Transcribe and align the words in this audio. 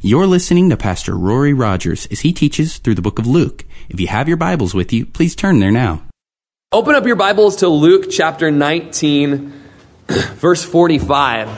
You're 0.00 0.28
listening 0.28 0.70
to 0.70 0.76
Pastor 0.76 1.16
Rory 1.16 1.52
Rodgers 1.52 2.06
as 2.06 2.20
he 2.20 2.32
teaches 2.32 2.78
through 2.78 2.94
the 2.94 3.02
book 3.02 3.18
of 3.18 3.26
Luke. 3.26 3.64
If 3.88 3.98
you 3.98 4.06
have 4.06 4.28
your 4.28 4.36
Bibles 4.36 4.72
with 4.72 4.92
you, 4.92 5.04
please 5.04 5.34
turn 5.34 5.58
there 5.58 5.72
now. 5.72 6.02
Open 6.70 6.94
up 6.94 7.04
your 7.04 7.16
Bibles 7.16 7.56
to 7.56 7.68
Luke 7.68 8.08
chapter 8.08 8.52
19, 8.52 9.52
verse 10.06 10.64
45. 10.64 11.48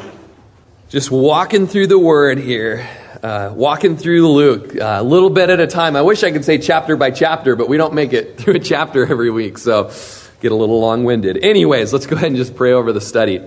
Just 0.88 1.11
walking 1.11 1.66
through 1.66 1.88
the 1.88 1.98
word 1.98 2.38
here, 2.38 2.88
uh, 3.22 3.53
walking 3.54 3.98
through 3.98 4.26
Luke, 4.26 4.75
uh, 4.75 4.97
a 5.01 5.03
little 5.03 5.29
bit 5.29 5.51
at 5.51 5.61
a 5.61 5.67
time. 5.67 5.95
I 5.95 6.01
wish 6.01 6.22
I 6.22 6.31
could 6.31 6.47
say 6.47 6.57
chapter 6.57 6.97
by 6.97 7.11
chapter, 7.11 7.57
but 7.57 7.69
we 7.69 7.77
don't 7.77 7.93
make 7.93 8.15
it 8.15 8.38
through 8.38 8.54
a 8.54 8.61
chapter 8.61 9.04
every 9.04 9.31
week, 9.31 9.59
so 9.59 9.93
get 10.41 10.51
a 10.51 10.57
little 10.57 10.81
long 10.81 11.04
winded. 11.04 11.45
Anyways, 11.45 11.93
let's 11.93 12.07
go 12.07 12.17
ahead 12.17 12.29
and 12.29 12.37
just 12.37 12.57
pray 12.57 12.72
over 12.72 12.95
the 12.95 13.03
study. 13.03 13.47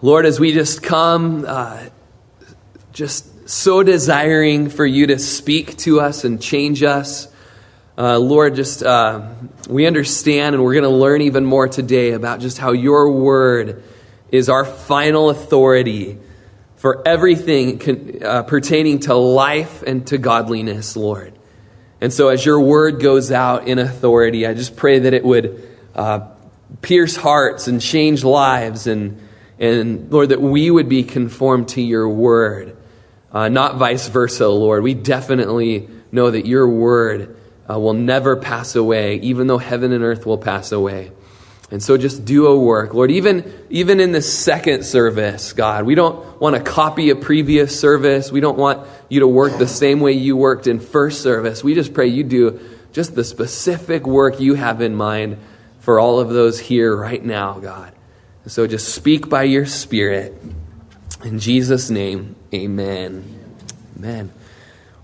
Lord, 0.00 0.26
as 0.26 0.38
we 0.38 0.52
just 0.52 0.84
come, 0.84 1.44
uh, 1.44 1.88
just 3.00 3.48
so 3.48 3.82
desiring 3.82 4.68
for 4.68 4.84
you 4.84 5.06
to 5.06 5.18
speak 5.18 5.74
to 5.78 6.02
us 6.02 6.22
and 6.24 6.38
change 6.38 6.82
us. 6.82 7.32
Uh, 7.96 8.18
Lord, 8.18 8.56
just 8.56 8.82
uh, 8.82 9.26
we 9.70 9.86
understand 9.86 10.54
and 10.54 10.62
we're 10.62 10.74
going 10.74 10.84
to 10.84 10.90
learn 10.90 11.22
even 11.22 11.46
more 11.46 11.66
today 11.66 12.10
about 12.10 12.40
just 12.40 12.58
how 12.58 12.72
your 12.72 13.10
word 13.10 13.82
is 14.30 14.50
our 14.50 14.66
final 14.66 15.30
authority 15.30 16.18
for 16.76 17.00
everything 17.08 17.78
con- 17.78 18.18
uh, 18.22 18.42
pertaining 18.42 18.98
to 18.98 19.14
life 19.14 19.82
and 19.82 20.06
to 20.08 20.18
godliness, 20.18 20.94
Lord. 20.94 21.32
And 22.02 22.12
so, 22.12 22.28
as 22.28 22.44
your 22.44 22.60
word 22.60 23.00
goes 23.00 23.32
out 23.32 23.66
in 23.66 23.78
authority, 23.78 24.46
I 24.46 24.52
just 24.52 24.76
pray 24.76 24.98
that 24.98 25.14
it 25.14 25.24
would 25.24 25.66
uh, 25.94 26.28
pierce 26.82 27.16
hearts 27.16 27.66
and 27.66 27.80
change 27.80 28.24
lives, 28.24 28.86
and, 28.86 29.26
and 29.58 30.12
Lord, 30.12 30.28
that 30.28 30.42
we 30.42 30.70
would 30.70 30.90
be 30.90 31.02
conformed 31.02 31.68
to 31.70 31.80
your 31.80 32.06
word 32.06 32.76
uh, 33.32 33.48
not 33.48 33.76
vice 33.76 34.08
versa, 34.08 34.48
Lord. 34.48 34.82
We 34.82 34.94
definitely 34.94 35.88
know 36.12 36.30
that 36.30 36.46
your 36.46 36.68
word 36.68 37.36
uh, 37.70 37.78
will 37.78 37.94
never 37.94 38.36
pass 38.36 38.74
away, 38.74 39.16
even 39.16 39.46
though 39.46 39.58
heaven 39.58 39.92
and 39.92 40.02
earth 40.02 40.26
will 40.26 40.38
pass 40.38 40.72
away. 40.72 41.12
And 41.70 41.80
so 41.80 41.96
just 41.96 42.24
do 42.24 42.48
a 42.48 42.58
work. 42.58 42.94
Lord, 42.94 43.12
even, 43.12 43.66
even 43.70 44.00
in 44.00 44.10
the 44.10 44.22
second 44.22 44.84
service, 44.84 45.52
God, 45.52 45.84
we 45.84 45.94
don't 45.94 46.40
want 46.40 46.56
to 46.56 46.62
copy 46.62 47.10
a 47.10 47.16
previous 47.16 47.78
service. 47.78 48.32
We 48.32 48.40
don't 48.40 48.58
want 48.58 48.88
you 49.08 49.20
to 49.20 49.28
work 49.28 49.56
the 49.56 49.68
same 49.68 50.00
way 50.00 50.12
you 50.12 50.36
worked 50.36 50.66
in 50.66 50.80
first 50.80 51.22
service. 51.22 51.62
We 51.62 51.74
just 51.74 51.94
pray 51.94 52.08
you 52.08 52.24
do 52.24 52.60
just 52.92 53.14
the 53.14 53.22
specific 53.22 54.04
work 54.04 54.40
you 54.40 54.54
have 54.54 54.80
in 54.80 54.96
mind 54.96 55.38
for 55.78 56.00
all 56.00 56.18
of 56.18 56.30
those 56.30 56.58
here 56.58 56.94
right 56.96 57.24
now, 57.24 57.60
God. 57.60 57.94
So 58.46 58.66
just 58.66 58.92
speak 58.92 59.28
by 59.28 59.44
your 59.44 59.66
Spirit. 59.66 60.34
In 61.22 61.38
Jesus' 61.38 61.88
name, 61.88 62.34
Amen. 62.52 63.22
Amen. 63.96 64.32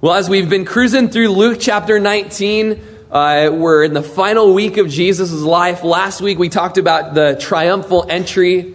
Well, 0.00 0.14
as 0.14 0.28
we've 0.28 0.50
been 0.50 0.64
cruising 0.64 1.11
through 1.11 1.28
Luke 1.28 1.58
chapter 1.61 2.00
19, 2.00 2.83
uh, 3.08 3.50
we're 3.52 3.84
in 3.84 3.94
the 3.94 4.02
final 4.02 4.52
week 4.52 4.78
of 4.78 4.89
Jesus' 4.89 5.30
life. 5.30 5.84
Last 5.84 6.20
week 6.20 6.41
we 6.41 6.48
talked 6.48 6.77
about 6.77 7.14
the 7.14 7.36
triumphal 7.39 8.05
entry 8.08 8.74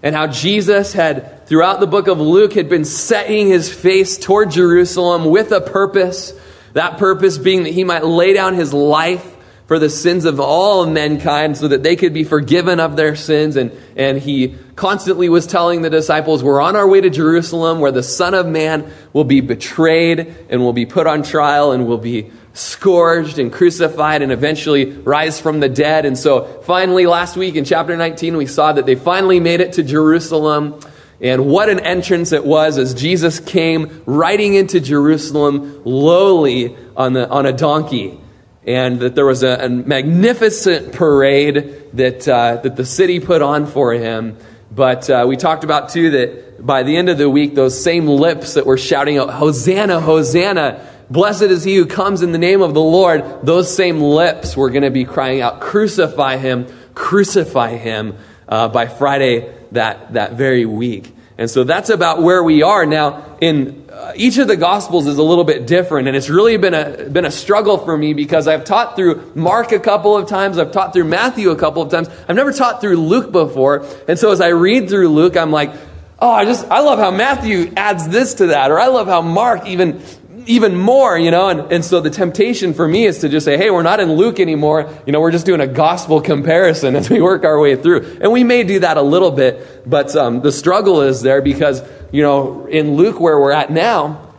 and 0.00 0.14
how 0.14 0.28
Jesus 0.28 0.92
had, 0.92 1.44
throughout 1.48 1.80
the 1.80 1.88
book 1.88 2.06
of 2.06 2.20
Luke, 2.20 2.52
had 2.52 2.68
been 2.68 2.84
setting 2.84 3.48
his 3.48 3.68
face 3.68 4.16
toward 4.16 4.52
Jerusalem 4.52 5.24
with 5.24 5.50
a 5.50 5.60
purpose. 5.60 6.32
That 6.74 6.98
purpose 6.98 7.36
being 7.36 7.64
that 7.64 7.72
he 7.72 7.82
might 7.82 8.04
lay 8.04 8.32
down 8.32 8.54
his 8.54 8.72
life 8.72 9.28
for 9.66 9.80
the 9.80 9.90
sins 9.90 10.24
of 10.24 10.38
all 10.38 10.86
mankind 10.86 11.56
so 11.56 11.66
that 11.66 11.82
they 11.82 11.96
could 11.96 12.14
be 12.14 12.22
forgiven 12.22 12.78
of 12.78 12.94
their 12.94 13.16
sins. 13.16 13.56
And, 13.56 13.72
and 13.96 14.18
he 14.18 14.56
constantly 14.76 15.28
was 15.28 15.46
telling 15.46 15.82
the 15.82 15.90
disciples, 15.90 16.42
We're 16.42 16.60
on 16.60 16.76
our 16.76 16.86
way 16.86 17.00
to 17.00 17.10
Jerusalem 17.10 17.80
where 17.80 17.92
the 17.92 18.02
Son 18.02 18.34
of 18.34 18.46
Man 18.46 18.90
will 19.12 19.24
be 19.24 19.40
betrayed 19.40 20.34
and 20.48 20.60
will 20.60 20.72
be 20.72 20.86
put 20.86 21.06
on 21.06 21.22
trial 21.22 21.72
and 21.72 21.86
will 21.86 21.98
be 21.98 22.30
scourged 22.54 23.38
and 23.38 23.52
crucified 23.52 24.22
and 24.22 24.30
eventually 24.30 24.92
rise 24.92 25.40
from 25.40 25.60
the 25.60 25.68
dead. 25.68 26.06
And 26.06 26.16
so 26.16 26.44
finally, 26.62 27.06
last 27.06 27.36
week 27.36 27.56
in 27.56 27.64
chapter 27.64 27.96
19, 27.96 28.36
we 28.36 28.46
saw 28.46 28.72
that 28.72 28.86
they 28.86 28.94
finally 28.94 29.40
made 29.40 29.60
it 29.60 29.74
to 29.74 29.82
Jerusalem. 29.82 30.80
And 31.20 31.46
what 31.46 31.68
an 31.68 31.80
entrance 31.80 32.32
it 32.32 32.44
was 32.44 32.78
as 32.78 32.94
Jesus 32.94 33.40
came 33.40 34.02
riding 34.06 34.54
into 34.54 34.80
Jerusalem 34.80 35.82
lowly 35.84 36.76
on, 36.96 37.12
the, 37.12 37.28
on 37.28 37.46
a 37.46 37.52
donkey 37.52 38.20
and 38.66 39.00
that 39.00 39.14
there 39.14 39.26
was 39.26 39.42
a, 39.42 39.66
a 39.66 39.68
magnificent 39.68 40.92
parade 40.92 41.90
that, 41.92 42.26
uh, 42.26 42.56
that 42.56 42.76
the 42.76 42.86
city 42.86 43.20
put 43.20 43.42
on 43.42 43.66
for 43.66 43.92
him. 43.92 44.36
But 44.74 45.08
uh, 45.08 45.24
we 45.28 45.36
talked 45.36 45.62
about, 45.62 45.90
too, 45.90 46.10
that 46.10 46.66
by 46.66 46.82
the 46.82 46.96
end 46.96 47.08
of 47.08 47.16
the 47.16 47.30
week, 47.30 47.54
those 47.54 47.80
same 47.80 48.06
lips 48.06 48.54
that 48.54 48.66
were 48.66 48.78
shouting 48.78 49.18
out, 49.18 49.30
Hosanna, 49.30 50.00
Hosanna, 50.00 50.84
blessed 51.10 51.42
is 51.42 51.62
he 51.62 51.76
who 51.76 51.86
comes 51.86 52.22
in 52.22 52.32
the 52.32 52.38
name 52.38 52.60
of 52.60 52.74
the 52.74 52.80
Lord, 52.80 53.24
those 53.44 53.72
same 53.72 54.00
lips 54.00 54.56
were 54.56 54.70
going 54.70 54.82
to 54.82 54.90
be 54.90 55.04
crying 55.04 55.40
out, 55.40 55.60
Crucify 55.60 56.38
him, 56.38 56.66
crucify 56.94 57.76
him, 57.76 58.16
uh, 58.48 58.68
by 58.68 58.86
Friday 58.86 59.54
that, 59.72 60.14
that 60.14 60.32
very 60.32 60.66
week. 60.66 61.13
And 61.36 61.50
so 61.50 61.64
that's 61.64 61.90
about 61.90 62.22
where 62.22 62.42
we 62.42 62.62
are. 62.62 62.86
Now, 62.86 63.36
in 63.40 63.88
uh, 63.90 64.12
each 64.14 64.38
of 64.38 64.46
the 64.46 64.56
Gospels 64.56 65.06
is 65.06 65.18
a 65.18 65.22
little 65.22 65.44
bit 65.44 65.66
different, 65.66 66.06
and 66.06 66.16
it's 66.16 66.28
really 66.28 66.56
been 66.56 66.74
a, 66.74 67.08
been 67.08 67.24
a 67.24 67.30
struggle 67.30 67.78
for 67.78 67.96
me 67.96 68.14
because 68.14 68.46
I've 68.46 68.64
taught 68.64 68.94
through 68.94 69.32
Mark 69.34 69.72
a 69.72 69.80
couple 69.80 70.16
of 70.16 70.28
times, 70.28 70.58
I've 70.58 70.70
taught 70.70 70.92
through 70.92 71.04
Matthew 71.04 71.50
a 71.50 71.56
couple 71.56 71.82
of 71.82 71.90
times, 71.90 72.08
I've 72.28 72.36
never 72.36 72.52
taught 72.52 72.80
through 72.80 72.96
Luke 72.98 73.32
before. 73.32 73.86
And 74.06 74.18
so 74.18 74.30
as 74.30 74.40
I 74.40 74.48
read 74.48 74.88
through 74.88 75.08
Luke, 75.08 75.36
I'm 75.36 75.50
like, 75.50 75.72
oh, 76.20 76.30
I 76.30 76.44
just, 76.44 76.68
I 76.70 76.80
love 76.80 76.98
how 76.98 77.10
Matthew 77.10 77.72
adds 77.76 78.08
this 78.08 78.34
to 78.34 78.46
that, 78.48 78.70
or 78.70 78.78
I 78.78 78.86
love 78.86 79.08
how 79.08 79.20
Mark 79.20 79.66
even 79.66 80.02
even 80.46 80.76
more, 80.76 81.18
you 81.18 81.30
know, 81.30 81.48
and, 81.48 81.72
and 81.72 81.84
so 81.84 82.00
the 82.00 82.10
temptation 82.10 82.74
for 82.74 82.86
me 82.86 83.04
is 83.04 83.20
to 83.20 83.28
just 83.28 83.44
say, 83.44 83.56
hey, 83.56 83.70
we're 83.70 83.82
not 83.82 84.00
in 84.00 84.12
Luke 84.12 84.40
anymore. 84.40 84.88
You 85.06 85.12
know, 85.12 85.20
we're 85.20 85.30
just 85.30 85.46
doing 85.46 85.60
a 85.60 85.66
gospel 85.66 86.20
comparison 86.20 86.96
as 87.00 87.10
we 87.10 87.20
work 87.20 87.44
our 87.44 87.58
way 87.58 87.76
through. 87.76 88.18
And 88.20 88.32
we 88.32 88.44
may 88.44 88.64
do 88.64 88.80
that 88.80 88.96
a 88.96 89.02
little 89.02 89.30
bit, 89.30 89.88
but 89.88 90.14
um, 90.16 90.40
the 90.40 90.52
struggle 90.52 91.02
is 91.02 91.22
there 91.22 91.42
because, 91.42 91.82
you 92.12 92.22
know, 92.22 92.66
in 92.66 92.96
Luke 92.96 93.20
where 93.20 93.38
we're 93.38 93.52
at 93.52 93.70
now, 93.70 94.32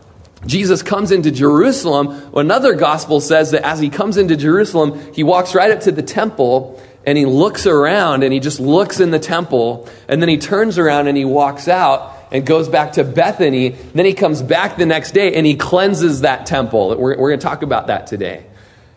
Jesus 0.45 0.83
comes 0.83 1.11
into 1.11 1.31
Jerusalem. 1.31 2.31
Another 2.35 2.75
gospel 2.75 3.19
says 3.19 3.51
that 3.51 3.65
as 3.65 3.79
he 3.79 3.89
comes 3.89 4.17
into 4.17 4.35
Jerusalem, 4.35 5.13
he 5.13 5.23
walks 5.23 5.55
right 5.55 5.71
up 5.71 5.81
to 5.81 5.91
the 5.91 6.03
temple 6.03 6.81
and 7.05 7.17
he 7.17 7.25
looks 7.25 7.65
around 7.65 8.23
and 8.23 8.33
he 8.33 8.39
just 8.39 8.59
looks 8.59 8.99
in 8.99 9.11
the 9.11 9.19
temple 9.19 9.89
and 10.07 10.21
then 10.21 10.29
he 10.29 10.37
turns 10.37 10.77
around 10.77 11.07
and 11.07 11.17
he 11.17 11.25
walks 11.25 11.67
out 11.67 12.14
and 12.31 12.45
goes 12.45 12.69
back 12.69 12.93
to 12.93 13.03
Bethany. 13.03 13.69
Then 13.69 14.05
he 14.05 14.13
comes 14.13 14.41
back 14.41 14.77
the 14.77 14.85
next 14.85 15.11
day 15.11 15.35
and 15.35 15.45
he 15.45 15.55
cleanses 15.55 16.21
that 16.21 16.45
temple. 16.45 16.89
We're, 16.89 17.17
we're 17.17 17.29
going 17.29 17.39
to 17.39 17.45
talk 17.45 17.61
about 17.61 17.87
that 17.87 18.07
today. 18.07 18.45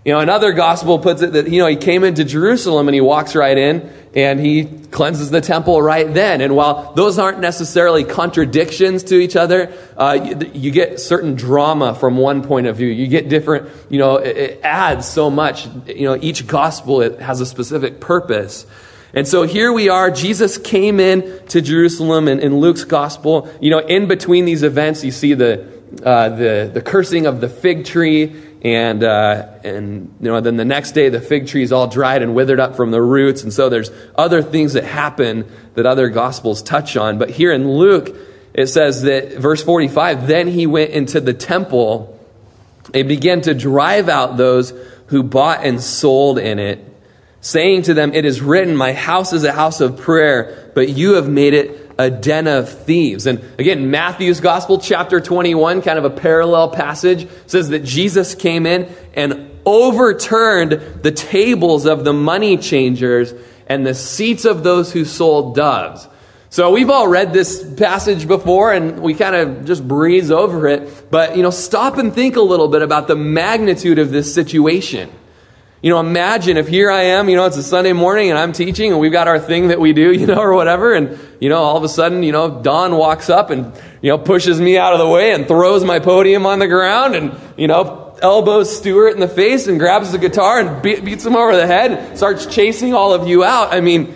You 0.05 0.15
know, 0.15 0.21
another 0.21 0.53
gospel 0.53 0.99
puts 0.99 1.21
it 1.23 1.33
that, 1.33 1.51
you 1.51 1.59
know, 1.59 1.67
he 1.67 1.77
came 1.77 2.03
into 2.03 2.25
Jerusalem 2.25 2.89
and 2.89 2.95
he 2.95 3.01
walks 3.01 3.35
right 3.35 3.59
in 3.59 3.93
and 4.15 4.41
he 4.41 4.65
cleanses 4.65 5.31
the 5.31 5.41
temple 5.41 5.83
right 5.83 6.13
then. 6.15 6.41
And 6.41 6.57
while 6.57 6.95
those 6.95 7.19
aren't 7.19 7.41
necessarily 7.41 8.05
contradictions 8.05 9.05
to 9.05 9.17
each 9.17 9.37
other, 9.37 9.71
uh, 9.97 10.19
you, 10.25 10.51
you, 10.55 10.71
get 10.71 10.99
certain 10.99 11.35
drama 11.35 11.95
from 11.95 12.17
one 12.17 12.43
point 12.43 12.67
of 12.69 12.77
view. 12.77 12.89
You 12.89 13.07
get 13.07 13.29
different, 13.29 13.69
you 13.91 13.99
know, 13.99 14.17
it, 14.17 14.37
it 14.37 14.61
adds 14.63 15.07
so 15.07 15.31
much. 15.31 15.69
You 15.87 16.05
know, 16.05 16.19
each 16.21 16.47
gospel 16.47 17.03
it 17.03 17.21
has 17.21 17.41
a 17.41 17.47
specific 17.47 18.01
purpose. 18.01 18.67
And 19.15 19.27
so 19.27 19.45
here 19.45 19.73
we 19.73 19.89
are. 19.89 20.11
Jesus 20.11 20.59
came 20.59 21.01
in 21.01 21.47
to 21.49 21.63
Jerusalem 21.63 22.29
and 22.29 22.41
in 22.41 22.59
Luke's 22.59 22.85
gospel. 22.85 23.51
You 23.61 23.71
know, 23.71 23.79
in 23.79 24.07
between 24.07 24.45
these 24.45 24.63
events, 24.63 25.03
you 25.03 25.11
see 25.11 25.35
the, 25.35 25.67
uh, 26.05 26.29
the, 26.31 26.71
the 26.73 26.83
cursing 26.83 27.27
of 27.27 27.41
the 27.41 27.49
fig 27.49 27.87
tree. 27.87 28.45
And, 28.61 29.03
uh, 29.05 29.49
and, 29.65 30.15
you 30.21 30.29
know, 30.31 30.41
then 30.41 30.57
the 30.57 30.65
next 30.65 30.93
day 30.93 31.09
the 31.09 31.21
fig 31.21 31.47
tree 31.47 31.63
is 31.63 31.73
all 31.73 31.87
dried 31.87 32.23
and 32.23 32.35
withered 32.35 32.61
up 32.61 32.77
from 32.77 32.91
the 32.91 33.01
roots. 33.01 33.43
And 33.45 33.53
so 33.53 33.69
there's 33.69 33.91
other 34.15 34.43
things 34.43 34.75
that 34.75 34.85
happen 34.85 35.51
that 35.75 35.87
other 35.87 36.09
gospels 36.09 36.63
touch 36.63 36.97
on. 36.97 37.19
But 37.19 37.31
here 37.31 37.53
in 37.53 37.71
Luke, 37.71 38.15
it 38.53 38.67
says 38.67 39.03
that, 39.03 39.35
verse 39.35 39.63
45, 39.63 40.27
then 40.27 40.49
he 40.49 40.67
went 40.67 40.91
into 40.91 41.21
the 41.21 41.33
temple 41.33 42.19
and 42.93 43.09
began 43.09 43.41
to 43.43 43.55
drive 43.55 44.09
out 44.09 44.37
those 44.37 44.75
who 45.07 45.23
bought 45.23 45.65
and 45.65 45.81
sold 45.81 46.39
in 46.39 46.59
it 46.59 46.88
saying 47.41 47.83
to 47.83 47.95
them, 47.95 48.13
It 48.13 48.25
is 48.25 48.41
written, 48.41 48.77
My 48.77 48.93
house 48.93 49.33
is 49.33 49.45
a 49.45 49.53
house 49.53 49.81
of 49.81 49.99
prayer, 49.99 50.71
but 50.75 50.89
you 50.89 51.15
have 51.15 51.29
made 51.29 51.55
it 51.55 51.89
a 51.99 52.11
den 52.11 52.47
of 52.47 52.69
thieves. 52.69 53.27
And 53.27 53.41
again, 53.59 53.91
Matthew's 53.91 54.41
Gospel, 54.41 54.79
chapter 54.79 55.21
21, 55.21 55.83
kind 55.83 55.99
of 55.99 56.05
a 56.05 56.11
parallel 56.11 56.71
passage, 56.71 57.29
says 57.47 57.71
that 57.71 57.85
Jesus 57.85 58.35
came 58.35 58.67
in 58.67 58.89
and 59.15 59.51
overturned 59.67 60.73
the 61.03 61.11
tables 61.11 61.87
of 61.87 62.05
the 62.05 62.13
money 62.13 62.57
changers 62.57 63.35
and 63.67 63.85
the 63.85 63.95
seats 63.95 64.45
of 64.45 64.63
those 64.63 64.93
who 64.93 65.05
sold 65.05 65.55
doves. 65.57 66.09
So 66.51 66.71
we've 66.73 66.89
all 66.89 67.09
read 67.09 67.35
this 67.35 67.63
passage 67.75 68.27
before 68.27 68.73
and 68.73 69.01
we 69.01 69.13
kind 69.13 69.37
of 69.37 69.67
just 69.67 69.87
breeze 69.87 70.31
over 70.31 70.67
it. 70.69 71.11
But, 71.11 71.37
you 71.37 71.43
know, 71.43 71.51
stop 71.51 71.99
and 71.99 72.15
think 72.15 72.37
a 72.37 72.41
little 72.41 72.69
bit 72.69 72.81
about 72.81 73.07
the 73.07 73.17
magnitude 73.17 73.99
of 73.99 74.11
this 74.11 74.33
situation. 74.33 75.11
You 75.81 75.91
know, 75.91 76.01
imagine 76.01 76.57
if 76.57 76.67
here 76.67 76.91
I 76.91 77.03
am, 77.03 77.29
you 77.29 77.37
know, 77.37 77.47
it's 77.47 77.57
a 77.57 77.63
Sunday 77.63 77.93
morning 77.93 78.31
and 78.31 78.39
I'm 78.39 78.53
teaching 78.53 78.91
and 78.91 79.01
we've 79.01 79.13
got 79.13 79.29
our 79.29 79.39
thing 79.39 79.69
that 79.69 79.79
we 79.79 79.93
do, 79.93 80.13
you 80.19 80.27
know, 80.27 80.39
or 80.41 80.53
whatever. 80.55 80.93
And, 80.95 81.17
you 81.41 81.49
know, 81.49 81.59
all 81.59 81.77
of 81.77 81.85
a 81.85 81.89
sudden, 81.89 82.25
you 82.25 82.33
know, 82.33 82.61
Don 82.63 82.97
walks 82.97 83.31
up 83.31 83.51
and, 83.51 83.73
you 84.03 84.11
know, 84.11 84.19
pushes 84.19 84.61
me 84.61 84.77
out 84.77 84.93
of 84.93 84.99
the 84.99 85.09
way 85.09 85.33
and 85.33 85.47
throws 85.47 85.85
my 85.85 86.01
podium 86.01 86.47
on 86.47 86.59
the 86.59 86.67
ground 86.67 87.15
and, 87.15 87.39
you 87.57 87.69
know, 87.69 88.17
elbows 88.21 88.77
Stuart 88.77 89.11
in 89.11 89.21
the 89.21 89.29
face 89.29 89.69
and 89.69 89.79
grabs 89.79 90.11
the 90.11 90.19
guitar 90.19 90.59
and 90.59 90.83
be- 90.83 91.01
beats 91.01 91.25
him 91.25 91.37
over 91.37 91.55
the 91.55 91.69
head, 91.69 92.19
starts 92.19 92.47
chasing 92.47 92.93
all 92.93 93.13
of 93.13 93.29
you 93.29 93.45
out. 93.45 93.73
I 93.73 93.81
mean, 93.81 94.13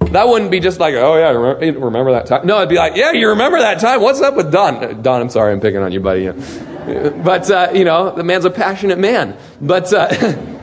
that 0.00 0.26
wouldn't 0.26 0.50
be 0.50 0.60
just 0.60 0.80
like, 0.80 0.94
oh 0.94 1.18
yeah, 1.18 1.30
remember, 1.32 2.12
that 2.12 2.26
time. 2.26 2.46
No, 2.46 2.58
it'd 2.58 2.70
be 2.70 2.76
like, 2.76 2.96
yeah, 2.96 3.12
you 3.12 3.28
remember 3.28 3.58
that 3.58 3.78
time. 3.78 4.00
What's 4.00 4.22
up 4.22 4.36
with 4.36 4.50
Don? 4.50 5.02
Don, 5.02 5.20
I'm 5.20 5.28
sorry, 5.28 5.52
I'm 5.52 5.60
picking 5.60 5.80
on 5.80 5.92
you, 5.92 6.00
buddy. 6.00 6.32
But, 6.84 7.50
uh, 7.50 7.70
you 7.72 7.84
know, 7.84 8.14
the 8.14 8.22
man's 8.22 8.44
a 8.44 8.50
passionate 8.50 8.98
man. 8.98 9.38
But, 9.58 9.90
uh, 9.90 10.36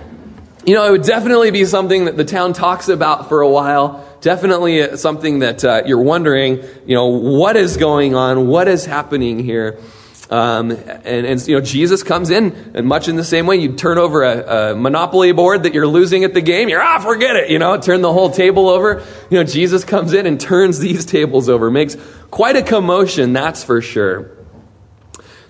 you 0.65 0.75
know, 0.75 0.85
it 0.85 0.91
would 0.91 1.03
definitely 1.03 1.51
be 1.51 1.65
something 1.65 2.05
that 2.05 2.17
the 2.17 2.25
town 2.25 2.53
talks 2.53 2.87
about 2.87 3.29
for 3.29 3.41
a 3.41 3.49
while. 3.49 4.07
Definitely 4.21 4.97
something 4.97 5.39
that 5.39 5.65
uh, 5.65 5.81
you're 5.85 6.01
wondering, 6.01 6.63
you 6.85 6.95
know, 6.95 7.07
what 7.07 7.55
is 7.55 7.77
going 7.77 8.13
on? 8.13 8.47
What 8.47 8.67
is 8.67 8.85
happening 8.85 9.39
here? 9.39 9.79
Um, 10.29 10.71
and, 10.71 11.25
and, 11.25 11.47
you 11.47 11.55
know, 11.55 11.61
Jesus 11.61 12.03
comes 12.03 12.29
in, 12.29 12.71
and 12.73 12.87
much 12.87 13.09
in 13.09 13.17
the 13.17 13.23
same 13.23 13.47
way, 13.47 13.57
you 13.57 13.73
turn 13.73 13.97
over 13.97 14.23
a, 14.23 14.71
a, 14.71 14.75
monopoly 14.75 15.33
board 15.33 15.63
that 15.63 15.73
you're 15.73 15.87
losing 15.87 16.23
at 16.23 16.33
the 16.33 16.39
game. 16.39 16.69
You're, 16.69 16.81
ah, 16.81 16.99
forget 16.99 17.35
it, 17.35 17.49
you 17.49 17.59
know, 17.59 17.77
turn 17.77 18.01
the 18.01 18.13
whole 18.13 18.29
table 18.29 18.69
over. 18.69 19.03
You 19.29 19.39
know, 19.39 19.43
Jesus 19.43 19.83
comes 19.83 20.13
in 20.13 20.25
and 20.25 20.39
turns 20.39 20.79
these 20.79 21.05
tables 21.05 21.49
over, 21.49 21.69
makes 21.69 21.97
quite 22.29 22.55
a 22.55 22.61
commotion, 22.61 23.33
that's 23.33 23.65
for 23.65 23.81
sure. 23.81 24.31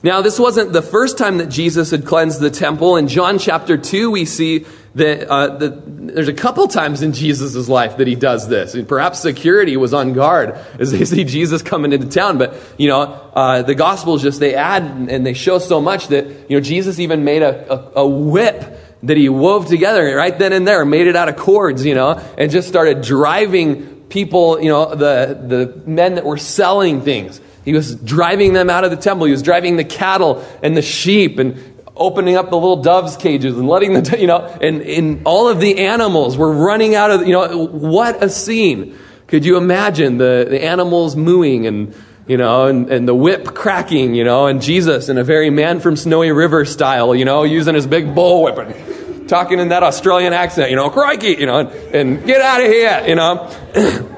Now, 0.01 0.21
this 0.21 0.39
wasn't 0.39 0.73
the 0.73 0.81
first 0.81 1.15
time 1.19 1.37
that 1.37 1.49
Jesus 1.49 1.91
had 1.91 2.03
cleansed 2.03 2.39
the 2.39 2.49
temple. 2.49 2.95
In 2.97 3.07
John 3.07 3.37
chapter 3.37 3.77
2, 3.77 4.09
we 4.09 4.25
see 4.25 4.65
that, 4.95 5.29
uh, 5.29 5.57
there's 5.57 6.27
a 6.27 6.33
couple 6.33 6.67
times 6.67 7.01
in 7.01 7.13
Jesus' 7.13 7.69
life 7.69 7.97
that 7.97 8.07
he 8.07 8.15
does 8.15 8.47
this. 8.47 8.73
And 8.73 8.88
perhaps 8.88 9.19
security 9.19 9.77
was 9.77 9.93
on 9.93 10.13
guard 10.13 10.57
as 10.79 10.91
they 10.91 11.05
see 11.05 11.23
Jesus 11.23 11.61
coming 11.61 11.93
into 11.93 12.07
town. 12.07 12.38
But, 12.38 12.55
you 12.77 12.89
know, 12.89 13.01
uh, 13.01 13.61
the 13.61 13.75
Gospels 13.75 14.21
just, 14.21 14.39
they 14.39 14.55
add 14.55 14.83
and 14.83 15.25
they 15.25 15.33
show 15.33 15.59
so 15.59 15.79
much 15.79 16.07
that, 16.09 16.25
you 16.49 16.57
know, 16.57 16.61
Jesus 16.61 16.99
even 16.99 17.23
made 17.23 17.41
a, 17.41 17.71
a, 17.71 18.01
a 18.01 18.07
whip 18.07 18.79
that 19.03 19.17
he 19.17 19.29
wove 19.29 19.67
together 19.67 20.15
right 20.15 20.38
then 20.38 20.53
and 20.53 20.67
there, 20.67 20.85
made 20.85 21.07
it 21.07 21.15
out 21.15 21.29
of 21.29 21.38
cords, 21.38 21.85
you 21.85 21.95
know, 21.95 22.21
and 22.38 22.51
just 22.51 22.67
started 22.67 23.01
driving 23.01 24.01
people, 24.09 24.61
you 24.61 24.69
know, 24.69 24.93
the, 24.93 25.39
the 25.47 25.89
men 25.89 26.15
that 26.15 26.25
were 26.25 26.38
selling 26.38 27.01
things 27.01 27.41
he 27.63 27.73
was 27.73 27.95
driving 27.95 28.53
them 28.53 28.69
out 28.69 28.83
of 28.83 28.91
the 28.91 28.97
temple. 28.97 29.25
He 29.25 29.31
was 29.31 29.43
driving 29.43 29.77
the 29.77 29.83
cattle 29.83 30.43
and 30.63 30.75
the 30.75 30.81
sheep 30.81 31.38
and 31.38 31.70
opening 31.95 32.35
up 32.35 32.49
the 32.49 32.55
little 32.55 32.81
doves 32.81 33.17
cages 33.17 33.57
and 33.57 33.67
letting 33.67 33.93
them, 33.93 34.19
you 34.19 34.27
know, 34.27 34.45
and, 34.61 34.81
and 34.81 35.21
all 35.25 35.49
of 35.49 35.59
the 35.59 35.79
animals 35.79 36.38
were 36.38 36.51
running 36.51 36.95
out 36.95 37.11
of, 37.11 37.27
you 37.27 37.33
know, 37.33 37.67
what 37.67 38.23
a 38.23 38.29
scene. 38.29 38.97
Could 39.27 39.45
you 39.45 39.57
imagine 39.57 40.17
the, 40.17 40.47
the 40.49 40.63
animals 40.63 41.15
mooing 41.15 41.67
and, 41.67 41.95
you 42.27 42.38
know, 42.38 42.67
and, 42.67 42.91
and 42.91 43.07
the 43.07 43.15
whip 43.15 43.45
cracking, 43.45 44.15
you 44.15 44.23
know, 44.23 44.47
and 44.47 44.61
Jesus 44.61 45.09
in 45.09 45.17
a 45.17 45.23
very 45.23 45.49
man 45.49 45.79
from 45.79 45.95
Snowy 45.95 46.31
River 46.31 46.65
style, 46.65 47.15
you 47.15 47.25
know, 47.25 47.43
using 47.43 47.75
his 47.75 47.88
big 47.88 48.13
bull 48.13 48.47
and 48.47 49.29
talking 49.29 49.59
in 49.59 49.69
that 49.69 49.83
Australian 49.83 50.33
accent, 50.33 50.69
you 50.69 50.75
know, 50.75 50.89
crikey, 50.89 51.35
you 51.39 51.45
know, 51.45 51.59
and, 51.59 51.95
and 51.95 52.25
get 52.25 52.41
out 52.41 52.61
of 52.61 52.67
here, 52.67 53.03
you 53.07 53.15
know. 53.15 54.07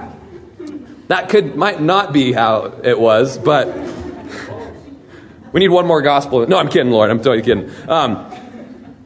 That 1.08 1.30
could 1.30 1.56
might 1.56 1.82
not 1.82 2.14
be 2.14 2.32
how 2.32 2.80
it 2.84 2.98
was, 2.98 3.38
but 3.38 3.68
we 5.54 5.60
need 5.60 5.70
one 5.70 5.88
more 5.88 6.02
gospel. 6.02 6.46
No, 6.48 6.58
I'm 6.58 6.68
kidding, 6.68 6.92
Lord. 6.92 7.10
I'm 7.10 7.20
totally 7.20 7.42
kidding. 7.42 7.70
Um, 7.88 8.32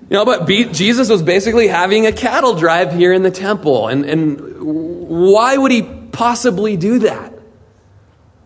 you 0.10 0.16
know, 0.16 0.26
but 0.26 0.48
be, 0.48 0.66
Jesus 0.66 1.10
was 1.10 1.22
basically 1.22 1.68
having 1.68 2.08
a 2.08 2.12
cattle 2.12 2.56
drive 2.56 2.94
here 2.94 3.14
in 3.14 3.22
the 3.22 3.32
temple. 3.32 3.88
And, 3.88 4.06
and 4.06 4.62
why 4.62 5.58
would 5.58 5.72
he 5.72 5.84
possibly 5.84 6.78
do 6.78 7.00
that? 7.00 7.34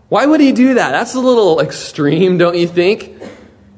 Why 0.10 0.26
would 0.26 0.42
he 0.42 0.52
do 0.52 0.74
that? 0.74 0.92
That's 0.92 1.16
a 1.16 1.20
little 1.20 1.62
extreme, 1.62 2.38
don't 2.38 2.58
you 2.58 2.68
think? 2.68 3.14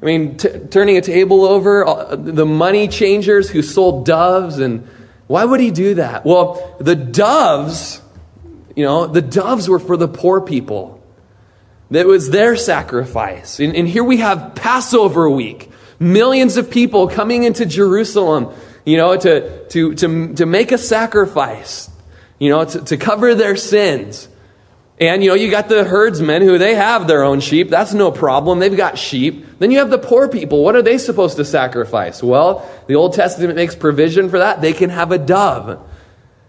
I 0.01 0.05
mean, 0.05 0.37
t- 0.37 0.49
turning 0.71 0.97
a 0.97 1.01
table 1.01 1.45
over, 1.45 1.85
uh, 1.85 2.15
the 2.15 2.45
money 2.45 2.87
changers 2.87 3.49
who 3.49 3.61
sold 3.61 4.05
doves, 4.05 4.57
and 4.57 4.87
why 5.27 5.45
would 5.45 5.59
he 5.59 5.69
do 5.69 5.95
that? 5.95 6.25
Well, 6.25 6.75
the 6.79 6.95
doves 6.95 8.01
you 8.75 8.83
know, 8.83 9.07
the 9.07 9.21
doves 9.21 9.69
were 9.69 9.79
for 9.79 9.97
the 9.97 10.07
poor 10.07 10.41
people. 10.41 11.02
That 11.93 12.07
was 12.07 12.31
their 12.31 12.55
sacrifice. 12.55 13.59
And, 13.59 13.75
and 13.75 13.87
here 13.87 14.03
we 14.03 14.17
have 14.17 14.55
Passover 14.55 15.29
week. 15.29 15.69
Millions 15.99 16.57
of 16.57 16.71
people 16.71 17.07
coming 17.07 17.43
into 17.43 17.67
Jerusalem, 17.67 18.51
you 18.83 18.97
know, 18.97 19.15
to, 19.15 19.67
to, 19.67 19.93
to, 19.93 20.33
to 20.33 20.45
make 20.47 20.71
a 20.71 20.79
sacrifice, 20.79 21.91
you 22.39 22.49
know, 22.49 22.65
to, 22.65 22.81
to 22.85 22.97
cover 22.97 23.35
their 23.35 23.55
sins. 23.55 24.27
And, 24.99 25.23
you 25.23 25.29
know, 25.29 25.35
you 25.35 25.51
got 25.51 25.69
the 25.69 25.83
herdsmen 25.83 26.41
who 26.41 26.57
they 26.57 26.73
have 26.73 27.07
their 27.07 27.23
own 27.23 27.41
sheep. 27.41 27.69
That's 27.69 27.93
no 27.93 28.11
problem. 28.11 28.57
They've 28.57 28.75
got 28.75 28.97
sheep. 28.97 29.59
Then 29.59 29.69
you 29.69 29.77
have 29.77 29.91
the 29.91 29.99
poor 29.99 30.27
people. 30.27 30.63
What 30.63 30.75
are 30.75 30.81
they 30.81 30.97
supposed 30.97 31.37
to 31.37 31.45
sacrifice? 31.45 32.23
Well, 32.23 32.67
the 32.87 32.95
Old 32.95 33.13
Testament 33.13 33.55
makes 33.55 33.75
provision 33.75 34.29
for 34.29 34.39
that. 34.39 34.61
They 34.61 34.73
can 34.73 34.89
have 34.89 35.11
a 35.11 35.19
dove. 35.19 35.87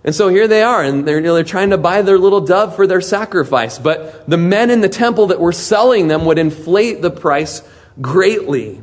And 0.04 0.14
so 0.14 0.28
here 0.28 0.46
they 0.46 0.62
are, 0.62 0.82
and 0.82 1.08
they're, 1.08 1.16
you 1.16 1.22
know, 1.22 1.34
they're 1.34 1.44
trying 1.44 1.70
to 1.70 1.78
buy 1.78 2.02
their 2.02 2.18
little 2.18 2.42
dove 2.42 2.76
for 2.76 2.86
their 2.86 3.00
sacrifice. 3.00 3.78
But 3.78 4.28
the 4.28 4.36
men 4.36 4.70
in 4.70 4.82
the 4.82 4.88
temple 4.88 5.28
that 5.28 5.40
were 5.40 5.52
selling 5.52 6.08
them 6.08 6.26
would 6.26 6.38
inflate 6.38 7.00
the 7.00 7.10
price 7.10 7.62
greatly. 8.00 8.82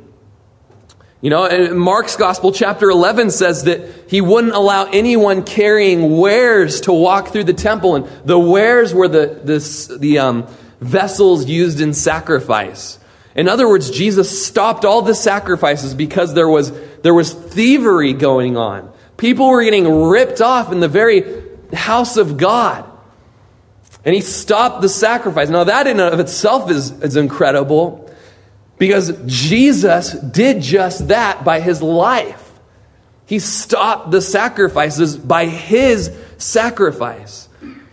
You 1.22 1.30
know, 1.30 1.76
Mark's 1.76 2.16
Gospel, 2.16 2.52
chapter 2.52 2.90
11, 2.90 3.30
says 3.30 3.66
that 3.66 4.10
he 4.10 4.22
wouldn't 4.22 4.56
allow 4.56 4.86
anyone 4.86 5.44
carrying 5.44 6.18
wares 6.18 6.82
to 6.82 6.92
walk 6.92 7.28
through 7.28 7.44
the 7.44 7.54
temple. 7.54 7.96
And 7.96 8.08
the 8.26 8.40
wares 8.40 8.92
were 8.92 9.08
the, 9.08 9.40
the, 9.44 9.98
the 10.00 10.18
um, 10.18 10.48
vessels 10.80 11.46
used 11.46 11.80
in 11.80 11.94
sacrifice. 11.94 12.98
In 13.36 13.48
other 13.48 13.70
words, 13.70 13.92
Jesus 13.92 14.44
stopped 14.46 14.84
all 14.84 15.04
the 15.04 15.14
sacrifices 15.14 15.94
because 15.94 16.34
there 16.34 16.50
was, 16.50 16.72
there 17.02 17.14
was 17.14 17.32
thievery 17.32 18.14
going 18.14 18.58
on. 18.58 18.91
People 19.22 19.50
were 19.50 19.64
getting 19.64 19.88
ripped 19.88 20.42
off 20.42 20.72
in 20.72 20.80
the 20.80 20.88
very 20.88 21.44
house 21.72 22.18
of 22.18 22.38
God. 22.38 22.84
And 24.04 24.16
he 24.16 24.22
stopped 24.22 24.82
the 24.82 24.90
sacrifice. 24.90 25.48
Now, 25.48 25.66
that 25.66 25.86
in 25.86 26.00
and 26.00 26.12
of 26.12 26.20
itself 26.20 26.72
is, 26.72 26.90
is 27.04 27.16
incredible 27.16 28.12
because 28.80 29.14
Jesus 29.28 30.14
did 30.14 30.64
just 30.64 31.10
that 31.10 31.46
by 31.46 31.60
his 31.60 31.84
life. 31.84 32.52
He 33.28 33.38
stopped 33.38 34.10
the 34.10 34.24
sacrifices 34.24 35.18
by 35.18 35.46
his 35.46 36.12
sacrifice. 36.40 37.48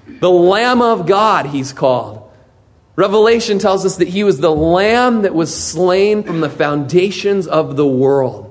The 0.09 0.31
Lamb 0.31 0.81
of 0.81 1.07
God, 1.07 1.45
he's 1.45 1.75
called. 1.75 2.33
Revelation 2.97 3.59
tells 3.59 3.85
us 3.85 3.97
that 3.97 4.09
he 4.09 4.25
was 4.25 4.41
the 4.41 4.51
Lamb 4.51 5.23
that 5.23 5.35
was 5.35 5.55
slain 5.55 6.23
from 6.23 6.41
the 6.41 6.49
foundations 6.49 7.47
of 7.47 7.77
the 7.77 7.87
world. 7.87 8.48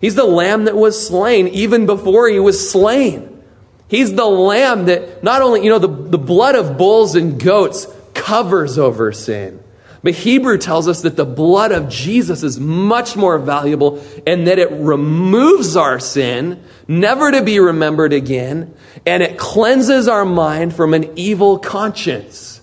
He's 0.00 0.14
the 0.14 0.24
lamb 0.24 0.64
that 0.64 0.76
was 0.76 1.06
slain 1.06 1.48
even 1.48 1.86
before 1.86 2.28
he 2.28 2.38
was 2.38 2.70
slain. 2.70 3.42
He's 3.88 4.14
the 4.14 4.26
lamb 4.26 4.84
that 4.86 5.24
not 5.24 5.42
only, 5.42 5.64
you 5.64 5.70
know, 5.70 5.78
the, 5.78 5.88
the 5.88 6.18
blood 6.18 6.54
of 6.54 6.76
bulls 6.76 7.14
and 7.14 7.42
goats 7.42 7.86
covers 8.14 8.78
over 8.78 9.12
sin. 9.12 9.62
But 10.02 10.14
Hebrew 10.14 10.58
tells 10.58 10.86
us 10.86 11.02
that 11.02 11.16
the 11.16 11.24
blood 11.24 11.72
of 11.72 11.88
Jesus 11.88 12.42
is 12.44 12.60
much 12.60 13.16
more 13.16 13.38
valuable 13.38 14.04
and 14.26 14.46
that 14.46 14.58
it 14.58 14.70
removes 14.70 15.76
our 15.76 15.98
sin, 15.98 16.62
never 16.86 17.32
to 17.32 17.42
be 17.42 17.58
remembered 17.58 18.12
again, 18.12 18.74
and 19.04 19.22
it 19.22 19.38
cleanses 19.38 20.06
our 20.06 20.24
mind 20.24 20.74
from 20.74 20.94
an 20.94 21.18
evil 21.18 21.58
conscience. 21.58 22.60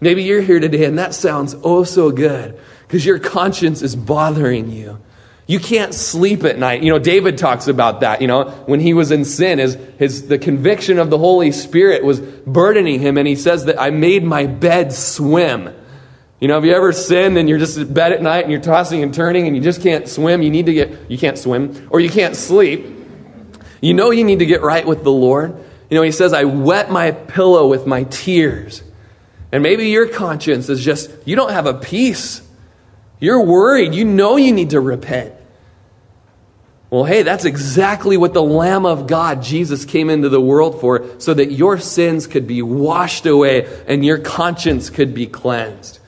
Maybe 0.00 0.24
you're 0.24 0.42
here 0.42 0.58
today 0.58 0.84
and 0.84 0.98
that 0.98 1.14
sounds 1.14 1.54
oh 1.62 1.84
so 1.84 2.10
good 2.10 2.58
because 2.82 3.06
your 3.06 3.18
conscience 3.20 3.80
is 3.80 3.94
bothering 3.94 4.70
you. 4.70 5.00
You 5.46 5.60
can't 5.60 5.92
sleep 5.92 6.44
at 6.44 6.58
night. 6.58 6.82
You 6.82 6.90
know, 6.90 6.98
David 6.98 7.36
talks 7.36 7.68
about 7.68 8.00
that. 8.00 8.22
You 8.22 8.26
know, 8.26 8.50
when 8.66 8.80
he 8.80 8.94
was 8.94 9.10
in 9.10 9.24
sin, 9.26 9.58
his, 9.58 9.76
his, 9.98 10.26
the 10.26 10.38
conviction 10.38 10.98
of 10.98 11.10
the 11.10 11.18
Holy 11.18 11.52
Spirit 11.52 12.02
was 12.02 12.20
burdening 12.20 13.00
him, 13.00 13.18
and 13.18 13.28
he 13.28 13.36
says 13.36 13.66
that 13.66 13.78
I 13.78 13.90
made 13.90 14.24
my 14.24 14.46
bed 14.46 14.92
swim. 14.92 15.74
You 16.40 16.48
know, 16.48 16.54
have 16.54 16.64
you 16.64 16.72
ever 16.72 16.92
sinned 16.92 17.36
and 17.38 17.48
you're 17.48 17.58
just 17.58 17.76
in 17.76 17.92
bed 17.92 18.12
at 18.12 18.22
night 18.22 18.44
and 18.44 18.52
you're 18.52 18.60
tossing 18.60 19.02
and 19.02 19.12
turning 19.12 19.46
and 19.46 19.54
you 19.54 19.62
just 19.62 19.82
can't 19.82 20.08
swim? 20.08 20.42
You 20.42 20.50
need 20.50 20.66
to 20.66 20.74
get, 20.74 21.10
you 21.10 21.18
can't 21.18 21.38
swim, 21.38 21.88
or 21.90 22.00
you 22.00 22.10
can't 22.10 22.36
sleep. 22.36 22.86
You 23.80 23.92
know 23.92 24.10
you 24.10 24.24
need 24.24 24.38
to 24.38 24.46
get 24.46 24.62
right 24.62 24.86
with 24.86 25.04
the 25.04 25.12
Lord. 25.12 25.54
You 25.90 25.96
know, 25.96 26.02
he 26.02 26.10
says, 26.10 26.32
I 26.32 26.44
wet 26.44 26.90
my 26.90 27.12
pillow 27.12 27.68
with 27.68 27.86
my 27.86 28.04
tears. 28.04 28.82
And 29.52 29.62
maybe 29.62 29.88
your 29.88 30.08
conscience 30.08 30.68
is 30.68 30.82
just, 30.82 31.10
you 31.26 31.36
don't 31.36 31.52
have 31.52 31.66
a 31.66 31.74
peace 31.74 32.40
you're 33.24 33.42
worried. 33.42 33.94
You 33.94 34.04
know 34.04 34.36
you 34.36 34.52
need 34.52 34.70
to 34.70 34.80
repent. 34.80 35.34
Well, 36.90 37.04
hey, 37.04 37.22
that's 37.22 37.44
exactly 37.44 38.16
what 38.16 38.34
the 38.34 38.42
Lamb 38.42 38.86
of 38.86 39.08
God, 39.08 39.42
Jesus, 39.42 39.84
came 39.84 40.10
into 40.10 40.28
the 40.28 40.40
world 40.40 40.80
for, 40.80 41.18
so 41.18 41.34
that 41.34 41.50
your 41.50 41.78
sins 41.78 42.28
could 42.28 42.46
be 42.46 42.62
washed 42.62 43.26
away 43.26 43.66
and 43.88 44.04
your 44.04 44.18
conscience 44.18 44.90
could 44.90 45.12
be 45.12 45.26
cleansed. 45.26 45.98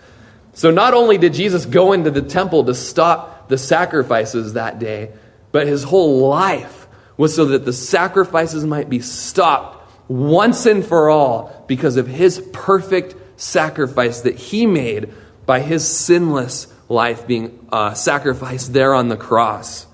So 0.52 0.70
not 0.70 0.94
only 0.94 1.18
did 1.18 1.35
Jesus 1.35 1.66
go 1.66 1.92
into 1.92 2.11
the 2.11 2.23
temple 2.23 2.64
to 2.64 2.75
stop 2.75 3.49
the 3.49 3.58
sacrifices 3.58 4.52
that 4.52 4.78
day, 4.78 5.11
but 5.50 5.66
his 5.66 5.82
whole 5.82 6.28
life 6.28 6.87
was 7.16 7.35
so 7.35 7.46
that 7.46 7.64
the 7.64 7.73
sacrifices 7.73 8.64
might 8.64 8.88
be 8.88 9.00
stopped 9.00 9.90
once 10.08 10.66
and 10.66 10.85
for 10.85 11.11
all 11.11 11.64
because 11.66 11.96
of 11.96 12.06
his 12.06 12.40
perfect 12.52 13.14
sacrifice 13.40 14.20
that 14.20 14.37
he 14.37 14.66
made 14.66 15.12
by 15.46 15.61
his 15.61 15.87
sinless 15.87 16.68
life 16.88 17.26
being 17.26 17.66
uh, 17.73 17.95
sacrificed 17.95 18.73
there 18.73 18.95
on 18.95 19.09
the 19.09 19.16
cross. 19.16 19.87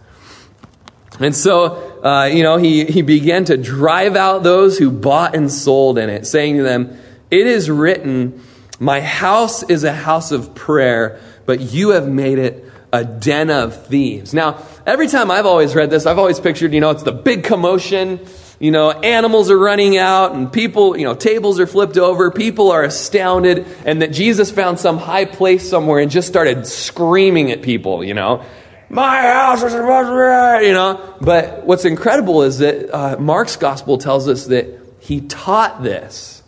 And 1.21 1.35
so, 1.35 2.03
uh, 2.03 2.25
you 2.25 2.43
know, 2.43 2.57
he, 2.57 2.85
he 2.85 3.03
began 3.03 3.45
to 3.47 3.57
drive 3.57 4.17
out 4.17 4.43
those 4.43 4.79
who 4.79 4.91
bought 4.91 5.35
and 5.35 5.51
sold 5.51 5.99
in 5.99 6.09
it, 6.09 6.27
saying 6.27 6.57
to 6.57 6.63
them, 6.63 6.99
It 7.31 7.47
is 7.47 7.71
written, 7.71 8.43
My 8.81 9.01
house 9.01 9.63
is 9.63 9.85
a 9.85 9.93
house 9.93 10.33
of 10.33 10.55
prayer, 10.55 11.21
but 11.47 11.61
you 11.61 11.91
have 11.91 12.09
made 12.09 12.39
it 12.39 12.65
a 12.93 13.05
den 13.05 13.51
of 13.51 13.87
thieves. 13.87 14.35
Now, 14.35 14.63
every 14.87 15.07
time 15.07 15.31
I've 15.31 15.47
always 15.47 15.75
read 15.75 15.91
this, 15.91 16.07
I've 16.07 16.19
always 16.19 16.41
pictured, 16.41 16.75
you 16.75 16.81
know, 16.81 16.91
it's 16.91 17.03
the 17.03 17.13
big 17.13 17.45
commotion. 17.45 18.21
You 18.63 18.71
know, 18.71 18.93
animals 18.93 19.51
are 19.51 19.59
running 19.59 19.97
out 19.99 20.37
and 20.37 20.53
people, 20.53 20.97
you 20.97 21.03
know, 21.03 21.17
tables 21.17 21.59
are 21.59 21.67
flipped 21.67 21.97
over. 21.97 22.31
People 22.31 22.71
are 22.71 22.85
astounded 22.85 23.67
and 23.85 24.03
that 24.03 24.13
Jesus 24.13 24.53
found 24.53 24.79
some 24.79 24.99
high 24.99 25.25
place 25.25 25.69
somewhere 25.69 25.99
and 25.99 26.13
just 26.13 26.29
started 26.29 26.65
screaming 26.65 27.51
at 27.51 27.63
people, 27.63 28.05
you 28.05 28.15
know. 28.15 28.45
My 28.89 29.21
house 29.23 29.65
is 29.65 29.73
supposed 29.73 30.11
to 30.11 30.61
be, 30.61 30.69
you 30.69 30.75
know. 30.75 31.17
But 31.21 31.67
what's 31.67 31.85
incredible 31.85 32.45
is 32.45 32.59
that 32.59 32.95
uh, 32.95 33.17
Mark's 33.19 33.57
gospel 33.57 33.99
tells 33.99 34.29
us 34.29 34.47
that 34.47 34.79
he 35.01 35.23
taught 35.23 35.83
this. 35.83 36.45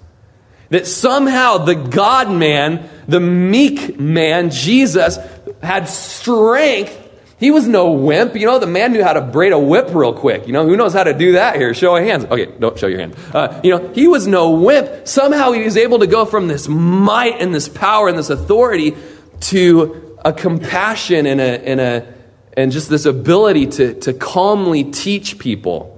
That 0.68 0.86
somehow 0.86 1.58
the 1.58 1.74
God 1.74 2.30
man, 2.30 2.88
the 3.08 3.18
meek 3.18 3.98
man, 3.98 4.50
Jesus, 4.50 5.18
had 5.60 5.88
strength. 5.88 7.03
He 7.38 7.50
was 7.50 7.66
no 7.66 7.90
wimp. 7.92 8.36
You 8.36 8.46
know, 8.46 8.58
the 8.58 8.66
man 8.66 8.92
knew 8.92 9.02
how 9.02 9.12
to 9.12 9.20
braid 9.20 9.52
a 9.52 9.58
whip 9.58 9.88
real 9.92 10.12
quick. 10.12 10.46
You 10.46 10.52
know, 10.52 10.66
who 10.66 10.76
knows 10.76 10.92
how 10.92 11.04
to 11.04 11.12
do 11.12 11.32
that 11.32 11.56
here? 11.56 11.74
Show 11.74 11.96
of 11.96 12.04
hands. 12.04 12.24
Okay, 12.24 12.46
don't 12.46 12.78
show 12.78 12.86
your 12.86 13.00
hand. 13.00 13.16
Uh, 13.32 13.60
you 13.64 13.70
know, 13.70 13.92
he 13.92 14.06
was 14.06 14.26
no 14.26 14.52
wimp. 14.52 15.08
Somehow 15.08 15.52
he 15.52 15.64
was 15.64 15.76
able 15.76 15.98
to 15.98 16.06
go 16.06 16.24
from 16.24 16.46
this 16.46 16.68
might 16.68 17.40
and 17.40 17.54
this 17.54 17.68
power 17.68 18.08
and 18.08 18.16
this 18.16 18.30
authority 18.30 18.94
to 19.40 20.16
a 20.24 20.32
compassion 20.32 21.26
and 21.26 21.40
a, 21.40 21.68
and 21.68 21.80
a, 21.80 22.14
and 22.56 22.72
just 22.72 22.88
this 22.88 23.04
ability 23.04 23.66
to, 23.66 23.94
to 24.00 24.12
calmly 24.12 24.84
teach 24.84 25.38
people. 25.38 25.90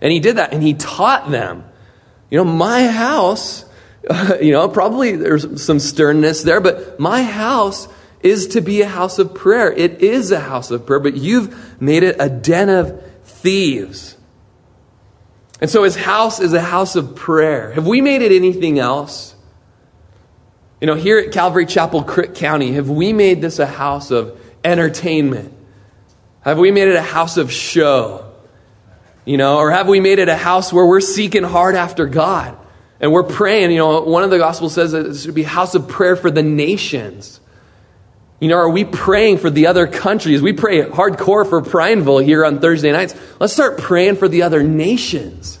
And 0.00 0.10
he 0.10 0.18
did 0.18 0.36
that 0.36 0.52
and 0.52 0.62
he 0.62 0.74
taught 0.74 1.30
them. 1.30 1.64
You 2.30 2.38
know, 2.38 2.44
my 2.44 2.88
house, 2.88 3.64
uh, 4.08 4.38
you 4.40 4.52
know, 4.52 4.68
probably 4.68 5.14
there's 5.16 5.62
some 5.62 5.78
sternness 5.78 6.42
there, 6.42 6.60
but 6.60 6.98
my 6.98 7.22
house 7.22 7.86
is 8.22 8.48
to 8.48 8.60
be 8.60 8.82
a 8.82 8.88
house 8.88 9.18
of 9.18 9.34
prayer. 9.34 9.72
It 9.72 10.02
is 10.02 10.30
a 10.30 10.40
house 10.40 10.70
of 10.70 10.86
prayer, 10.86 11.00
but 11.00 11.16
you've 11.16 11.80
made 11.80 12.02
it 12.02 12.16
a 12.18 12.28
den 12.28 12.68
of 12.68 13.02
thieves. 13.24 14.16
And 15.60 15.70
so 15.70 15.84
his 15.84 15.96
house 15.96 16.40
is 16.40 16.52
a 16.52 16.60
house 16.60 16.96
of 16.96 17.14
prayer. 17.14 17.72
Have 17.72 17.86
we 17.86 18.00
made 18.00 18.22
it 18.22 18.32
anything 18.32 18.78
else? 18.78 19.34
You 20.80 20.86
know, 20.86 20.94
here 20.94 21.18
at 21.18 21.32
Calvary 21.32 21.66
Chapel, 21.66 22.02
Crook 22.02 22.34
County, 22.34 22.72
have 22.72 22.90
we 22.90 23.12
made 23.12 23.40
this 23.40 23.60
a 23.60 23.66
house 23.66 24.10
of 24.10 24.40
entertainment? 24.64 25.54
Have 26.40 26.58
we 26.58 26.72
made 26.72 26.88
it 26.88 26.96
a 26.96 27.02
house 27.02 27.36
of 27.36 27.52
show? 27.52 28.32
You 29.24 29.36
know, 29.36 29.58
or 29.58 29.70
have 29.70 29.86
we 29.86 30.00
made 30.00 30.18
it 30.18 30.28
a 30.28 30.36
house 30.36 30.72
where 30.72 30.84
we're 30.84 31.00
seeking 31.00 31.44
hard 31.44 31.76
after 31.76 32.06
God 32.06 32.58
and 32.98 33.12
we're 33.12 33.22
praying? 33.22 33.70
You 33.70 33.78
know, 33.78 34.00
one 34.00 34.24
of 34.24 34.30
the 34.30 34.38
Gospels 34.38 34.74
says 34.74 34.92
it 34.94 35.14
should 35.14 35.34
be 35.36 35.44
a 35.44 35.48
house 35.48 35.76
of 35.76 35.86
prayer 35.86 36.16
for 36.16 36.32
the 36.32 36.42
nations. 36.42 37.38
You 38.42 38.48
know, 38.48 38.56
are 38.56 38.68
we 38.68 38.84
praying 38.84 39.38
for 39.38 39.50
the 39.50 39.68
other 39.68 39.86
countries? 39.86 40.42
We 40.42 40.52
pray 40.52 40.82
hardcore 40.82 41.48
for 41.48 41.62
Prineville 41.62 42.18
here 42.18 42.44
on 42.44 42.58
Thursday 42.58 42.90
nights. 42.90 43.14
Let's 43.38 43.52
start 43.52 43.78
praying 43.78 44.16
for 44.16 44.26
the 44.26 44.42
other 44.42 44.64
nations. 44.64 45.60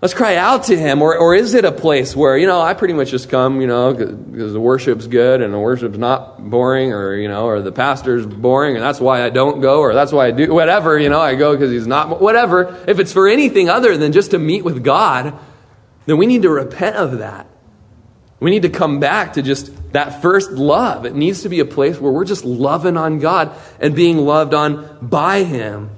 Let's 0.00 0.14
cry 0.14 0.36
out 0.36 0.64
to 0.64 0.78
him. 0.78 1.02
Or, 1.02 1.14
or 1.18 1.34
is 1.34 1.52
it 1.52 1.66
a 1.66 1.72
place 1.72 2.16
where, 2.16 2.38
you 2.38 2.46
know, 2.46 2.62
I 2.62 2.72
pretty 2.72 2.94
much 2.94 3.10
just 3.10 3.28
come, 3.28 3.60
you 3.60 3.66
know, 3.66 3.92
because 3.92 4.54
the 4.54 4.60
worship's 4.60 5.06
good 5.08 5.42
and 5.42 5.52
the 5.52 5.58
worship's 5.58 5.98
not 5.98 6.48
boring, 6.48 6.94
or, 6.94 7.14
you 7.16 7.28
know, 7.28 7.44
or 7.44 7.60
the 7.60 7.70
pastor's 7.70 8.24
boring 8.24 8.76
and 8.76 8.82
that's 8.82 8.98
why 8.98 9.22
I 9.22 9.28
don't 9.28 9.60
go, 9.60 9.80
or 9.80 9.92
that's 9.92 10.12
why 10.12 10.28
I 10.28 10.30
do, 10.30 10.54
whatever, 10.54 10.98
you 10.98 11.10
know, 11.10 11.20
I 11.20 11.34
go 11.34 11.52
because 11.52 11.70
he's 11.70 11.86
not, 11.86 12.22
whatever. 12.22 12.82
If 12.88 12.98
it's 12.98 13.12
for 13.12 13.28
anything 13.28 13.68
other 13.68 13.98
than 13.98 14.12
just 14.12 14.30
to 14.30 14.38
meet 14.38 14.64
with 14.64 14.82
God, 14.82 15.38
then 16.06 16.16
we 16.16 16.24
need 16.24 16.40
to 16.42 16.48
repent 16.48 16.96
of 16.96 17.18
that. 17.18 17.46
We 18.40 18.50
need 18.50 18.62
to 18.62 18.70
come 18.70 19.00
back 19.00 19.34
to 19.34 19.42
just 19.42 19.70
that 19.92 20.22
first 20.22 20.50
love. 20.52 21.06
It 21.06 21.14
needs 21.14 21.42
to 21.42 21.48
be 21.48 21.60
a 21.60 21.64
place 21.64 21.98
where 22.00 22.12
we're 22.12 22.24
just 22.24 22.44
loving 22.44 22.96
on 22.96 23.18
God 23.18 23.56
and 23.80 23.94
being 23.94 24.18
loved 24.18 24.54
on 24.54 24.98
by 25.02 25.42
Him. 25.42 25.90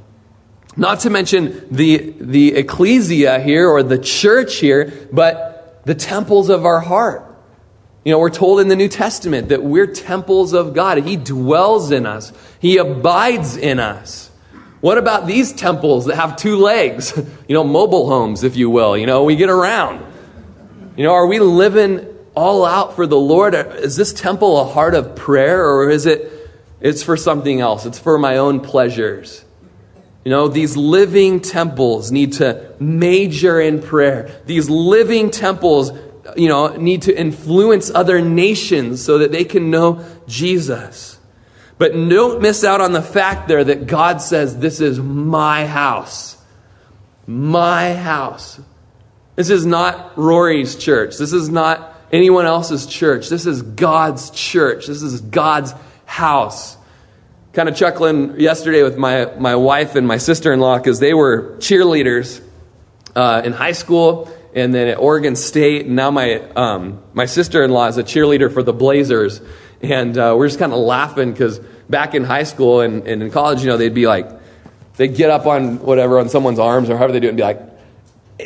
Not 0.77 1.01
to 1.01 1.11
mention 1.11 1.67
the, 1.71 2.15
the 2.19 2.55
ecclesia 2.55 3.41
here 3.41 3.69
or 3.69 3.83
the 3.83 3.99
church 3.99 4.57
here, 4.57 5.09
but 5.13 5.83
the 5.85 5.95
temples 5.95 6.49
of 6.49 6.65
our 6.65 6.81
heart. 6.81 7.29
You 8.05 8.13
know, 8.13 8.19
we're 8.19 8.31
told 8.31 8.61
in 8.61 8.69
the 8.69 8.77
New 8.77 8.89
Testament 8.89 9.51
that 9.51 9.63
we're 9.63 9.87
temples 9.87 10.55
of 10.55 10.75
God. 10.75 10.99
He 10.99 11.17
dwells 11.17 11.91
in 11.91 12.07
us, 12.07 12.33
He 12.59 12.79
abides 12.79 13.57
in 13.57 13.79
us. 13.79 14.31
What 14.81 14.99
about 14.99 15.29
these 15.29 15.53
temples 15.53 16.07
that 16.07 16.17
have 16.17 16.37
two 16.37 16.57
legs? 16.57 17.13
You 17.49 17.55
know, 17.59 17.65
mobile 17.65 18.09
homes, 18.09 18.45
if 18.45 18.57
you 18.57 18.71
will. 18.71 18.97
You 18.97 19.05
know, 19.05 19.25
we 19.25 19.37
get 19.37 19.51
around. 19.51 20.03
You 20.97 21.05
know, 21.05 21.13
are 21.13 21.27
we 21.27 21.39
living 21.39 22.12
all 22.35 22.65
out 22.65 22.97
for 22.97 23.07
the 23.07 23.19
Lord? 23.19 23.55
Is 23.55 23.97
this 23.97 24.13
temple 24.13 24.61
a 24.61 24.65
heart 24.65 24.95
of 24.95 25.17
prayer 25.17 25.65
or 25.65 25.91
is 25.91 26.07
it 26.07 26.31
it's 26.81 27.03
for 27.03 27.17
something 27.17 27.61
else? 27.61 27.87
It's 27.87 27.99
for 27.99 28.19
my 28.19 28.39
own 28.39 28.61
pleasures. 28.61 29.45
You 30.25 30.31
know, 30.31 30.49
these 30.49 30.77
living 30.77 31.41
temples 31.41 32.13
need 32.13 32.35
to 32.35 32.75
major 32.79 33.61
in 33.61 33.83
prayer. 33.83 34.41
These 34.47 34.71
living 34.71 35.31
temples, 35.31 35.93
you 36.37 36.49
know, 36.49 36.77
need 36.77 37.03
to 37.03 37.19
influence 37.19 37.91
other 37.91 38.21
nations 38.21 39.05
so 39.05 39.19
that 39.19 39.33
they 39.33 39.45
can 39.45 39.71
know 39.71 40.05
Jesus. 40.29 41.19
But 41.79 41.93
don't 41.93 42.41
miss 42.41 42.63
out 42.63 42.81
on 42.81 42.93
the 42.93 43.03
fact 43.03 43.49
there 43.49 43.65
that 43.65 43.89
God 43.89 44.23
says, 44.23 44.57
This 44.59 44.81
is 44.81 45.01
my 45.01 45.67
house. 45.67 46.37
My 47.27 47.95
house. 47.95 48.61
This 49.35 49.51
is 49.51 49.67
not 49.67 50.17
Rory's 50.17 50.77
church. 50.77 51.17
This 51.17 51.33
is 51.33 51.49
not 51.49 51.92
anyone 52.13 52.45
else's 52.45 52.87
church. 52.87 53.29
This 53.29 53.47
is 53.47 53.63
God's 53.63 54.31
church. 54.31 54.87
This 54.87 55.03
is 55.03 55.21
God's 55.21 55.75
house. 56.05 56.77
Kind 57.55 57.69
of 57.69 57.77
chuckling 57.77 58.39
yesterday 58.39 58.83
with 58.83 58.97
my, 58.97 59.27
my 59.39 59.57
wife 59.57 59.95
and 59.95 60.07
my 60.07 60.19
sister 60.19 60.53
in 60.53 60.61
law 60.61 60.77
because 60.77 61.01
they 61.01 61.15
were 61.15 61.57
cheerleaders 61.59 62.43
uh, 63.17 63.43
in 63.45 63.53
high 63.53 63.73
school 63.73 64.31
and 64.55 64.75
then 64.75 64.89
at 64.89 64.99
Oregon 64.99 65.37
State. 65.37 65.87
And 65.87 65.97
now 65.97 66.11
my, 66.11 66.41
um, 66.51 67.03
my 67.15 67.27
sister 67.27 67.63
in 67.63 67.71
law 67.71 67.89
is 67.89 67.97
a 67.97 68.03
cheerleader 68.03 68.53
for 68.53 68.63
the 68.63 68.73
Blazers. 68.73 69.41
And 69.81 70.17
uh, 70.17 70.35
we're 70.37 70.49
just 70.49 70.59
kind 70.59 70.73
of 70.73 70.79
laughing 70.79 71.33
because 71.33 71.59
back 71.89 72.15
in 72.15 72.25
high 72.25 72.45
school 72.45 72.81
and, 72.81 73.07
and 73.07 73.23
in 73.23 73.31
college, 73.31 73.63
you 73.63 73.67
know, 73.67 73.77
they'd 73.77 73.95
be 73.95 74.07
like, 74.07 74.29
they'd 74.97 75.15
get 75.15 75.31
up 75.31 75.47
on 75.47 75.79
whatever, 75.79 76.19
on 76.19 76.29
someone's 76.29 76.59
arms 76.59 76.91
or 76.91 76.97
however 76.97 77.13
they 77.13 77.21
do 77.21 77.27
it 77.27 77.31
and 77.31 77.37
be 77.37 77.43
like, 77.43 77.72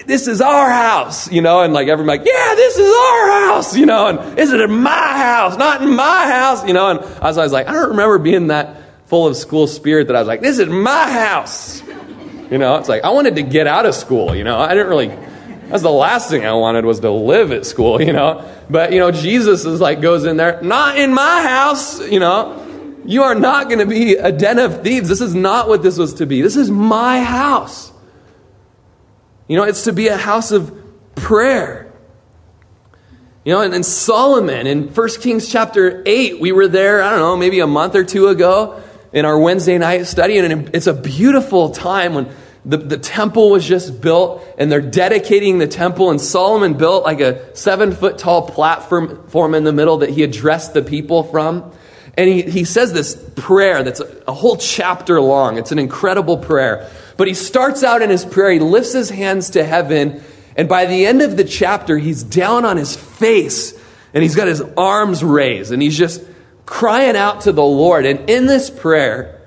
this 0.06 0.28
is 0.28 0.40
our 0.40 0.70
house, 0.70 1.30
you 1.30 1.40
know, 1.40 1.62
and 1.62 1.72
like 1.72 1.88
everybody, 1.88 2.18
like, 2.18 2.26
yeah, 2.26 2.54
this 2.54 2.76
is 2.76 2.88
our 2.88 3.30
house, 3.46 3.76
you 3.76 3.86
know, 3.86 4.06
and 4.08 4.38
is 4.38 4.52
it 4.52 4.60
in 4.60 4.70
my 4.70 4.90
house, 4.90 5.56
not 5.56 5.82
in 5.82 5.94
my 5.94 6.26
house, 6.30 6.66
you 6.66 6.72
know, 6.72 6.90
and 6.90 7.00
I 7.00 7.28
was 7.28 7.38
always 7.38 7.52
like, 7.52 7.68
I 7.68 7.72
don't 7.72 7.90
remember 7.90 8.18
being 8.18 8.48
that 8.48 8.76
full 9.06 9.26
of 9.26 9.36
school 9.36 9.66
spirit 9.66 10.08
that 10.08 10.16
I 10.16 10.20
was 10.20 10.28
like, 10.28 10.40
this 10.40 10.58
is 10.58 10.68
my 10.68 11.10
house, 11.10 11.82
you 12.50 12.58
know, 12.58 12.76
it's 12.76 12.88
like 12.88 13.04
I 13.04 13.10
wanted 13.10 13.36
to 13.36 13.42
get 13.42 13.66
out 13.66 13.86
of 13.86 13.94
school, 13.94 14.34
you 14.34 14.44
know, 14.44 14.58
I 14.58 14.68
didn't 14.74 14.88
really, 14.88 15.08
that's 15.68 15.82
the 15.82 15.90
last 15.90 16.30
thing 16.30 16.44
I 16.44 16.52
wanted 16.52 16.84
was 16.84 17.00
to 17.00 17.10
live 17.10 17.52
at 17.52 17.66
school, 17.66 18.00
you 18.02 18.12
know, 18.12 18.48
but 18.68 18.92
you 18.92 18.98
know, 18.98 19.10
Jesus 19.10 19.64
is 19.64 19.80
like 19.80 20.00
goes 20.00 20.24
in 20.24 20.36
there, 20.36 20.60
not 20.62 20.98
in 20.98 21.14
my 21.14 21.42
house, 21.42 22.00
you 22.08 22.20
know, 22.20 22.62
you 23.06 23.22
are 23.22 23.36
not 23.36 23.68
going 23.68 23.78
to 23.78 23.86
be 23.86 24.16
a 24.16 24.32
den 24.32 24.58
of 24.58 24.82
thieves. 24.82 25.08
This 25.08 25.20
is 25.20 25.34
not 25.34 25.68
what 25.68 25.82
this 25.82 25.96
was 25.96 26.14
to 26.14 26.26
be. 26.26 26.42
This 26.42 26.56
is 26.56 26.70
my 26.70 27.20
house. 27.20 27.92
You 29.48 29.56
know, 29.56 29.64
it's 29.64 29.84
to 29.84 29.92
be 29.92 30.08
a 30.08 30.16
house 30.16 30.52
of 30.52 30.76
prayer. 31.14 31.92
You 33.44 33.52
know, 33.52 33.60
and, 33.60 33.74
and 33.74 33.86
Solomon 33.86 34.66
in 34.66 34.88
1 34.88 35.08
Kings 35.20 35.48
chapter 35.48 36.02
8, 36.04 36.40
we 36.40 36.50
were 36.50 36.66
there, 36.66 37.00
I 37.00 37.10
don't 37.10 37.20
know, 37.20 37.36
maybe 37.36 37.60
a 37.60 37.66
month 37.66 37.94
or 37.94 38.02
two 38.02 38.26
ago 38.26 38.82
in 39.12 39.24
our 39.24 39.38
Wednesday 39.38 39.78
night 39.78 40.06
study, 40.06 40.38
and 40.38 40.74
it's 40.74 40.88
a 40.88 40.92
beautiful 40.92 41.70
time 41.70 42.14
when 42.14 42.28
the, 42.64 42.76
the 42.76 42.98
temple 42.98 43.50
was 43.50 43.64
just 43.64 44.00
built 44.00 44.44
and 44.58 44.70
they're 44.70 44.80
dedicating 44.80 45.58
the 45.58 45.68
temple, 45.68 46.10
and 46.10 46.20
Solomon 46.20 46.74
built 46.74 47.04
like 47.04 47.20
a 47.20 47.54
seven 47.56 47.92
foot 47.92 48.18
tall 48.18 48.48
platform 48.48 49.54
in 49.54 49.62
the 49.62 49.72
middle 49.72 49.98
that 49.98 50.10
he 50.10 50.24
addressed 50.24 50.74
the 50.74 50.82
people 50.82 51.22
from. 51.22 51.72
And 52.16 52.28
he, 52.28 52.42
he 52.42 52.64
says 52.64 52.92
this 52.92 53.14
prayer 53.37 53.82
that's 53.82 54.00
a, 54.00 54.23
a 54.26 54.32
whole 54.32 54.56
chapter 54.56 55.20
long. 55.20 55.58
It's 55.58 55.73
an 55.73 55.78
incredible 55.78 56.38
prayer. 56.38 56.90
But 57.16 57.28
he 57.28 57.35
starts 57.35 57.82
out 57.82 58.02
in 58.02 58.11
his 58.11 58.25
prayer, 58.25 58.52
he 58.52 58.58
lifts 58.58 58.92
his 58.92 59.11
hands 59.11 59.50
to 59.50 59.64
heaven, 59.64 60.23
and 60.56 60.68
by 60.68 60.87
the 60.87 61.06
end 61.06 61.23
of 61.23 61.37
the 61.37 61.44
chapter, 61.44 61.99
he's 61.99 62.23
down 62.23 62.64
on 62.64 62.76
his 62.76 62.96
face 62.96 63.78
and 64.14 64.23
he's 64.23 64.35
got 64.35 64.49
his 64.49 64.62
arms 64.76 65.23
raised 65.23 65.73
and 65.73 65.82
he's 65.82 65.96
just 65.96 66.23
crying 66.64 67.16
out 67.16 67.42
to 67.42 67.52
the 67.52 67.62
Lord. 67.62 68.06
And 68.06 68.28
in 68.30 68.46
this 68.46 68.70
prayer, 68.70 69.40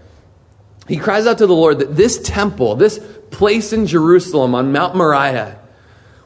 he 0.88 0.98
cries 0.98 1.26
out 1.26 1.40
to 1.40 1.48
the 1.48 1.56
Lord 1.56 1.80
that 1.80 1.96
this 1.96 2.20
temple, 2.22 2.76
this 2.76 3.00
place 3.32 3.74
in 3.74 3.88
Jerusalem 3.88 4.54
on 4.54 4.72
Mount 4.72 4.96
Moriah, 4.96 5.60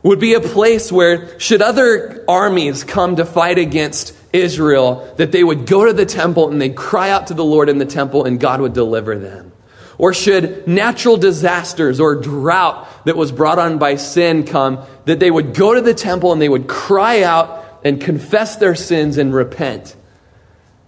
would 0.04 0.20
be 0.20 0.34
a 0.34 0.42
place 0.42 0.92
where, 0.92 1.40
should 1.40 1.62
other 1.62 2.26
armies 2.28 2.84
come 2.84 3.16
to 3.16 3.26
fight 3.26 3.58
against 3.58 4.14
Israel, 4.34 5.14
that 5.18 5.32
they 5.32 5.44
would 5.44 5.66
go 5.66 5.86
to 5.86 5.94
the 5.94 6.06
temple 6.06 6.50
and 6.50 6.60
they'd 6.60 6.76
cry 6.76 7.12
out 7.12 7.28
to 7.28 7.36
the 7.36 7.46
Lord 7.46 7.70
in 7.70 7.78
the 7.78 7.86
temple 7.86 8.26
and 8.26 8.40
God 8.40 8.60
would 8.60 8.74
deliver 8.74 9.18
them. 9.18 9.52
Or 9.98 10.14
should 10.14 10.68
natural 10.68 11.18
disasters 11.18 12.00
or 12.00 12.16
drought 12.16 12.88
that 13.06 13.16
was 13.16 13.32
brought 13.32 13.60
on 13.60 13.78
by 13.78 13.96
sin 13.96 14.44
come, 14.44 14.84
that 15.06 15.20
they 15.20 15.30
would 15.30 15.54
go 15.54 15.76
to 15.76 15.82
the 15.82 15.94
temple 15.94 16.34
and 16.34 16.42
they 16.42 16.50
would 16.50 16.68
cry 16.68 17.22
out 17.22 17.64
and 17.84 18.02
confess 18.02 18.56
their 18.56 18.76
sins 18.76 19.18
and 19.18 19.34
repent. 19.34 19.96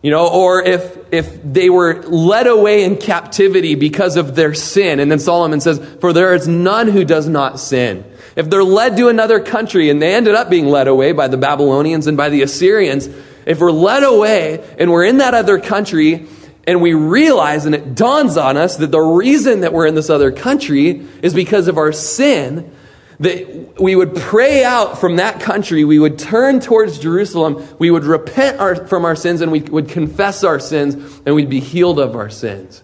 You 0.02 0.12
know, 0.12 0.28
or 0.28 0.62
if, 0.62 0.98
if 1.12 1.42
they 1.44 1.70
were 1.70 2.04
led 2.04 2.48
away 2.48 2.84
in 2.84 2.98
captivity 2.98 3.75
because 3.75 4.18
of 4.18 4.36
their 4.36 4.54
sin, 4.54 5.00
and 5.00 5.10
then 5.10 5.18
Solomon 5.18 5.60
says, 5.62 5.80
For 6.00 6.14
there 6.14 6.36
is 6.36 6.48
none 6.48 6.88
who 6.88 7.04
does 7.04 7.28
not 7.28 7.60
sin. 7.60 8.06
If 8.36 8.50
they're 8.50 8.64
led 8.64 8.98
to 8.98 9.08
another 9.08 9.40
country 9.40 9.90
and 9.90 10.02
they 10.02 10.14
ended 10.14 10.36
up 10.36 10.50
being 10.50 10.68
led 10.68 10.88
away 10.88 11.12
by 11.12 11.28
the 11.28 11.38
Babylonians 11.38 12.06
and 12.06 12.18
by 12.18 12.30
the 12.30 12.44
Assyrians, 12.44 13.10
if 13.46 13.60
we're 13.60 13.72
led 13.72 14.04
away 14.04 14.64
and 14.80 14.92
we're 14.92 15.06
in 15.06 15.20
that 15.20 15.34
other 15.34 15.60
country 15.60 16.28
and 16.68 16.82
we 16.82 16.94
realize 16.94 17.66
and 17.66 17.75
it 17.75 17.96
dawns 17.96 18.38
on 18.38 18.58
us 18.58 18.78
that 18.78 18.92
the 18.92 19.02
reason 19.02 19.62
that 19.62 19.72
we're 19.72 19.86
in 19.86 19.96
this 19.96 20.10
other 20.10 20.32
country 20.32 21.06
is 21.22 21.34
because 21.34 21.68
of 21.68 21.78
our 21.78 21.92
sin, 21.92 22.72
that 23.20 23.80
we 23.80 23.96
would 23.96 24.16
pray 24.16 24.64
out 24.64 25.00
from 25.00 25.18
that 25.18 25.40
country, 25.40 25.86
we 25.86 26.00
would 26.00 26.18
turn 26.18 26.60
towards 26.60 27.00
Jerusalem, 27.00 27.66
we 27.80 27.92
would 27.92 28.04
repent 28.04 28.60
our, 28.60 28.75
from 28.88 29.06
our 29.06 29.16
sins, 29.16 29.42
and 29.42 29.52
we 29.52 29.62
would 29.62 29.90
confess 29.90 30.44
our 30.44 30.60
sins, 30.60 31.22
and 31.25 31.36
we'd 31.36 31.50
be 31.50 31.60
healed 31.60 32.00
of 32.00 32.16
our 32.16 32.30
sins. 32.30 32.84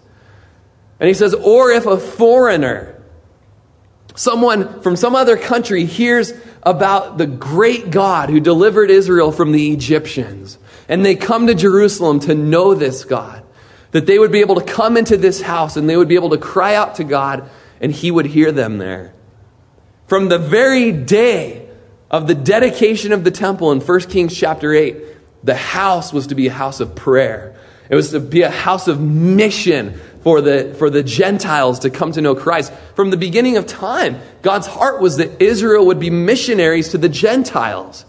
And 1.00 1.08
he 1.08 1.14
says, 1.14 1.34
or 1.34 1.70
if 1.72 1.84
a 1.84 1.98
foreigner, 1.98 3.02
someone 4.14 4.80
from 4.82 4.96
some 4.96 5.16
other 5.16 5.36
country 5.36 5.84
hears 5.84 6.32
about 6.62 7.18
the 7.18 7.26
great 7.26 7.90
God 7.90 8.30
who 8.30 8.40
delivered 8.40 8.90
Israel 8.90 9.32
from 9.32 9.52
the 9.52 9.72
Egyptians, 9.72 10.58
and 10.88 11.04
they 11.04 11.16
come 11.16 11.46
to 11.46 11.54
Jerusalem 11.54 12.20
to 12.20 12.34
know 12.34 12.74
this 12.74 13.04
God, 13.04 13.42
that 13.90 14.06
they 14.06 14.18
would 14.18 14.32
be 14.32 14.40
able 14.40 14.60
to 14.60 14.64
come 14.64 14.96
into 14.96 15.16
this 15.16 15.40
house 15.40 15.76
and 15.76 15.88
they 15.88 15.96
would 15.96 16.08
be 16.08 16.14
able 16.14 16.30
to 16.30 16.38
cry 16.38 16.74
out 16.74 16.96
to 16.96 17.04
God, 17.04 17.48
and 17.80 17.92
he 17.92 18.10
would 18.10 18.26
hear 18.26 18.52
them 18.52 18.78
there. 18.78 19.12
From 20.06 20.28
the 20.28 20.38
very 20.38 20.92
day 20.92 21.68
of 22.10 22.26
the 22.26 22.34
dedication 22.34 23.12
of 23.12 23.24
the 23.24 23.30
temple 23.30 23.72
in 23.72 23.80
1 23.80 24.00
Kings 24.02 24.36
chapter 24.36 24.72
8, 24.72 24.96
the 25.42 25.56
house 25.56 26.12
was 26.12 26.28
to 26.28 26.34
be 26.34 26.46
a 26.46 26.52
house 26.52 26.78
of 26.80 26.94
prayer. 26.94 27.56
It 27.88 27.96
was 27.96 28.10
to 28.10 28.20
be 28.20 28.42
a 28.42 28.50
house 28.50 28.86
of 28.86 29.00
mission 29.00 30.00
for 30.22 30.40
the, 30.40 30.74
for 30.78 30.88
the 30.90 31.02
Gentiles 31.02 31.80
to 31.80 31.90
come 31.90 32.12
to 32.12 32.20
know 32.20 32.34
Christ. 32.34 32.72
From 32.94 33.10
the 33.10 33.16
beginning 33.16 33.56
of 33.56 33.66
time, 33.66 34.20
God's 34.42 34.66
heart 34.66 35.00
was 35.00 35.16
that 35.16 35.42
Israel 35.42 35.86
would 35.86 36.00
be 36.00 36.10
missionaries 36.10 36.90
to 36.90 36.98
the 36.98 37.08
Gentiles. 37.08 38.04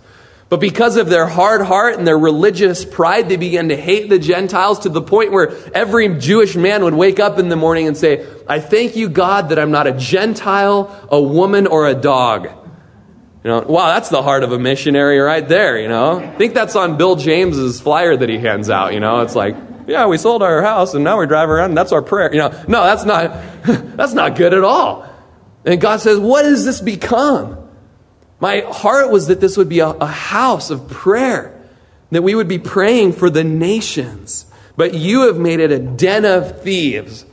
But 0.49 0.59
because 0.59 0.97
of 0.97 1.09
their 1.09 1.25
hard 1.25 1.61
heart 1.61 1.97
and 1.97 2.05
their 2.05 2.17
religious 2.17 2.85
pride, 2.85 3.27
they 3.27 3.37
began 3.37 3.69
to 3.69 3.75
hate 3.75 4.09
the 4.09 4.19
Gentiles 4.19 4.81
to 4.81 4.89
the 4.89 5.01
point 5.01 5.31
where 5.31 5.51
every 5.73 6.07
Jewish 6.19 6.55
man 6.55 6.83
would 6.83 6.93
wake 6.93 7.19
up 7.19 7.39
in 7.39 7.49
the 7.49 7.55
morning 7.55 7.87
and 7.87 7.97
say, 7.97 8.27
I 8.47 8.59
thank 8.59 8.95
you, 8.95 9.09
God, 9.09 9.49
that 9.49 9.57
I'm 9.57 9.71
not 9.71 9.87
a 9.87 9.93
Gentile, 9.93 11.07
a 11.09 11.19
woman, 11.19 11.65
or 11.65 11.87
a 11.87 11.95
dog. 11.95 12.45
You 13.43 13.49
know, 13.49 13.61
wow, 13.61 13.87
that's 13.87 14.09
the 14.09 14.21
heart 14.21 14.43
of 14.43 14.51
a 14.51 14.59
missionary 14.59 15.17
right 15.17 15.47
there, 15.47 15.79
you 15.79 15.87
know. 15.87 16.19
I 16.19 16.35
think 16.35 16.53
that's 16.53 16.75
on 16.75 16.97
Bill 16.97 17.15
James's 17.15 17.81
flyer 17.81 18.15
that 18.15 18.29
he 18.29 18.37
hands 18.37 18.69
out, 18.69 18.93
you 18.93 18.99
know. 18.99 19.21
It's 19.21 19.35
like, 19.35 19.55
yeah, 19.87 20.05
we 20.07 20.17
sold 20.17 20.43
our 20.43 20.61
house 20.61 20.93
and 20.93 21.03
now 21.03 21.19
we 21.19 21.27
drive 21.27 21.49
around 21.49 21.71
and 21.71 21.77
that's 21.77 21.91
our 21.91 22.01
prayer. 22.01 22.31
You 22.33 22.39
know, 22.39 22.63
no, 22.67 22.83
that's 22.83 23.05
not 23.05 23.31
that's 23.97 24.13
not 24.13 24.35
good 24.35 24.53
at 24.53 24.63
all. 24.63 25.07
And 25.65 25.79
God 25.79 26.01
says, 26.01 26.19
"What 26.19 26.45
has 26.45 26.65
this 26.65 26.81
become?" 26.81 27.59
My 28.39 28.59
heart 28.67 29.09
was 29.09 29.27
that 29.27 29.39
this 29.39 29.55
would 29.55 29.69
be 29.69 29.79
a, 29.79 29.87
a 29.87 30.05
house 30.05 30.69
of 30.69 30.89
prayer, 30.89 31.57
that 32.11 32.23
we 32.23 32.35
would 32.35 32.49
be 32.49 32.59
praying 32.59 33.13
for 33.13 33.29
the 33.29 33.43
nations. 33.43 34.45
But 34.75 34.93
you 34.93 35.27
have 35.27 35.37
made 35.37 35.59
it 35.59 35.71
a 35.71 35.79
den 35.79 36.25
of 36.25 36.61
thieves. 36.61 37.25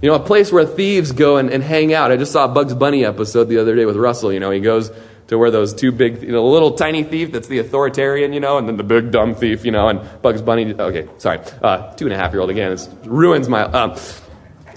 You 0.00 0.10
know, 0.10 0.16
a 0.16 0.20
place 0.20 0.52
where 0.52 0.64
thieves 0.66 1.12
go 1.12 1.38
and, 1.38 1.50
and 1.50 1.62
hang 1.62 1.94
out. 1.94 2.12
I 2.12 2.16
just 2.16 2.30
saw 2.30 2.44
a 2.44 2.48
Bugs 2.48 2.74
Bunny 2.74 3.04
episode 3.04 3.44
the 3.44 3.58
other 3.58 3.74
day 3.74 3.86
with 3.86 3.96
Russell. 3.96 4.32
You 4.32 4.38
know, 4.38 4.50
he 4.50 4.60
goes 4.60 4.90
to 5.34 5.38
where 5.38 5.50
those 5.50 5.74
two 5.74 5.90
big, 5.90 6.20
the 6.20 6.40
little 6.40 6.72
tiny 6.72 7.02
thief 7.02 7.32
that's 7.32 7.48
the 7.48 7.58
authoritarian, 7.58 8.32
you 8.32 8.40
know, 8.40 8.56
and 8.56 8.68
then 8.68 8.76
the 8.76 8.84
big 8.84 9.10
dumb 9.10 9.34
thief, 9.34 9.64
you 9.64 9.72
know, 9.72 9.88
and 9.88 10.00
Bugs 10.22 10.40
Bunny. 10.40 10.72
Okay, 10.72 11.08
sorry, 11.18 11.40
uh, 11.60 11.92
two 11.94 12.06
and 12.06 12.14
a 12.14 12.16
half 12.16 12.32
year 12.32 12.40
old 12.40 12.50
again. 12.50 12.72
It 12.72 12.88
ruins 13.04 13.48
my. 13.48 13.64
Um, 13.64 13.96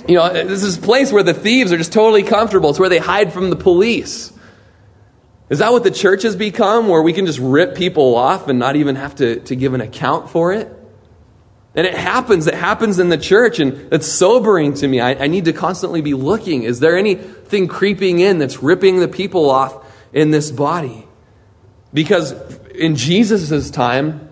you 0.08 0.15
know, 0.15 0.32
this 0.32 0.63
is 0.63 0.78
a 0.78 0.82
place 0.82 1.12
where 1.12 1.24
the 1.24 1.34
thieves 1.34 1.72
are 1.72 1.78
just 1.78 1.93
totally 1.93 2.24
comfortable. 2.24 2.70
It's 2.72 2.80
where 2.80 2.89
they 2.89 2.98
hide 2.98 3.34
from 3.34 3.50
the 3.50 3.56
police. 3.56 4.34
Is 5.50 5.60
that 5.60 5.72
what 5.72 5.84
the 5.84 5.91
church 5.91 6.24
has 6.24 6.36
become, 6.36 6.88
where 6.88 7.02
we 7.02 7.13
can 7.13 7.26
just 7.26 7.39
rip 7.39 7.76
people 7.76 8.15
off 8.15 8.48
and 8.48 8.58
not 8.58 8.76
even 8.76 8.96
have 8.96 9.15
to, 9.15 9.39
to 9.41 9.56
give 9.56 9.74
an 9.74 9.82
account 9.82 10.30
for 10.30 10.54
it? 10.54 10.74
And 11.76 11.86
it 11.86 11.93
happens. 11.93 12.48
It 12.48 12.56
happens 12.56 13.00
in 13.00 13.10
the 13.10 13.17
church, 13.17 13.60
and 13.60 13.93
it's 13.93 14.08
sobering 14.08 14.74
to 14.76 14.88
me. 14.88 15.00
I, 15.00 15.26
I 15.26 15.28
need 15.28 15.46
to 15.46 15.54
constantly 15.54 16.02
be 16.02 16.15
looking. 16.15 16.63
Is 16.63 16.80
there 16.80 16.98
anything 16.98 17.67
creeping 17.67 18.20
in 18.20 18.39
that's 18.39 18.63
ripping 18.63 19.00
the 19.00 19.08
people 19.08 19.50
off 19.52 19.87
in 20.17 20.32
this 20.32 20.49
body? 20.49 21.08
Because 21.93 22.34
in 22.71 22.95
Jesus' 22.95 23.69
time, 23.69 24.30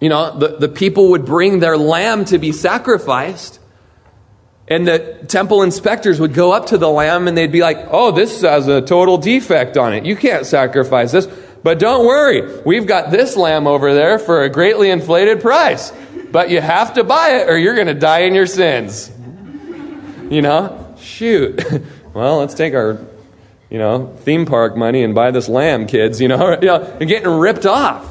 you 0.00 0.08
know, 0.08 0.38
the, 0.38 0.56
the 0.56 0.68
people 0.68 1.10
would 1.10 1.24
bring 1.24 1.60
their 1.60 1.76
lamb 1.76 2.24
to 2.26 2.38
be 2.38 2.52
sacrificed. 2.52 3.60
And 4.66 4.88
the 4.88 5.24
temple 5.28 5.62
inspectors 5.62 6.18
would 6.20 6.32
go 6.32 6.52
up 6.52 6.66
to 6.66 6.78
the 6.78 6.88
lamb 6.88 7.28
and 7.28 7.36
they'd 7.36 7.52
be 7.52 7.60
like, 7.60 7.86
oh, 7.90 8.12
this 8.12 8.40
has 8.40 8.66
a 8.66 8.80
total 8.80 9.18
defect 9.18 9.76
on 9.76 9.92
it. 9.92 10.06
You 10.06 10.16
can't 10.16 10.46
sacrifice 10.46 11.12
this. 11.12 11.26
But 11.62 11.78
don't 11.78 12.06
worry, 12.06 12.62
we've 12.62 12.86
got 12.86 13.10
this 13.10 13.36
lamb 13.36 13.66
over 13.66 13.92
there 13.92 14.18
for 14.18 14.42
a 14.42 14.48
greatly 14.48 14.90
inflated 14.90 15.42
price. 15.42 15.92
But 16.30 16.48
you 16.48 16.62
have 16.62 16.94
to 16.94 17.04
buy 17.04 17.40
it 17.40 17.48
or 17.48 17.58
you're 17.58 17.74
going 17.74 17.88
to 17.88 17.94
die 17.94 18.20
in 18.20 18.34
your 18.34 18.46
sins. 18.46 19.12
You 20.30 20.40
know? 20.40 20.94
Shoot. 20.98 21.62
Well, 22.14 22.38
let's 22.38 22.54
take 22.54 22.74
our, 22.74 23.04
you 23.74 23.80
know, 23.80 24.06
theme 24.18 24.46
park 24.46 24.76
money 24.76 25.02
and 25.02 25.16
buy 25.16 25.32
this 25.32 25.48
lamb, 25.48 25.88
kids. 25.88 26.20
You 26.20 26.28
know, 26.28 26.52
you 26.60 26.68
know, 26.68 26.96
you're 27.00 27.08
getting 27.08 27.28
ripped 27.28 27.66
off. 27.66 28.08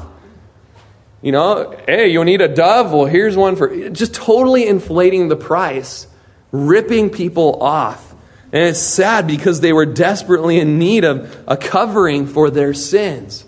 You 1.22 1.32
know, 1.32 1.74
hey, 1.86 2.08
you 2.08 2.22
need 2.22 2.42
a 2.42 2.48
dove? 2.48 2.92
Well, 2.92 3.06
here's 3.06 3.34
one 3.34 3.56
for 3.56 3.88
just 3.88 4.12
totally 4.12 4.66
inflating 4.66 5.28
the 5.28 5.36
price 5.36 6.06
ripping 6.52 7.08
people 7.08 7.62
off. 7.62 8.14
And 8.52 8.62
it's 8.62 8.78
sad 8.78 9.26
because 9.26 9.62
they 9.62 9.72
were 9.72 9.86
desperately 9.86 10.60
in 10.60 10.78
need 10.78 11.02
of 11.02 11.34
a 11.48 11.56
covering 11.56 12.26
for 12.26 12.50
their 12.50 12.74
sins. 12.74 13.46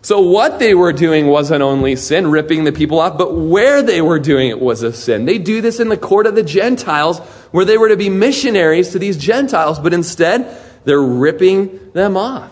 So, 0.00 0.20
what 0.20 0.58
they 0.58 0.72
were 0.72 0.94
doing 0.94 1.26
wasn't 1.26 1.60
only 1.60 1.96
sin, 1.96 2.30
ripping 2.30 2.64
the 2.64 2.72
people 2.72 2.98
off, 2.98 3.18
but 3.18 3.34
where 3.34 3.82
they 3.82 4.00
were 4.00 4.18
doing 4.18 4.48
it 4.48 4.58
was 4.58 4.82
a 4.82 4.94
sin. 4.94 5.26
They 5.26 5.36
do 5.36 5.60
this 5.60 5.80
in 5.80 5.90
the 5.90 5.98
court 5.98 6.26
of 6.26 6.34
the 6.34 6.42
Gentiles, 6.42 7.18
where 7.50 7.66
they 7.66 7.76
were 7.76 7.90
to 7.90 7.98
be 7.98 8.08
missionaries 8.08 8.92
to 8.92 8.98
these 8.98 9.18
Gentiles, 9.18 9.78
but 9.78 9.92
instead, 9.92 10.56
they're 10.84 11.02
ripping 11.02 11.92
them 11.92 12.16
off. 12.16 12.50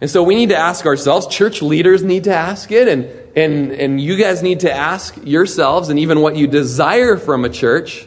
And 0.00 0.10
so 0.10 0.22
we 0.22 0.34
need 0.34 0.48
to 0.48 0.56
ask 0.56 0.84
ourselves, 0.84 1.28
church 1.28 1.62
leaders 1.62 2.02
need 2.02 2.24
to 2.24 2.34
ask 2.34 2.72
it, 2.72 2.88
and, 2.88 3.04
and, 3.36 3.72
and 3.72 4.00
you 4.00 4.16
guys 4.16 4.42
need 4.42 4.60
to 4.60 4.72
ask 4.72 5.16
yourselves, 5.22 5.90
and 5.90 5.98
even 5.98 6.20
what 6.20 6.34
you 6.36 6.48
desire 6.48 7.16
from 7.16 7.44
a 7.44 7.48
church 7.48 8.06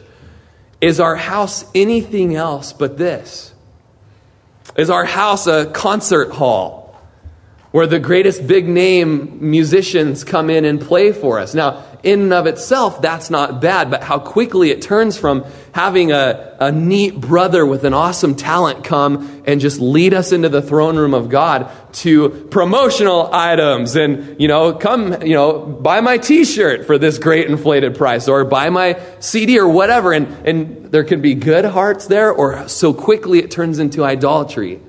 is 0.80 1.00
our 1.00 1.16
house 1.16 1.64
anything 1.74 2.36
else 2.36 2.72
but 2.72 2.98
this? 2.98 3.54
Is 4.76 4.90
our 4.90 5.06
house 5.06 5.46
a 5.46 5.66
concert 5.66 6.32
hall 6.32 6.85
where 7.76 7.86
the 7.86 7.98
greatest 7.98 8.46
big 8.46 8.66
name 8.66 9.36
musicians 9.50 10.24
come 10.24 10.48
in 10.48 10.64
and 10.64 10.80
play 10.80 11.12
for 11.12 11.38
us? 11.38 11.54
Now, 11.54 11.84
in 12.02 12.22
and 12.22 12.32
of 12.32 12.46
itself, 12.46 13.02
that's 13.02 13.28
not 13.28 13.60
bad, 13.60 13.90
but 13.90 14.02
how 14.02 14.18
quickly 14.18 14.70
it 14.70 14.80
turns 14.80 15.18
from 15.18 15.44
having 15.72 16.10
a, 16.10 16.56
a 16.58 16.72
neat 16.72 17.20
brother 17.20 17.66
with 17.66 17.84
an 17.84 17.92
awesome 17.92 18.34
talent 18.34 18.82
come 18.82 19.42
and 19.44 19.60
just 19.60 19.78
lead 19.78 20.14
us 20.14 20.32
into 20.32 20.48
the 20.48 20.62
throne 20.62 20.96
room 20.96 21.12
of 21.12 21.28
God 21.28 21.70
to 21.96 22.30
promotional 22.50 23.28
items 23.30 23.94
and, 23.94 24.40
you 24.40 24.48
know, 24.48 24.72
come, 24.72 25.20
you 25.20 25.34
know, 25.34 25.58
buy 25.58 26.00
my 26.00 26.16
t-shirt 26.16 26.86
for 26.86 26.96
this 26.96 27.18
great 27.18 27.46
inflated 27.46 27.94
price 27.94 28.26
or 28.26 28.46
buy 28.46 28.70
my 28.70 28.98
CD 29.20 29.58
or 29.58 29.68
whatever. 29.68 30.14
And, 30.14 30.28
and 30.48 30.86
there 30.92 31.04
can 31.04 31.20
be 31.20 31.34
good 31.34 31.66
hearts 31.66 32.06
there 32.06 32.32
or 32.32 32.70
so 32.70 32.94
quickly 32.94 33.40
it 33.40 33.50
turns 33.50 33.78
into 33.78 34.02
idolatry. 34.02 34.80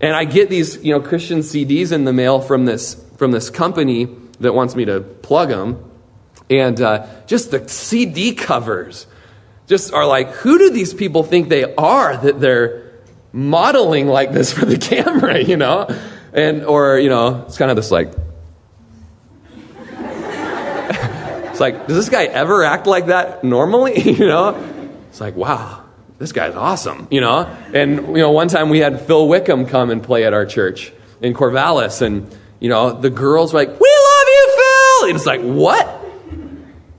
And 0.00 0.14
I 0.14 0.24
get 0.24 0.50
these, 0.50 0.84
you 0.84 0.92
know, 0.92 1.00
Christian 1.00 1.40
CDs 1.40 1.92
in 1.92 2.04
the 2.04 2.12
mail 2.12 2.40
from 2.40 2.64
this, 2.64 3.02
from 3.16 3.30
this 3.30 3.50
company 3.50 4.08
that 4.40 4.52
wants 4.52 4.76
me 4.76 4.84
to 4.84 5.00
plug 5.00 5.48
them. 5.48 5.82
And 6.50 6.80
uh, 6.80 7.06
just 7.26 7.50
the 7.50 7.68
CD 7.68 8.34
covers 8.34 9.06
just 9.66 9.92
are 9.92 10.06
like, 10.06 10.30
who 10.30 10.58
do 10.58 10.70
these 10.70 10.94
people 10.94 11.22
think 11.22 11.48
they 11.48 11.74
are 11.74 12.16
that 12.16 12.40
they're 12.40 12.92
modeling 13.32 14.06
like 14.06 14.32
this 14.32 14.52
for 14.52 14.64
the 14.64 14.78
camera, 14.78 15.40
you 15.42 15.56
know? 15.56 15.88
And, 16.32 16.64
or, 16.64 16.98
you 16.98 17.08
know, 17.08 17.44
it's 17.46 17.58
kind 17.58 17.70
of 17.70 17.76
this 17.76 17.90
like, 17.90 18.12
It's 21.50 21.60
like, 21.60 21.86
does 21.86 21.96
this 21.96 22.10
guy 22.10 22.24
ever 22.24 22.64
act 22.64 22.86
like 22.86 23.06
that 23.06 23.42
normally? 23.42 23.98
you 24.10 24.26
know? 24.26 24.54
It's 25.08 25.20
like, 25.20 25.34
wow, 25.34 25.85
this 26.18 26.32
guy's 26.32 26.54
awesome, 26.54 27.08
you 27.10 27.20
know? 27.20 27.40
And, 27.74 28.08
you 28.08 28.22
know, 28.22 28.30
one 28.30 28.48
time 28.48 28.70
we 28.70 28.78
had 28.78 29.00
Phil 29.02 29.28
Wickham 29.28 29.66
come 29.66 29.90
and 29.90 30.02
play 30.02 30.24
at 30.24 30.32
our 30.32 30.46
church 30.46 30.92
in 31.20 31.34
Corvallis, 31.34 32.02
and, 32.02 32.34
you 32.60 32.68
know, 32.68 32.92
the 32.92 33.10
girls 33.10 33.52
were 33.52 33.60
like, 33.60 33.68
we 33.68 33.74
love 33.74 34.26
you, 34.28 34.54
Phil! 34.56 35.08
And 35.08 35.16
it's 35.16 35.26
like, 35.26 35.40
what? 35.42 35.86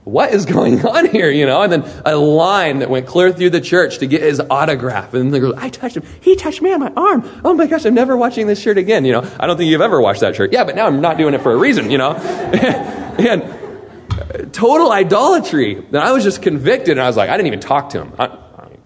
What 0.04 0.32
is 0.32 0.46
going 0.46 0.86
on 0.86 1.06
here, 1.10 1.30
you 1.30 1.46
know? 1.46 1.62
And 1.62 1.72
then 1.72 2.02
a 2.04 2.16
line 2.16 2.78
that 2.78 2.90
went 2.90 3.06
clear 3.06 3.32
through 3.32 3.50
the 3.50 3.60
church 3.60 3.98
to 3.98 4.06
get 4.06 4.22
his 4.22 4.40
autograph. 4.40 5.14
And 5.14 5.34
the 5.34 5.40
girl, 5.40 5.54
I 5.56 5.68
touched 5.68 5.96
him. 5.96 6.04
He 6.20 6.36
touched 6.36 6.62
me 6.62 6.72
on 6.72 6.80
my 6.80 6.92
arm. 6.96 7.28
Oh 7.44 7.54
my 7.54 7.66
gosh, 7.66 7.84
I'm 7.84 7.94
never 7.94 8.16
watching 8.16 8.46
this 8.46 8.60
shirt 8.60 8.78
again, 8.78 9.04
you 9.04 9.12
know? 9.12 9.28
I 9.40 9.46
don't 9.46 9.56
think 9.56 9.68
you've 9.68 9.80
ever 9.80 10.00
watched 10.00 10.20
that 10.20 10.36
shirt. 10.36 10.52
Yeah, 10.52 10.62
but 10.62 10.76
now 10.76 10.86
I'm 10.86 11.00
not 11.00 11.18
doing 11.18 11.34
it 11.34 11.42
for 11.42 11.52
a 11.52 11.56
reason, 11.56 11.90
you 11.90 11.98
know? 11.98 12.12
and 12.14 13.42
uh, 13.42 14.44
total 14.52 14.92
idolatry. 14.92 15.76
And 15.76 15.96
I 15.96 16.12
was 16.12 16.22
just 16.22 16.40
convicted, 16.40 16.92
and 16.92 17.00
I 17.00 17.08
was 17.08 17.16
like, 17.16 17.30
I 17.30 17.36
didn't 17.36 17.48
even 17.48 17.60
talk 17.60 17.90
to 17.90 18.02
him. 18.02 18.12
I, 18.18 18.38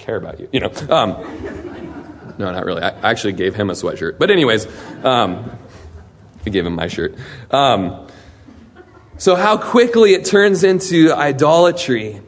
care 0.03 0.17
about 0.17 0.41
you, 0.41 0.49
you 0.53 0.61
know. 0.61 0.73
Um, 0.91 1.17
no, 2.38 2.51
not 2.51 2.65
really. 2.65 2.83
I 2.83 3.11
actually 3.11 3.35
gave 3.35 3.55
him 3.55 3.71
a 3.71 3.75
sweatshirt. 3.75 4.19
But 4.19 4.31
anyways, 4.31 4.67
um, 5.05 5.51
I 6.45 6.51
gave 6.51 6.67
him 6.67 6.75
my 6.75 6.88
shirt. 6.88 7.15
Um, 7.51 8.09
so 9.17 9.37
how 9.37 9.57
quickly 9.57 10.15
it 10.15 10.25
turns 10.25 10.65
into 10.65 11.12
idolatry. 11.12 12.21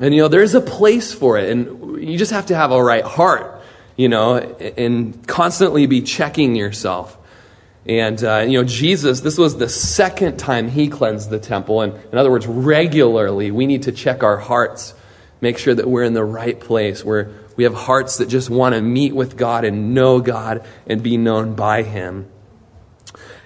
And 0.00 0.14
you 0.14 0.22
know, 0.22 0.28
there's 0.28 0.54
a 0.54 0.60
place 0.60 1.12
for 1.12 1.38
it, 1.38 1.50
and 1.50 2.02
you 2.02 2.16
just 2.16 2.32
have 2.32 2.46
to 2.46 2.56
have 2.56 2.70
a 2.70 2.82
right 2.82 3.04
heart, 3.04 3.62
you 3.96 4.08
know, 4.08 4.36
and 4.36 5.26
constantly 5.26 5.86
be 5.86 6.02
checking 6.02 6.54
yourself. 6.54 7.18
And, 7.86 8.22
uh, 8.22 8.44
you 8.46 8.58
know, 8.58 8.64
Jesus, 8.64 9.20
this 9.20 9.38
was 9.38 9.56
the 9.56 9.68
second 9.68 10.36
time 10.38 10.68
he 10.68 10.88
cleansed 10.88 11.30
the 11.30 11.38
temple. 11.38 11.80
And 11.80 11.94
in 12.12 12.18
other 12.18 12.30
words, 12.30 12.46
regularly, 12.46 13.50
we 13.50 13.66
need 13.66 13.84
to 13.84 13.92
check 13.92 14.22
our 14.22 14.36
hearts, 14.36 14.92
make 15.40 15.58
sure 15.58 15.74
that 15.74 15.88
we're 15.88 16.04
in 16.04 16.14
the 16.14 16.24
right 16.24 16.58
place, 16.58 17.04
where 17.04 17.30
we 17.56 17.64
have 17.64 17.74
hearts 17.74 18.18
that 18.18 18.28
just 18.28 18.50
want 18.50 18.74
to 18.74 18.80
meet 18.80 19.14
with 19.14 19.36
God 19.36 19.64
and 19.64 19.94
know 19.94 20.20
God 20.20 20.64
and 20.86 21.02
be 21.02 21.16
known 21.16 21.54
by 21.54 21.82
him. 21.82 22.28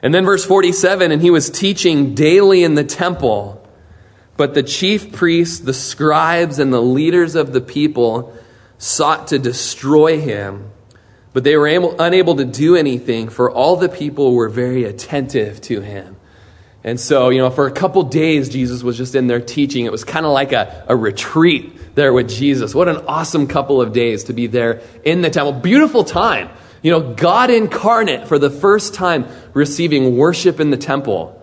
And 0.02 0.12
then 0.12 0.24
verse 0.24 0.44
47 0.44 1.12
and 1.12 1.22
he 1.22 1.30
was 1.30 1.48
teaching 1.48 2.14
daily 2.14 2.64
in 2.64 2.74
the 2.74 2.84
temple, 2.84 3.66
but 4.36 4.54
the 4.54 4.62
chief 4.62 5.12
priests, 5.12 5.60
the 5.60 5.74
scribes, 5.74 6.58
and 6.58 6.72
the 6.72 6.82
leaders 6.82 7.34
of 7.34 7.52
the 7.52 7.60
people 7.60 8.36
sought 8.78 9.28
to 9.28 9.38
destroy 9.38 10.18
him 10.18 10.72
but 11.32 11.44
they 11.44 11.56
were 11.56 11.66
able, 11.66 12.00
unable 12.00 12.36
to 12.36 12.44
do 12.44 12.76
anything, 12.76 13.28
for 13.28 13.50
all 13.50 13.76
the 13.76 13.88
people 13.88 14.34
were 14.34 14.48
very 14.48 14.84
attentive 14.84 15.60
to 15.62 15.80
him. 15.80 16.16
And 16.84 16.98
so, 16.98 17.28
you 17.28 17.38
know, 17.38 17.50
for 17.50 17.66
a 17.66 17.70
couple 17.70 18.02
days, 18.02 18.48
Jesus 18.48 18.82
was 18.82 18.96
just 18.96 19.14
in 19.14 19.28
there 19.28 19.40
teaching. 19.40 19.86
It 19.86 19.92
was 19.92 20.04
kind 20.04 20.26
of 20.26 20.32
like 20.32 20.52
a, 20.52 20.84
a 20.88 20.96
retreat 20.96 21.94
there 21.94 22.12
with 22.12 22.28
Jesus. 22.28 22.74
What 22.74 22.88
an 22.88 22.96
awesome 23.06 23.46
couple 23.46 23.80
of 23.80 23.92
days 23.92 24.24
to 24.24 24.32
be 24.32 24.48
there 24.48 24.82
in 25.04 25.22
the 25.22 25.30
temple. 25.30 25.52
Beautiful 25.52 26.02
time. 26.02 26.50
You 26.82 26.90
know, 26.90 27.14
God 27.14 27.50
incarnate 27.50 28.26
for 28.26 28.38
the 28.38 28.50
first 28.50 28.94
time 28.94 29.26
receiving 29.54 30.16
worship 30.16 30.58
in 30.58 30.70
the 30.70 30.76
temple. 30.76 31.38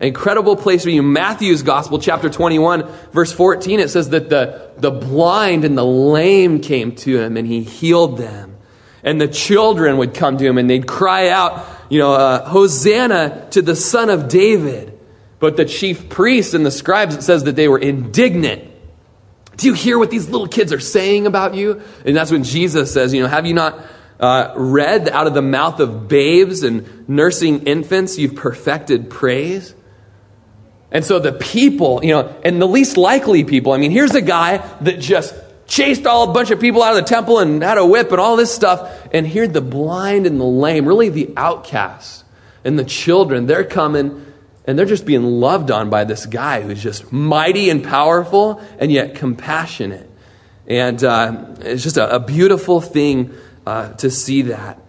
Incredible 0.00 0.56
place 0.56 0.84
for 0.84 0.90
you. 0.90 1.02
Matthew's 1.02 1.62
Gospel, 1.62 1.98
chapter 1.98 2.30
21, 2.30 2.88
verse 3.12 3.32
14, 3.32 3.80
it 3.80 3.90
says 3.90 4.10
that 4.10 4.30
the, 4.30 4.70
the 4.78 4.92
blind 4.92 5.64
and 5.64 5.76
the 5.76 5.84
lame 5.84 6.60
came 6.60 6.94
to 6.96 7.20
him 7.20 7.36
and 7.36 7.46
he 7.46 7.62
healed 7.62 8.16
them. 8.16 8.56
And 9.02 9.20
the 9.20 9.28
children 9.28 9.98
would 9.98 10.14
come 10.14 10.38
to 10.38 10.46
him 10.46 10.56
and 10.56 10.70
they'd 10.70 10.86
cry 10.86 11.28
out, 11.28 11.66
you 11.88 11.98
know, 11.98 12.12
uh, 12.12 12.48
Hosanna 12.48 13.48
to 13.50 13.62
the 13.62 13.76
Son 13.76 14.10
of 14.10 14.28
David. 14.28 14.98
But 15.40 15.56
the 15.56 15.64
chief 15.64 16.08
priests 16.08 16.54
and 16.54 16.66
the 16.66 16.70
scribes, 16.70 17.14
it 17.14 17.22
says 17.22 17.44
that 17.44 17.56
they 17.56 17.68
were 17.68 17.78
indignant. 17.78 18.64
Do 19.56 19.66
you 19.66 19.72
hear 19.72 19.98
what 19.98 20.10
these 20.10 20.28
little 20.28 20.48
kids 20.48 20.72
are 20.72 20.80
saying 20.80 21.26
about 21.26 21.54
you? 21.54 21.82
And 22.04 22.16
that's 22.16 22.30
when 22.30 22.44
Jesus 22.44 22.92
says, 22.92 23.12
you 23.14 23.22
know, 23.22 23.28
have 23.28 23.46
you 23.46 23.54
not 23.54 23.78
uh, 24.20 24.52
read 24.56 25.08
out 25.08 25.26
of 25.26 25.34
the 25.34 25.42
mouth 25.42 25.80
of 25.80 26.08
babes 26.08 26.62
and 26.62 27.08
nursing 27.08 27.66
infants, 27.66 28.18
you've 28.18 28.36
perfected 28.36 29.10
praise? 29.10 29.74
And 30.90 31.04
so 31.04 31.18
the 31.18 31.32
people, 31.32 32.04
you 32.04 32.12
know, 32.14 32.34
and 32.44 32.60
the 32.60 32.66
least 32.66 32.96
likely 32.96 33.44
people, 33.44 33.72
I 33.72 33.78
mean, 33.78 33.90
here's 33.90 34.14
a 34.14 34.22
guy 34.22 34.58
that 34.80 35.00
just 35.00 35.34
chased 35.68 36.06
all 36.06 36.30
a 36.30 36.32
bunch 36.32 36.50
of 36.50 36.58
people 36.58 36.82
out 36.82 36.96
of 36.96 37.04
the 37.04 37.08
temple 37.08 37.38
and 37.38 37.62
had 37.62 37.78
a 37.78 37.86
whip 37.86 38.10
and 38.10 38.20
all 38.20 38.36
this 38.36 38.52
stuff. 38.52 39.08
And 39.12 39.26
here 39.26 39.46
the 39.46 39.60
blind 39.60 40.26
and 40.26 40.40
the 40.40 40.44
lame, 40.44 40.86
really 40.86 41.10
the 41.10 41.32
outcasts 41.36 42.24
and 42.64 42.78
the 42.78 42.84
children, 42.84 43.46
they're 43.46 43.64
coming 43.64 44.24
and 44.64 44.78
they're 44.78 44.86
just 44.86 45.06
being 45.06 45.22
loved 45.22 45.70
on 45.70 45.90
by 45.90 46.04
this 46.04 46.26
guy 46.26 46.62
who's 46.62 46.82
just 46.82 47.12
mighty 47.12 47.70
and 47.70 47.84
powerful 47.84 48.62
and 48.78 48.90
yet 48.90 49.14
compassionate. 49.14 50.10
And 50.66 51.02
uh, 51.04 51.54
it's 51.60 51.82
just 51.82 51.96
a, 51.96 52.16
a 52.16 52.20
beautiful 52.20 52.80
thing 52.80 53.34
uh, 53.66 53.92
to 53.94 54.10
see 54.10 54.42
that. 54.42 54.80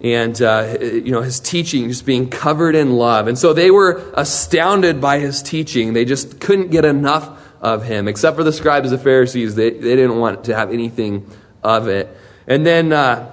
And, 0.00 0.40
uh, 0.40 0.78
you 0.80 1.12
know, 1.12 1.20
his 1.20 1.40
teaching 1.40 1.88
just 1.88 2.04
being 2.06 2.28
covered 2.28 2.74
in 2.74 2.94
love. 2.94 3.28
And 3.28 3.38
so 3.38 3.52
they 3.52 3.70
were 3.70 4.02
astounded 4.14 5.00
by 5.00 5.20
his 5.20 5.42
teaching. 5.42 5.92
They 5.92 6.04
just 6.04 6.40
couldn't 6.40 6.70
get 6.70 6.84
enough 6.84 7.41
of 7.62 7.84
him. 7.84 8.08
Except 8.08 8.36
for 8.36 8.44
the 8.44 8.52
scribes 8.52 8.90
and 8.90 8.98
the 8.98 9.02
Pharisees, 9.02 9.54
they, 9.54 9.70
they 9.70 9.96
didn't 9.96 10.18
want 10.18 10.44
to 10.44 10.54
have 10.54 10.72
anything 10.72 11.26
of 11.62 11.88
it. 11.88 12.14
And 12.46 12.66
then, 12.66 12.92
uh, 12.92 13.32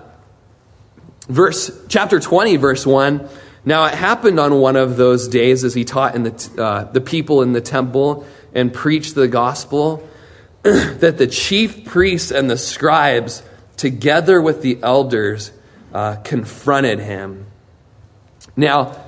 verse, 1.27 1.71
chapter 1.89 2.19
20, 2.19 2.57
verse 2.57 2.85
1. 2.85 3.27
Now 3.65 3.85
it 3.85 3.95
happened 3.95 4.39
on 4.39 4.59
one 4.59 4.75
of 4.75 4.95
those 4.95 5.27
days 5.27 5.63
as 5.63 5.73
he 5.73 5.83
taught 5.83 6.15
in 6.15 6.23
the, 6.23 6.63
uh, 6.63 6.83
the 6.91 7.01
people 7.01 7.41
in 7.41 7.53
the 7.53 7.61
temple 7.61 8.25
and 8.53 8.73
preached 8.73 9.15
the 9.15 9.27
gospel 9.27 10.07
that 10.63 11.17
the 11.17 11.27
chief 11.27 11.85
priests 11.85 12.31
and 12.31 12.49
the 12.49 12.57
scribes, 12.57 13.43
together 13.77 14.41
with 14.41 14.61
the 14.61 14.79
elders, 14.81 15.51
uh, 15.93 16.15
confronted 16.17 16.99
him. 16.99 17.47
Now, 18.55 19.05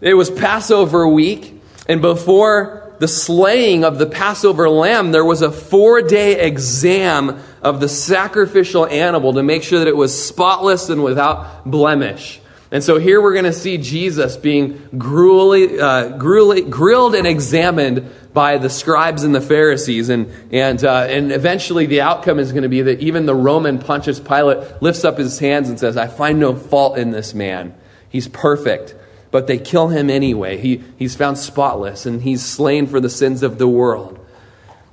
it 0.00 0.14
was 0.14 0.30
Passover 0.30 1.06
week, 1.06 1.60
and 1.86 2.00
before 2.00 2.79
the 3.00 3.08
slaying 3.08 3.82
of 3.82 3.98
the 3.98 4.04
Passover 4.04 4.68
lamb, 4.68 5.10
there 5.10 5.24
was 5.24 5.40
a 5.40 5.50
four 5.50 6.02
day 6.02 6.46
exam 6.46 7.42
of 7.62 7.80
the 7.80 7.88
sacrificial 7.88 8.86
animal 8.86 9.32
to 9.32 9.42
make 9.42 9.62
sure 9.62 9.78
that 9.78 9.88
it 9.88 9.96
was 9.96 10.26
spotless 10.26 10.90
and 10.90 11.02
without 11.02 11.64
blemish. 11.64 12.40
And 12.70 12.84
so 12.84 12.98
here 12.98 13.20
we're 13.22 13.32
going 13.32 13.46
to 13.46 13.54
see 13.54 13.78
Jesus 13.78 14.36
being 14.36 14.74
gruelly, 14.98 15.80
uh, 15.80 16.18
grilled 16.18 17.14
and 17.14 17.26
examined 17.26 18.10
by 18.34 18.58
the 18.58 18.68
scribes 18.68 19.24
and 19.24 19.34
the 19.34 19.40
Pharisees. 19.40 20.10
And, 20.10 20.30
and, 20.52 20.84
uh, 20.84 21.06
and 21.08 21.32
eventually 21.32 21.86
the 21.86 22.02
outcome 22.02 22.38
is 22.38 22.52
going 22.52 22.64
to 22.64 22.68
be 22.68 22.82
that 22.82 23.00
even 23.00 23.24
the 23.24 23.34
Roman 23.34 23.78
Pontius 23.78 24.20
Pilate 24.20 24.82
lifts 24.82 25.06
up 25.06 25.16
his 25.16 25.38
hands 25.38 25.70
and 25.70 25.80
says, 25.80 25.96
I 25.96 26.06
find 26.06 26.38
no 26.38 26.54
fault 26.54 26.98
in 26.98 27.12
this 27.12 27.32
man. 27.32 27.74
He's 28.10 28.28
perfect 28.28 28.94
but 29.30 29.46
they 29.46 29.58
kill 29.58 29.88
him 29.88 30.10
anyway. 30.10 30.58
He, 30.58 30.82
he's 30.98 31.14
found 31.14 31.38
spotless 31.38 32.06
and 32.06 32.22
he's 32.22 32.44
slain 32.44 32.86
for 32.86 33.00
the 33.00 33.10
sins 33.10 33.42
of 33.42 33.58
the 33.58 33.68
world. 33.68 34.18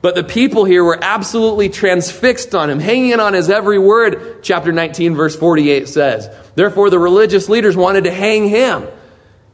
But 0.02 0.16
the 0.16 0.24
people 0.24 0.64
here 0.64 0.84
were 0.84 1.00
absolutely 1.02 1.70
transfixed 1.70 2.54
on 2.54 2.70
him, 2.70 2.80
hanging 2.80 3.20
on 3.20 3.34
his 3.34 3.50
every 3.50 3.80
word, 3.80 4.44
chapter 4.44 4.72
19, 4.72 5.16
verse 5.16 5.36
48 5.36 5.88
says. 5.88 6.30
Therefore, 6.56 6.90
the 6.90 7.00
religious 7.00 7.50
leaders 7.50 7.76
wanted 7.76 8.04
to 8.04 8.12
hang 8.12 8.48
him. 8.48 8.88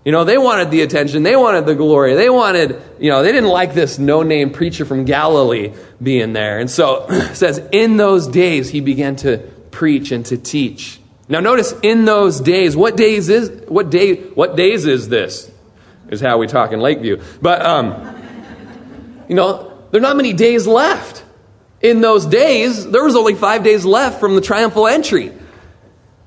You 0.04 0.12
know, 0.12 0.26
they 0.26 0.38
wanted 0.38 0.70
the 0.70 0.82
attention, 0.82 1.24
they 1.24 1.38
wanted 1.38 1.66
the 1.66 1.76
glory, 1.76 2.14
they 2.16 2.30
wanted, 2.30 2.82
you 3.00 3.10
know, 3.10 3.24
they 3.24 3.32
didn't 3.32 3.50
like 3.50 3.74
this 3.74 3.98
no 3.98 4.22
name 4.22 4.52
preacher 4.52 4.84
from 4.84 5.06
Galilee 5.06 5.74
being 6.02 6.34
there. 6.34 6.60
And 6.60 6.70
so 6.70 7.06
it 7.10 7.36
says, 7.36 7.66
in 7.72 7.96
those 7.96 8.28
days, 8.28 8.70
he 8.70 8.82
began 8.82 9.16
to 9.18 9.38
preach 9.72 10.12
and 10.12 10.26
to 10.26 10.38
teach. 10.38 11.00
Now 11.30 11.40
notice 11.40 11.74
in 11.82 12.06
those 12.06 12.42
days, 12.42 12.76
what 12.76 12.98
days 12.98 13.30
is 13.30 13.50
what 13.68 13.90
day 13.90 14.16
what 14.16 14.56
days 14.56 14.86
is 14.86 15.10
this? 15.10 15.50
Is 16.10 16.22
how 16.22 16.38
we 16.38 16.48
talk 16.48 16.72
in 16.72 16.80
Lakeview. 16.80 17.22
But 17.42 17.66
um, 17.66 18.24
you 19.28 19.36
know, 19.36 19.88
there 19.92 20.00
are 20.00 20.02
not 20.02 20.18
many 20.18 20.34
days 20.34 20.68
left. 20.68 21.24
In 21.82 22.02
those 22.02 22.26
days, 22.26 22.90
there 22.90 23.04
was 23.04 23.16
only 23.16 23.36
five 23.36 23.64
days 23.64 23.84
left 23.84 24.20
from 24.20 24.36
the 24.36 24.42
triumphal 24.42 24.88
entry. 24.88 25.34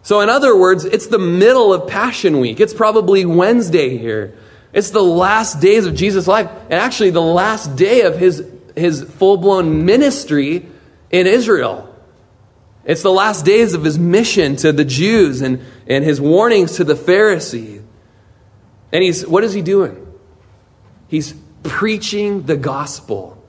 So, 0.03 0.21
in 0.21 0.29
other 0.29 0.57
words, 0.57 0.85
it's 0.85 1.09
the 1.09 1.19
middle 1.19 1.75
of 1.75 1.89
Passion 1.89 2.39
Week. 2.39 2.61
It's 2.61 2.75
probably 2.75 3.25
Wednesday 3.25 3.99
here. 3.99 4.37
It's 4.73 4.91
the 4.91 5.03
last 5.03 5.61
days 5.61 5.87
of 5.87 5.95
Jesus' 5.95 6.29
life, 6.29 6.49
and 6.65 6.75
actually 6.75 7.11
the 7.11 7.23
last 7.23 7.75
day 7.75 8.03
of 8.03 8.17
his, 8.19 8.47
his 8.77 9.03
full 9.03 9.37
blown 9.39 9.85
ministry 9.85 10.69
in 11.11 11.27
Israel. 11.27 11.86
It's 12.87 13.03
the 13.03 13.13
last 13.13 13.45
days 13.45 13.75
of 13.75 13.83
his 13.83 13.99
mission 13.99 14.55
to 14.57 14.73
the 14.73 14.85
Jews 14.85 15.43
and, 15.43 15.61
and 15.89 16.05
his 16.05 16.21
warnings 16.21 16.77
to 16.77 16.85
the 16.85 16.95
Pharisees. 16.95 17.83
And 18.93 19.03
he's, 19.03 19.27
what 19.27 19.43
is 19.43 19.53
he 19.53 19.61
doing? 19.61 20.07
He's 21.09 21.35
preaching 21.65 22.45
the 22.45 22.57
gospel. 22.57 23.43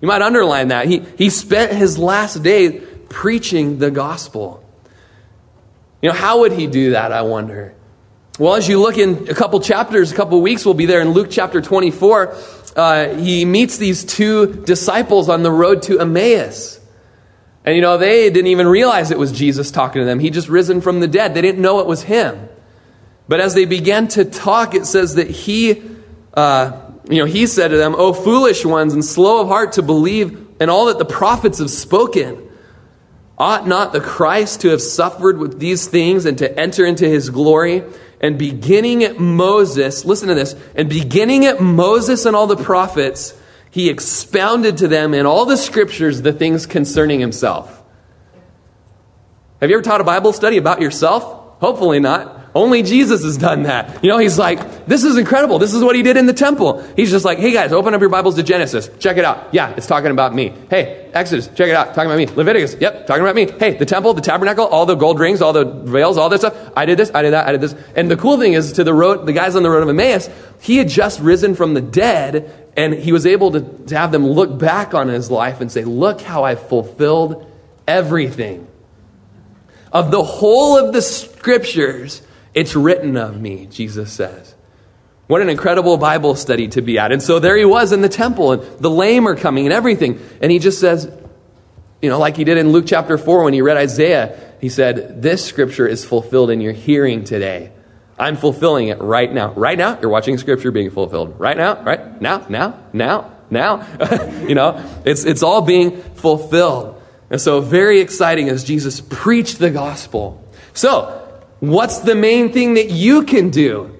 You 0.00 0.08
might 0.08 0.22
underline 0.22 0.68
that. 0.68 0.86
He, 0.86 1.00
he 1.16 1.30
spent 1.30 1.72
his 1.72 1.98
last 1.98 2.42
day 2.42 2.80
preaching 3.08 3.78
the 3.78 3.92
gospel. 3.92 4.64
You 6.02 6.10
know, 6.10 6.14
how 6.14 6.40
would 6.40 6.52
he 6.52 6.66
do 6.66 6.90
that, 6.90 7.12
I 7.12 7.22
wonder? 7.22 7.74
Well, 8.40 8.54
as 8.54 8.68
you 8.68 8.80
look 8.80 8.98
in 8.98 9.28
a 9.28 9.34
couple 9.34 9.58
chapters, 9.60 10.12
a 10.12 10.14
couple 10.16 10.40
weeks, 10.40 10.64
we'll 10.64 10.74
be 10.74 10.86
there 10.86 11.00
in 11.00 11.10
Luke 11.10 11.28
chapter 11.30 11.60
24. 11.60 12.36
Uh, 12.76 13.14
he 13.14 13.44
meets 13.44 13.78
these 13.78 14.04
two 14.04 14.62
disciples 14.64 15.28
on 15.28 15.42
the 15.42 15.50
road 15.50 15.82
to 15.82 16.00
Emmaus. 16.00 16.77
And 17.68 17.76
you 17.76 17.82
know, 17.82 17.98
they 17.98 18.30
didn't 18.30 18.46
even 18.46 18.66
realize 18.66 19.10
it 19.10 19.18
was 19.18 19.30
Jesus 19.30 19.70
talking 19.70 20.00
to 20.00 20.06
them. 20.06 20.20
He 20.20 20.30
just 20.30 20.48
risen 20.48 20.80
from 20.80 21.00
the 21.00 21.06
dead. 21.06 21.34
They 21.34 21.42
didn't 21.42 21.60
know 21.60 21.80
it 21.80 21.86
was 21.86 22.02
him. 22.02 22.48
But 23.28 23.40
as 23.40 23.52
they 23.52 23.66
began 23.66 24.08
to 24.08 24.24
talk, 24.24 24.74
it 24.74 24.86
says 24.86 25.16
that 25.16 25.28
he, 25.28 25.82
uh, 26.32 26.80
you 27.10 27.18
know, 27.18 27.26
he 27.26 27.46
said 27.46 27.68
to 27.68 27.76
them, 27.76 27.94
O 27.94 28.14
foolish 28.14 28.64
ones 28.64 28.94
and 28.94 29.04
slow 29.04 29.42
of 29.42 29.48
heart 29.48 29.72
to 29.72 29.82
believe 29.82 30.46
in 30.58 30.70
all 30.70 30.86
that 30.86 30.96
the 30.96 31.04
prophets 31.04 31.58
have 31.58 31.68
spoken. 31.68 32.42
Ought 33.36 33.66
not 33.66 33.92
the 33.92 34.00
Christ 34.00 34.62
to 34.62 34.70
have 34.70 34.80
suffered 34.80 35.36
with 35.36 35.58
these 35.58 35.86
things 35.86 36.24
and 36.24 36.38
to 36.38 36.58
enter 36.58 36.86
into 36.86 37.06
his 37.06 37.28
glory? 37.28 37.84
and 38.20 38.36
beginning 38.36 39.04
at 39.04 39.20
Moses, 39.20 40.04
listen 40.04 40.26
to 40.26 40.34
this, 40.34 40.56
and 40.74 40.88
beginning 40.88 41.46
at 41.46 41.60
Moses 41.60 42.26
and 42.26 42.34
all 42.34 42.48
the 42.48 42.56
prophets, 42.56 43.32
he 43.70 43.88
expounded 43.88 44.78
to 44.78 44.88
them 44.88 45.14
in 45.14 45.26
all 45.26 45.44
the 45.44 45.56
scriptures 45.56 46.22
the 46.22 46.32
things 46.32 46.66
concerning 46.66 47.20
himself. 47.20 47.82
Have 49.60 49.70
you 49.70 49.76
ever 49.76 49.82
taught 49.82 50.00
a 50.00 50.04
Bible 50.04 50.32
study 50.32 50.56
about 50.56 50.80
yourself? 50.80 51.22
Hopefully 51.60 52.00
not. 52.00 52.37
Only 52.54 52.82
Jesus 52.82 53.22
has 53.24 53.36
done 53.36 53.64
that. 53.64 54.02
You 54.02 54.10
know, 54.10 54.18
he's 54.18 54.38
like, 54.38 54.86
this 54.86 55.04
is 55.04 55.16
incredible. 55.16 55.58
This 55.58 55.74
is 55.74 55.84
what 55.84 55.94
he 55.94 56.02
did 56.02 56.16
in 56.16 56.26
the 56.26 56.32
temple. 56.32 56.82
He's 56.96 57.10
just 57.10 57.24
like, 57.24 57.38
hey 57.38 57.52
guys, 57.52 57.72
open 57.72 57.94
up 57.94 58.00
your 58.00 58.10
Bibles 58.10 58.36
to 58.36 58.42
Genesis. 58.42 58.90
Check 58.98 59.16
it 59.16 59.24
out. 59.24 59.52
Yeah, 59.52 59.74
it's 59.76 59.86
talking 59.86 60.10
about 60.10 60.34
me. 60.34 60.54
Hey, 60.70 61.10
Exodus, 61.12 61.48
check 61.48 61.68
it 61.68 61.74
out. 61.74 61.94
Talking 61.94 62.10
about 62.10 62.18
me. 62.18 62.26
Leviticus, 62.26 62.76
yep, 62.80 63.06
talking 63.06 63.22
about 63.22 63.34
me. 63.34 63.50
Hey, 63.50 63.76
the 63.76 63.86
temple, 63.86 64.14
the 64.14 64.22
tabernacle, 64.22 64.66
all 64.66 64.86
the 64.86 64.94
gold 64.94 65.20
rings, 65.20 65.42
all 65.42 65.52
the 65.52 65.64
veils, 65.64 66.16
all 66.16 66.28
this 66.28 66.40
stuff. 66.40 66.72
I 66.76 66.86
did 66.86 66.98
this, 66.98 67.10
I 67.14 67.22
did 67.22 67.32
that, 67.32 67.46
I 67.46 67.52
did 67.52 67.60
this. 67.60 67.74
And 67.94 68.10
the 68.10 68.16
cool 68.16 68.38
thing 68.38 68.54
is, 68.54 68.72
to 68.72 68.84
the 68.84 68.94
road, 68.94 69.26
the 69.26 69.32
guys 69.32 69.54
on 69.54 69.62
the 69.62 69.70
road 69.70 69.82
of 69.82 69.88
Emmaus, 69.88 70.30
he 70.60 70.78
had 70.78 70.88
just 70.88 71.20
risen 71.20 71.54
from 71.54 71.74
the 71.74 71.80
dead, 71.80 72.70
and 72.76 72.94
he 72.94 73.12
was 73.12 73.26
able 73.26 73.52
to, 73.52 73.60
to 73.60 73.96
have 73.96 74.10
them 74.10 74.26
look 74.26 74.58
back 74.58 74.94
on 74.94 75.08
his 75.08 75.30
life 75.30 75.60
and 75.60 75.70
say, 75.70 75.84
look 75.84 76.22
how 76.22 76.44
I 76.44 76.54
fulfilled 76.54 77.50
everything. 77.86 78.66
Of 79.92 80.10
the 80.10 80.22
whole 80.22 80.78
of 80.78 80.92
the 80.92 81.02
scriptures, 81.02 82.22
it's 82.58 82.74
written 82.74 83.16
of 83.16 83.40
me, 83.40 83.66
Jesus 83.66 84.12
says. 84.12 84.56
What 85.28 85.42
an 85.42 85.48
incredible 85.48 85.96
Bible 85.96 86.34
study 86.34 86.66
to 86.68 86.82
be 86.82 86.98
at. 86.98 87.12
And 87.12 87.22
so 87.22 87.38
there 87.38 87.56
he 87.56 87.64
was 87.64 87.92
in 87.92 88.00
the 88.00 88.08
temple, 88.08 88.50
and 88.50 88.62
the 88.80 88.90
lame 88.90 89.28
are 89.28 89.36
coming 89.36 89.64
and 89.64 89.72
everything. 89.72 90.20
And 90.42 90.50
he 90.50 90.58
just 90.58 90.80
says, 90.80 91.08
you 92.02 92.10
know, 92.10 92.18
like 92.18 92.36
he 92.36 92.42
did 92.42 92.58
in 92.58 92.72
Luke 92.72 92.86
chapter 92.86 93.16
4 93.16 93.44
when 93.44 93.52
he 93.52 93.62
read 93.62 93.76
Isaiah, 93.76 94.54
he 94.60 94.70
said, 94.70 95.22
This 95.22 95.44
scripture 95.44 95.86
is 95.86 96.04
fulfilled 96.04 96.50
in 96.50 96.60
your 96.60 96.72
hearing 96.72 97.22
today. 97.22 97.70
I'm 98.18 98.36
fulfilling 98.36 98.88
it 98.88 99.00
right 99.00 99.32
now. 99.32 99.52
Right 99.52 99.78
now, 99.78 99.96
you're 100.00 100.10
watching 100.10 100.36
scripture 100.38 100.72
being 100.72 100.90
fulfilled. 100.90 101.38
Right 101.38 101.56
now, 101.56 101.80
right 101.84 102.20
now, 102.20 102.44
now, 102.48 102.82
now, 102.92 103.36
now. 103.50 103.86
you 104.48 104.56
know, 104.56 104.84
it's, 105.04 105.24
it's 105.24 105.44
all 105.44 105.62
being 105.62 106.02
fulfilled. 106.02 107.00
And 107.30 107.40
so, 107.40 107.60
very 107.60 108.00
exciting 108.00 108.48
as 108.48 108.64
Jesus 108.64 109.00
preached 109.00 109.60
the 109.60 109.70
gospel. 109.70 110.44
So, 110.74 111.17
What's 111.60 112.00
the 112.00 112.14
main 112.14 112.52
thing 112.52 112.74
that 112.74 112.90
you 112.90 113.24
can 113.24 113.50
do 113.50 113.96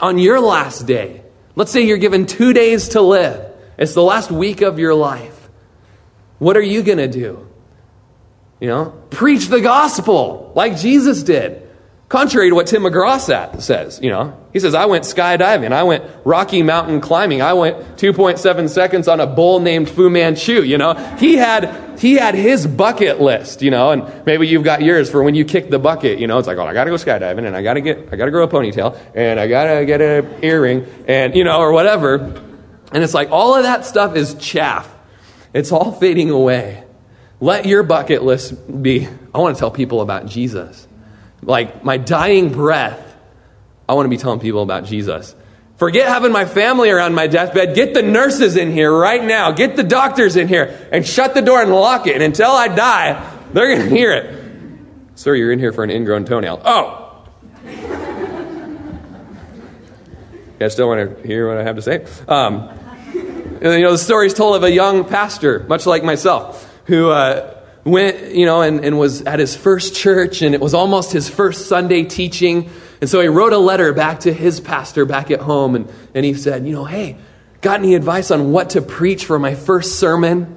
on 0.00 0.18
your 0.18 0.40
last 0.40 0.86
day? 0.86 1.22
Let's 1.54 1.70
say 1.70 1.82
you're 1.82 1.98
given 1.98 2.26
two 2.26 2.52
days 2.52 2.90
to 2.90 3.00
live. 3.00 3.52
It's 3.78 3.94
the 3.94 4.02
last 4.02 4.30
week 4.30 4.60
of 4.60 4.78
your 4.78 4.94
life. 4.94 5.48
What 6.38 6.56
are 6.56 6.62
you 6.62 6.82
going 6.82 6.98
to 6.98 7.08
do? 7.08 7.48
You 8.60 8.68
know, 8.68 9.02
preach 9.10 9.48
the 9.48 9.60
gospel 9.60 10.52
like 10.54 10.76
Jesus 10.76 11.22
did. 11.22 11.68
Contrary 12.08 12.50
to 12.50 12.54
what 12.54 12.66
Tim 12.66 12.82
McGraw 12.82 13.18
says, 13.58 13.98
you 14.02 14.10
know, 14.10 14.38
he 14.52 14.60
says, 14.60 14.74
I 14.74 14.84
went 14.84 15.04
skydiving. 15.04 15.72
I 15.72 15.82
went 15.82 16.04
Rocky 16.26 16.62
Mountain 16.62 17.00
climbing. 17.00 17.40
I 17.40 17.54
went 17.54 17.78
2.7 17.96 18.68
seconds 18.68 19.08
on 19.08 19.18
a 19.18 19.26
bull 19.26 19.60
named 19.60 19.88
Fu 19.88 20.10
Manchu, 20.10 20.62
you 20.62 20.76
know. 20.76 20.92
He 21.18 21.36
had, 21.36 21.81
he 21.98 22.14
had 22.14 22.34
his 22.34 22.66
bucket 22.66 23.20
list, 23.20 23.62
you 23.62 23.70
know, 23.70 23.90
and 23.90 24.26
maybe 24.26 24.46
you've 24.48 24.64
got 24.64 24.82
yours 24.82 25.10
for 25.10 25.22
when 25.22 25.34
you 25.34 25.44
kick 25.44 25.70
the 25.70 25.78
bucket, 25.78 26.18
you 26.18 26.26
know. 26.26 26.38
It's 26.38 26.48
like, 26.48 26.58
oh, 26.58 26.64
I 26.64 26.72
gotta 26.72 26.90
go 26.90 26.96
skydiving 26.96 27.46
and 27.46 27.56
I 27.56 27.62
gotta 27.62 27.80
get, 27.80 28.08
I 28.12 28.16
gotta 28.16 28.30
grow 28.30 28.44
a 28.44 28.48
ponytail 28.48 28.98
and 29.14 29.38
I 29.38 29.46
gotta 29.46 29.84
get 29.84 30.00
an 30.00 30.44
earring 30.44 30.86
and, 31.06 31.34
you 31.34 31.44
know, 31.44 31.58
or 31.58 31.72
whatever. 31.72 32.16
And 32.92 33.02
it's 33.02 33.14
like, 33.14 33.30
all 33.30 33.54
of 33.54 33.62
that 33.62 33.86
stuff 33.86 34.16
is 34.16 34.34
chaff. 34.34 34.92
It's 35.54 35.72
all 35.72 35.92
fading 35.92 36.30
away. 36.30 36.84
Let 37.40 37.66
your 37.66 37.82
bucket 37.82 38.22
list 38.22 38.82
be, 38.82 39.08
I 39.34 39.38
want 39.38 39.56
to 39.56 39.60
tell 39.60 39.70
people 39.70 40.00
about 40.00 40.26
Jesus 40.26 40.86
like 41.42 41.84
my 41.84 41.96
dying 41.96 42.52
breath, 42.52 43.16
I 43.88 43.94
want 43.94 44.06
to 44.06 44.10
be 44.10 44.16
telling 44.16 44.40
people 44.40 44.62
about 44.62 44.84
Jesus. 44.84 45.34
Forget 45.82 46.06
having 46.06 46.30
my 46.30 46.44
family 46.44 46.90
around 46.90 47.16
my 47.16 47.26
deathbed. 47.26 47.74
Get 47.74 47.92
the 47.92 48.02
nurses 48.02 48.54
in 48.54 48.70
here 48.70 48.96
right 48.96 49.24
now. 49.24 49.50
Get 49.50 49.74
the 49.74 49.82
doctors 49.82 50.36
in 50.36 50.46
here 50.46 50.88
and 50.92 51.04
shut 51.04 51.34
the 51.34 51.42
door 51.42 51.60
and 51.60 51.72
lock 51.72 52.06
it. 52.06 52.14
And 52.14 52.22
until 52.22 52.52
I 52.52 52.68
die, 52.68 53.36
they're 53.52 53.66
going 53.66 53.88
to 53.88 53.92
hear 53.92 54.12
it. 54.12 54.32
Sir, 55.16 55.34
you're 55.34 55.50
in 55.50 55.58
here 55.58 55.72
for 55.72 55.82
an 55.82 55.90
ingrown 55.90 56.24
toenail. 56.24 56.62
Oh! 56.64 57.26
Guys 60.60 60.72
still 60.72 60.86
want 60.86 61.20
to 61.20 61.26
hear 61.26 61.48
what 61.48 61.56
I 61.56 61.64
have 61.64 61.74
to 61.74 61.82
say? 61.82 62.06
Um, 62.28 62.68
you 63.12 63.80
know, 63.80 63.90
the 63.90 63.98
story 63.98 64.28
is 64.28 64.34
told 64.34 64.54
of 64.54 64.62
a 64.62 64.70
young 64.70 65.04
pastor, 65.04 65.66
much 65.68 65.84
like 65.84 66.04
myself, 66.04 66.72
who 66.84 67.10
uh, 67.10 67.60
went, 67.82 68.36
you 68.36 68.46
know, 68.46 68.62
and, 68.62 68.84
and 68.84 69.00
was 69.00 69.22
at 69.22 69.40
his 69.40 69.56
first 69.56 69.96
church, 69.96 70.42
and 70.42 70.54
it 70.54 70.60
was 70.60 70.74
almost 70.74 71.10
his 71.10 71.28
first 71.28 71.66
Sunday 71.66 72.04
teaching. 72.04 72.70
And 73.02 73.10
so 73.10 73.20
he 73.20 73.26
wrote 73.26 73.52
a 73.52 73.58
letter 73.58 73.92
back 73.92 74.20
to 74.20 74.32
his 74.32 74.60
pastor 74.60 75.04
back 75.04 75.32
at 75.32 75.40
home, 75.40 75.74
and, 75.74 75.92
and 76.14 76.24
he 76.24 76.34
said, 76.34 76.64
you 76.64 76.72
know, 76.72 76.84
hey, 76.84 77.16
got 77.60 77.80
any 77.80 77.96
advice 77.96 78.30
on 78.30 78.52
what 78.52 78.70
to 78.70 78.80
preach 78.80 79.24
for 79.24 79.40
my 79.40 79.56
first 79.56 79.98
sermon? 79.98 80.56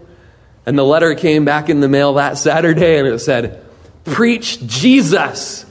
And 0.68 0.78
the 0.78 0.84
letter 0.84 1.16
came 1.16 1.44
back 1.44 1.70
in 1.70 1.80
the 1.80 1.90
mail 1.90 2.14
that 2.14 2.38
Saturday, 2.38 3.00
and 3.00 3.08
it 3.08 3.18
said, 3.18 3.66
preach 4.04 4.64
Jesus 4.64 5.66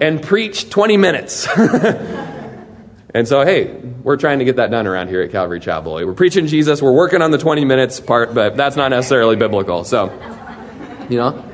and 0.00 0.22
preach 0.22 0.70
20 0.70 0.96
minutes. 0.96 1.46
and 1.58 3.28
so, 3.28 3.44
hey, 3.44 3.74
we're 4.02 4.16
trying 4.16 4.38
to 4.38 4.46
get 4.46 4.56
that 4.56 4.70
done 4.70 4.86
around 4.86 5.08
here 5.08 5.20
at 5.20 5.32
Calvary 5.32 5.60
Chapel. 5.60 5.96
We're 5.96 6.14
preaching 6.14 6.46
Jesus, 6.46 6.80
we're 6.80 6.92
working 6.92 7.20
on 7.20 7.30
the 7.30 7.36
20 7.36 7.66
minutes 7.66 8.00
part, 8.00 8.32
but 8.32 8.56
that's 8.56 8.76
not 8.76 8.88
necessarily 8.88 9.36
biblical. 9.36 9.84
So, 9.84 10.10
you 11.10 11.18
know? 11.18 11.44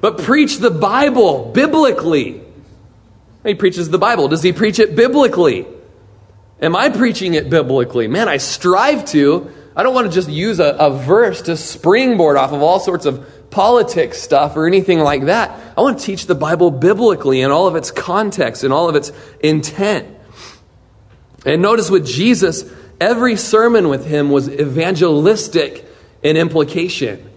But 0.00 0.18
preach 0.18 0.58
the 0.58 0.70
Bible 0.70 1.50
biblically. 1.50 2.43
He 3.44 3.54
preaches 3.54 3.88
the 3.90 3.98
Bible. 3.98 4.28
Does 4.28 4.42
he 4.42 4.52
preach 4.52 4.78
it 4.78 4.96
biblically? 4.96 5.66
Am 6.60 6.74
I 6.74 6.88
preaching 6.88 7.34
it 7.34 7.50
biblically? 7.50 8.08
Man, 8.08 8.28
I 8.28 8.38
strive 8.38 9.04
to. 9.06 9.50
I 9.76 9.82
don't 9.82 9.94
want 9.94 10.06
to 10.06 10.12
just 10.12 10.28
use 10.28 10.60
a, 10.60 10.76
a 10.78 10.90
verse 10.90 11.42
to 11.42 11.56
springboard 11.56 12.36
off 12.36 12.52
of 12.52 12.62
all 12.62 12.80
sorts 12.80 13.06
of 13.06 13.50
politics 13.50 14.18
stuff 14.18 14.56
or 14.56 14.66
anything 14.66 15.00
like 15.00 15.26
that. 15.26 15.50
I 15.76 15.80
want 15.82 15.98
to 15.98 16.04
teach 16.04 16.26
the 16.26 16.34
Bible 16.34 16.70
biblically 16.70 17.40
in 17.40 17.50
all 17.50 17.66
of 17.66 17.76
its 17.76 17.90
context 17.90 18.64
and 18.64 18.72
all 18.72 18.88
of 18.88 18.96
its 18.96 19.12
intent. 19.40 20.08
And 21.44 21.60
notice 21.60 21.90
with 21.90 22.06
Jesus, 22.06 22.64
every 23.00 23.36
sermon 23.36 23.88
with 23.88 24.06
him 24.06 24.30
was 24.30 24.48
evangelistic 24.48 25.84
in 26.22 26.36
implication 26.36 27.30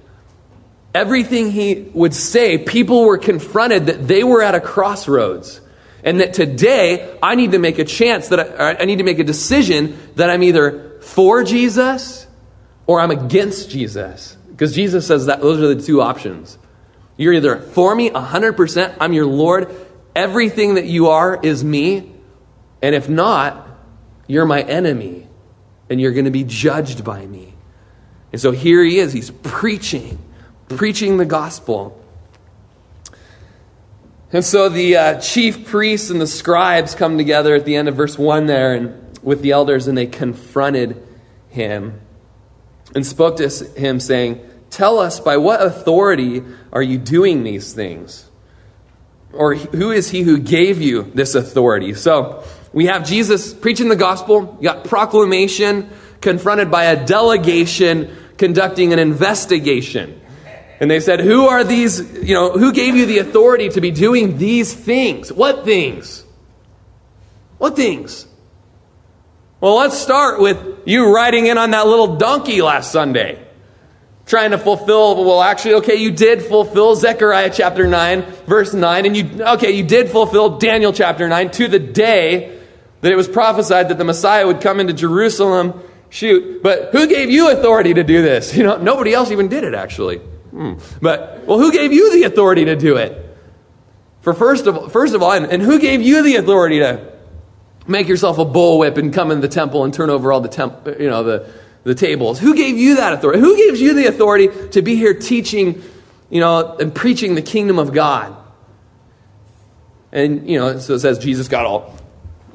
everything 0.98 1.52
he 1.52 1.90
would 1.94 2.14
say, 2.14 2.58
people 2.58 3.06
were 3.06 3.20
confronted 3.20 3.86
that 3.86 4.08
they 4.08 4.24
were 4.24 4.42
at 4.42 4.56
a 4.56 4.60
crossroads. 4.60 5.62
And 6.04 6.20
that 6.20 6.34
today, 6.34 7.18
I 7.22 7.36
need 7.36 7.52
to 7.52 7.60
make 7.60 7.80
a 7.80 7.86
chance 7.86 8.30
that 8.30 8.62
I, 8.62 8.82
I 8.82 8.86
need 8.86 8.98
to 8.98 9.04
make 9.04 9.20
a 9.20 9.24
decision 9.24 9.98
that 10.16 10.30
I'm 10.30 10.44
either 10.44 11.00
for 11.02 11.44
Jesus 11.44 12.28
or 12.86 13.02
I'm 13.02 13.12
against 13.12 13.70
Jesus. 13.70 14.38
Because 14.50 14.74
Jesus 14.74 15.06
says 15.06 15.26
that 15.26 15.42
those 15.42 15.62
are 15.62 15.74
the 15.74 15.82
two 15.82 16.02
options. 16.02 16.58
You're 17.18 17.34
either 17.34 17.60
for 17.60 17.94
me 17.96 18.10
100%, 18.10 18.98
I'm 19.00 19.14
your 19.14 19.26
Lord, 19.26 19.74
everything 20.16 20.76
that 20.76 20.86
you 20.86 21.08
are 21.08 21.40
is 21.42 21.64
me. 21.64 22.12
And 22.82 22.94
if 22.94 23.10
not, 23.10 23.68
you're 24.28 24.46
my 24.46 24.62
enemy 24.62 25.28
and 25.90 26.00
you're 26.00 26.12
going 26.12 26.26
to 26.26 26.32
be 26.32 26.44
judged 26.44 27.04
by 27.04 27.26
me. 27.26 27.54
And 28.32 28.40
so 28.40 28.52
here 28.52 28.84
he 28.84 29.00
is, 29.00 29.14
he's 29.14 29.32
preaching 29.32 30.20
preaching 30.70 31.18
the 31.18 31.26
gospel. 31.26 32.04
And 34.32 34.44
so 34.44 34.68
the 34.70 34.98
uh, 34.98 35.22
chief 35.22 35.68
priests 35.68 36.10
and 36.10 36.20
the 36.20 36.28
scribes 36.28 36.96
come 36.96 37.18
together 37.18 37.56
at 37.56 37.66
the 37.66 37.76
end 37.76 37.88
of 37.88 37.96
verse 37.96 38.18
1 38.18 38.46
there 38.46 38.74
and 38.74 39.20
with 39.24 39.42
the 39.42 39.52
elders 39.52 39.88
and 39.88 39.98
they 39.98 40.06
confronted 40.06 41.02
him 41.50 42.02
and 42.94 43.06
spoke 43.06 43.38
to 43.38 43.50
him 43.50 44.00
saying, 44.00 44.42
Tell 44.70 45.00
us, 45.00 45.20
by 45.22 45.38
what 45.38 45.62
authority 45.62 46.44
are 46.74 46.82
you 46.82 46.98
doing 46.98 47.44
these 47.44 47.72
things? 47.72 48.30
Or 49.32 49.56
who 49.56 49.92
is 49.92 50.10
he 50.10 50.24
who 50.24 50.40
gave 50.40 50.82
you 50.82 51.04
this 51.14 51.36
authority? 51.36 51.94
So 51.94 52.44
we 52.74 52.88
have 52.88 53.08
Jesus 53.08 53.54
preaching 53.54 53.88
the 53.88 53.96
gospel, 53.96 54.58
you 54.60 54.64
got 54.64 54.84
proclamation, 54.84 55.90
confronted 56.20 56.70
by 56.70 56.86
a 56.86 57.06
delegation 57.06 58.16
conducting 58.38 58.94
an 58.94 59.00
investigation. 59.00 60.22
And 60.80 60.92
they 60.92 61.00
said, 61.00 61.20
Who 61.20 61.48
are 61.48 61.64
these, 61.64 62.00
you 62.24 62.34
know, 62.34 62.52
who 62.52 62.72
gave 62.72 62.96
you 62.96 63.06
the 63.06 63.20
authority 63.20 63.70
to 63.70 63.82
be 63.82 63.92
doing 63.92 64.38
these 64.38 64.74
things? 64.74 65.32
What 65.32 65.66
things? 65.66 66.24
What 67.58 67.76
things? 67.76 68.28
Well, 69.60 69.76
let's 69.78 69.98
start 69.98 70.40
with 70.40 70.84
you 70.86 71.14
riding 71.14 71.48
in 71.48 71.58
on 71.58 71.72
that 71.72 71.88
little 71.88 72.18
donkey 72.18 72.62
last 72.62 72.92
Sunday. 72.92 73.44
Trying 74.28 74.52
to 74.52 74.58
fulfill, 74.58 75.24
well, 75.26 75.42
actually, 75.42 75.76
okay, 75.76 75.96
you 75.96 76.12
did 76.12 76.44
fulfill 76.44 76.96
Zechariah 76.96 77.50
chapter 77.52 77.88
9, 77.88 78.22
verse 78.46 78.74
9, 78.74 79.06
and 79.06 79.18
you, 79.18 79.44
okay, 79.44 79.72
you 79.72 79.84
did 79.84 80.10
fulfill 80.10 80.58
Daniel 80.60 80.92
chapter 80.92 81.28
9 81.28 81.50
to 81.52 81.68
the 81.70 81.80
day 81.80 82.60
that 83.02 83.12
it 83.12 83.16
was 83.16 83.28
prophesied 83.28 83.90
that 83.90 83.98
the 83.98 84.04
Messiah 84.04 84.46
would 84.46 84.62
come 84.62 84.80
into 84.80 84.94
Jerusalem. 84.94 85.82
Shoot, 86.10 86.62
but 86.62 86.90
who 86.92 87.08
gave 87.08 87.32
you 87.32 87.52
authority 87.52 87.94
to 87.96 88.04
do 88.04 88.22
this? 88.22 88.54
You 88.58 88.64
know, 88.64 88.78
nobody 88.78 89.14
else 89.14 89.32
even 89.32 89.48
did 89.48 89.64
it, 89.64 89.74
actually. 89.74 90.22
Hmm. 90.58 90.74
But, 91.04 91.44
well, 91.46 91.60
who 91.60 91.72
gave 91.72 91.94
you 91.94 92.12
the 92.12 92.24
authority 92.24 92.66
to 92.66 92.76
do 92.76 92.98
it? 92.98 93.24
For 94.22 94.34
first 94.34 94.66
of, 94.66 94.92
first 94.92 95.14
of 95.14 95.22
all, 95.22 95.32
and, 95.34 95.46
and 95.46 95.62
who 95.62 95.78
gave 95.78 96.02
you 96.02 96.24
the 96.24 96.38
authority 96.38 96.80
to 96.80 97.14
make 97.86 98.08
yourself 98.08 98.40
a 98.40 98.46
bullwhip 98.46 98.98
and 98.98 99.14
come 99.14 99.30
in 99.30 99.40
the 99.40 99.48
temple 99.48 99.84
and 99.84 99.94
turn 99.94 100.10
over 100.10 100.32
all 100.32 100.42
the 100.42 100.50
temp, 100.50 100.88
you 101.00 101.12
know, 101.12 101.22
the, 101.22 101.48
the 101.84 101.94
tables? 101.94 102.40
Who 102.40 102.56
gave 102.56 102.76
you 102.76 102.96
that 102.96 103.14
authority? 103.14 103.40
Who 103.40 103.56
gives 103.56 103.80
you 103.80 103.94
the 103.94 104.08
authority 104.08 104.48
to 104.70 104.82
be 104.82 104.96
here 104.96 105.14
teaching, 105.14 105.84
you 106.32 106.40
know, 106.40 106.76
and 106.78 106.94
preaching 106.94 107.36
the 107.36 107.44
kingdom 107.44 107.78
of 107.78 107.94
God? 107.94 108.36
And, 110.12 110.50
you 110.50 110.58
know, 110.58 110.80
so 110.80 110.96
it 110.96 111.02
says 111.02 111.20
Jesus 111.20 111.48
got 111.48 111.68
all, 111.68 111.96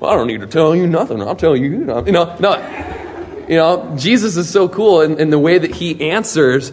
well, 0.00 0.10
I 0.10 0.16
don't 0.16 0.26
need 0.26 0.40
to 0.40 0.48
tell 0.48 0.74
you 0.74 0.88
nothing. 0.88 1.22
I'll 1.22 1.36
tell 1.36 1.54
you, 1.54 1.70
you 1.70 1.84
know, 1.84 2.00
no. 2.00 3.46
You 3.48 3.56
know, 3.58 3.94
Jesus 3.96 4.36
is 4.36 4.50
so 4.50 4.68
cool 4.68 5.02
in, 5.02 5.20
in 5.20 5.30
the 5.30 5.38
way 5.38 5.58
that 5.58 5.72
he 5.72 6.10
answers 6.10 6.72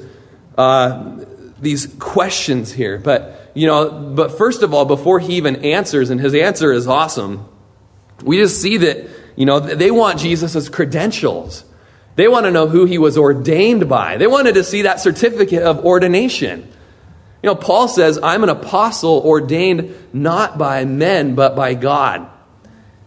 uh, 0.60 1.26
these 1.60 1.88
questions 2.00 2.72
here. 2.72 2.98
But 2.98 3.52
you 3.54 3.66
know, 3.66 3.90
but 3.90 4.38
first 4.38 4.62
of 4.62 4.74
all, 4.74 4.86
before 4.86 5.20
he 5.20 5.38
even 5.38 5.64
answers, 5.66 6.10
and 6.10 6.20
his 6.20 6.36
answer 6.36 6.72
is 6.72 6.88
awesome, 6.88 7.48
we 8.24 8.38
just 8.38 8.62
see 8.62 8.78
that, 8.78 9.08
you 9.36 9.46
know, 9.46 9.60
they 9.60 9.92
want 9.92 10.20
Jesus' 10.20 10.70
credentials. 10.70 11.64
They 12.16 12.28
want 12.28 12.46
to 12.46 12.52
know 12.52 12.68
who 12.68 12.86
he 12.86 12.98
was 12.98 13.18
ordained 13.18 13.88
by. 13.88 14.18
They 14.18 14.28
wanted 14.28 14.56
to 14.56 14.64
see 14.64 14.84
that 14.84 15.00
certificate 15.00 15.64
of 15.64 15.86
ordination. 15.86 16.68
You 17.42 17.48
know, 17.48 17.56
Paul 17.56 17.88
says, 17.88 18.20
I'm 18.22 18.44
an 18.44 18.50
apostle 18.50 19.22
ordained 19.26 19.96
not 20.12 20.58
by 20.58 20.84
men, 20.84 21.36
but 21.36 21.56
by 21.56 21.74
God. 21.76 22.30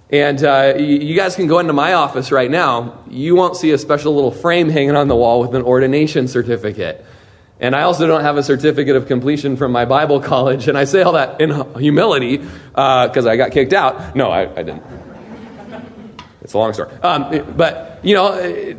And 0.08 0.42
uh, 0.42 0.74
you 0.78 1.14
guys 1.14 1.36
can 1.36 1.46
go 1.46 1.58
into 1.58 1.72
my 1.72 1.94
office 1.94 2.32
right 2.32 2.50
now. 2.50 3.04
You 3.08 3.34
won't 3.34 3.56
see 3.56 3.70
a 3.72 3.78
special 3.78 4.14
little 4.14 4.30
frame 4.30 4.68
hanging 4.70 4.96
on 4.96 5.08
the 5.08 5.16
wall 5.16 5.40
with 5.40 5.54
an 5.54 5.62
ordination 5.62 6.28
certificate. 6.28 7.04
And 7.60 7.76
I 7.76 7.82
also 7.82 8.06
don't 8.06 8.22
have 8.22 8.36
a 8.36 8.42
certificate 8.42 8.96
of 8.96 9.06
completion 9.06 9.56
from 9.56 9.72
my 9.72 9.84
Bible 9.84 10.20
college. 10.32 10.68
And 10.68 10.76
I 10.76 10.84
say 10.84 11.02
all 11.02 11.12
that 11.12 11.40
in 11.40 11.50
humility 11.78 12.38
because 12.38 13.26
uh, 13.26 13.30
I 13.30 13.36
got 13.36 13.52
kicked 13.52 13.72
out. 13.72 14.16
No, 14.16 14.30
I, 14.30 14.50
I, 14.50 14.62
didn't. 14.62 14.82
It's 16.42 16.54
a 16.54 16.58
long 16.58 16.72
story. 16.72 16.92
Um, 17.02 17.54
but, 17.56 18.00
you 18.02 18.14
know, 18.14 18.76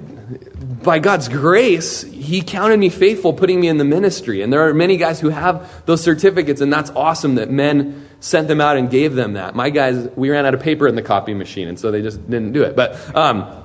by 0.83 0.99
God's 0.99 1.29
grace, 1.29 2.01
He 2.01 2.41
counted 2.41 2.77
me 2.77 2.89
faithful, 2.89 3.33
putting 3.33 3.59
me 3.59 3.69
in 3.69 3.77
the 3.77 3.86
ministry. 3.86 4.41
And 4.41 4.51
there 4.51 4.67
are 4.67 4.73
many 4.73 4.97
guys 4.97 5.19
who 5.19 5.29
have 5.29 5.86
those 5.86 6.01
certificates, 6.01 6.59
and 6.59 6.71
that's 6.71 6.89
awesome 6.91 7.36
that 7.36 7.49
men 7.49 8.09
sent 8.19 8.47
them 8.47 8.59
out 8.59 8.77
and 8.77 8.89
gave 8.89 9.15
them 9.15 9.33
that. 9.33 9.55
My 9.55 9.69
guys, 9.69 10.09
we 10.15 10.29
ran 10.29 10.45
out 10.45 10.53
of 10.53 10.62
paper 10.62 10.88
in 10.88 10.95
the 10.95 11.01
copy 11.01 11.33
machine, 11.33 11.67
and 11.67 11.79
so 11.79 11.91
they 11.91 12.01
just 12.01 12.21
didn't 12.29 12.51
do 12.51 12.63
it. 12.63 12.75
But, 12.75 13.15
um, 13.15 13.63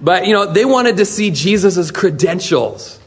but 0.00 0.26
you 0.26 0.32
know, 0.32 0.46
they 0.46 0.64
wanted 0.64 0.96
to 0.98 1.04
see 1.04 1.30
Jesus' 1.30 1.90
credentials. 1.90 2.99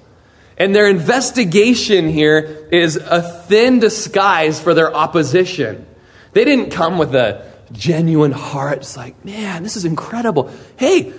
And 0.57 0.75
their 0.75 0.87
investigation 0.87 2.09
here 2.09 2.67
is 2.71 2.95
a 2.95 3.21
thin 3.21 3.79
disguise 3.79 4.59
for 4.59 4.73
their 4.73 4.93
opposition. 4.93 5.85
They 6.33 6.45
didn't 6.45 6.71
come 6.71 6.97
with 6.97 7.15
a 7.15 7.51
genuine 7.71 8.31
heart. 8.31 8.79
It's 8.79 8.97
like, 8.97 9.23
man, 9.25 9.63
this 9.63 9.75
is 9.75 9.85
incredible. 9.85 10.51
Hey, 10.77 11.13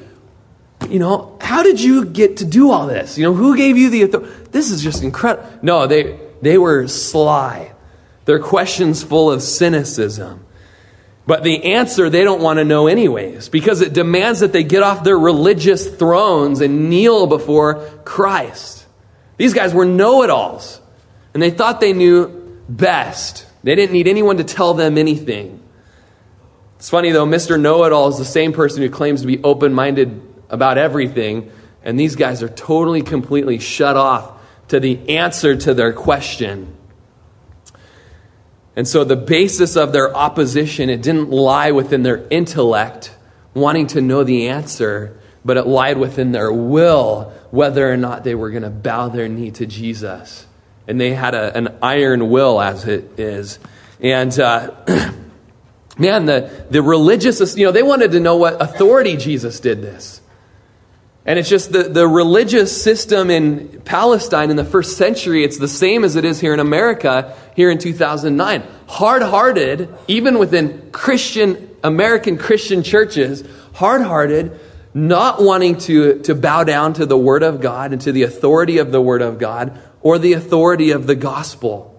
you 0.89 0.99
know, 0.99 1.37
how 1.41 1.63
did 1.63 1.81
you 1.81 2.05
get 2.05 2.39
to 2.39 2.45
do 2.45 2.71
all 2.71 2.87
this? 2.87 3.19
You 3.19 3.25
know, 3.25 3.35
who 3.35 3.57
gave 3.57 3.77
you 3.77 3.91
the 3.91 4.03
authority? 4.03 4.31
This 4.51 4.71
is 4.71 4.83
just 4.83 5.03
incredible. 5.03 5.49
No, 5.63 5.87
they, 5.87 6.21
they 6.43 6.59
were 6.59 6.87
sly. 6.89 7.73
Their 8.27 8.39
questions 8.39 9.03
full 9.03 9.31
of 9.31 9.43
cynicism. 9.43 10.45
But 11.27 11.43
the 11.43 11.73
answer 11.73 12.11
they 12.11 12.23
don't 12.23 12.43
want 12.43 12.59
to 12.59 12.65
know 12.65 12.87
anyways, 12.87 13.49
because 13.49 13.81
it 13.81 13.95
demands 13.95 14.41
that 14.41 14.53
they 14.53 14.63
get 14.63 14.83
off 14.83 15.05
their 15.05 15.19
religious 15.19 15.89
thrones 15.89 16.61
and 16.61 16.91
kneel 16.91 17.27
before 17.27 17.81
Christ. 18.05 18.84
These 19.37 19.55
guys 19.55 19.75
were 19.75 19.85
know 19.85 20.23
it 20.23 20.31
alls, 20.31 20.81
and 21.33 21.43
they 21.43 21.51
thought 21.51 21.81
they 21.81 21.93
knew 21.93 22.63
best. 22.69 23.47
They 23.63 23.75
didn't 23.75 23.93
need 23.93 24.09
anyone 24.09 24.37
to 24.37 24.45
tell 24.45 24.75
them 24.75 24.99
anything. 24.99 25.61
It's 26.77 26.91
funny 26.91 27.13
though, 27.13 27.27
Mr. 27.27 27.59
Know 27.59 27.85
It 27.85 27.93
All 27.93 28.09
is 28.09 28.19
the 28.19 28.25
same 28.25 28.53
person 28.53 28.83
who 28.83 28.91
claims 28.91 29.23
to 29.23 29.27
be 29.27 29.43
open 29.43 29.73
minded 29.73 30.21
about 30.51 30.77
everything, 30.79 31.51
and 31.83 31.99
these 31.99 32.15
guys 32.15 32.43
are 32.43 32.49
totally, 32.49 33.03
completely 33.03 33.59
shut 33.59 33.97
off 33.97 34.33
to 34.69 34.81
the 34.81 35.17
answer 35.17 35.57
to 35.57 35.75
their 35.75 35.93
question. 35.93 36.77
And 38.77 38.89
so 38.89 39.05
the 39.05 39.17
basis 39.17 39.77
of 39.77 39.93
their 39.93 40.15
opposition, 40.15 40.91
it 40.91 41.01
didn't 41.01 41.31
lie 41.31 41.71
within 41.71 42.03
their 42.03 42.27
intellect, 42.29 43.15
wanting 43.55 43.87
to 43.89 44.01
know 44.01 44.25
the 44.25 44.49
answer, 44.49 45.19
but 45.45 45.57
it 45.57 45.67
lied 45.67 45.99
within 45.99 46.33
their 46.33 46.53
will, 46.53 47.33
whether 47.55 47.89
or 47.91 47.97
not 47.97 48.25
they 48.25 48.35
were 48.35 48.51
going 48.51 48.65
to 48.65 48.71
bow 48.71 49.09
their 49.09 49.29
knee 49.29 49.53
to 49.53 49.65
Jesus. 49.65 50.45
And 50.89 51.01
they 51.01 51.15
had 51.15 51.37
a, 51.37 51.57
an 51.57 51.79
iron 51.81 52.29
will, 52.29 52.61
as 52.61 52.85
it 52.85 53.19
is. 53.19 53.61
And 54.01 54.37
uh, 54.41 54.73
man, 55.97 56.25
the, 56.25 56.67
the 56.69 56.83
religious, 56.83 57.57
you 57.57 57.65
know, 57.65 57.71
they 57.71 57.85
wanted 57.85 58.11
to 58.13 58.21
know 58.21 58.37
what 58.37 58.61
authority 58.61 59.17
Jesus 59.17 59.61
did 59.61 59.83
this. 59.83 60.21
And 61.25 61.39
it's 61.39 61.49
just 61.49 61.73
the, 61.73 61.85
the 61.85 62.09
religious 62.09 62.83
system 62.83 63.31
in 63.31 63.81
Palestine 63.83 64.51
in 64.51 64.57
the 64.57 64.65
first 64.65 64.99
century, 64.99 65.45
it's 65.45 65.57
the 65.57 65.69
same 65.69 66.03
as 66.03 66.17
it 66.17 66.25
is 66.25 66.41
here 66.41 66.55
in 66.55 66.61
America 66.61 67.37
here 67.55 67.71
in 67.71 67.79
2009. 67.79 68.65
Hard 68.89 69.23
hearted, 69.23 69.95
even 70.09 70.41
within 70.41 70.91
Christian, 70.91 71.71
American 71.85 72.37
Christian 72.37 72.83
churches, 72.83 73.45
hard 73.75 74.03
hearted, 74.03 74.59
not 74.95 75.43
wanting 75.43 75.77
to, 75.77 76.21
to 76.21 76.35
bow 76.37 76.63
down 76.63 76.95
to 76.95 77.05
the 77.05 77.19
Word 77.19 77.43
of 77.43 77.61
God 77.61 77.93
and 77.93 78.01
to 78.03 78.13
the 78.13 78.23
authority 78.23 78.79
of 78.79 78.93
the 78.93 79.01
Word 79.01 79.23
of 79.23 79.39
God 79.39 79.79
or 80.01 80.19
the 80.19 80.35
authority 80.35 80.93
of 80.93 81.09
the 81.09 81.17
gospel. 81.17 81.91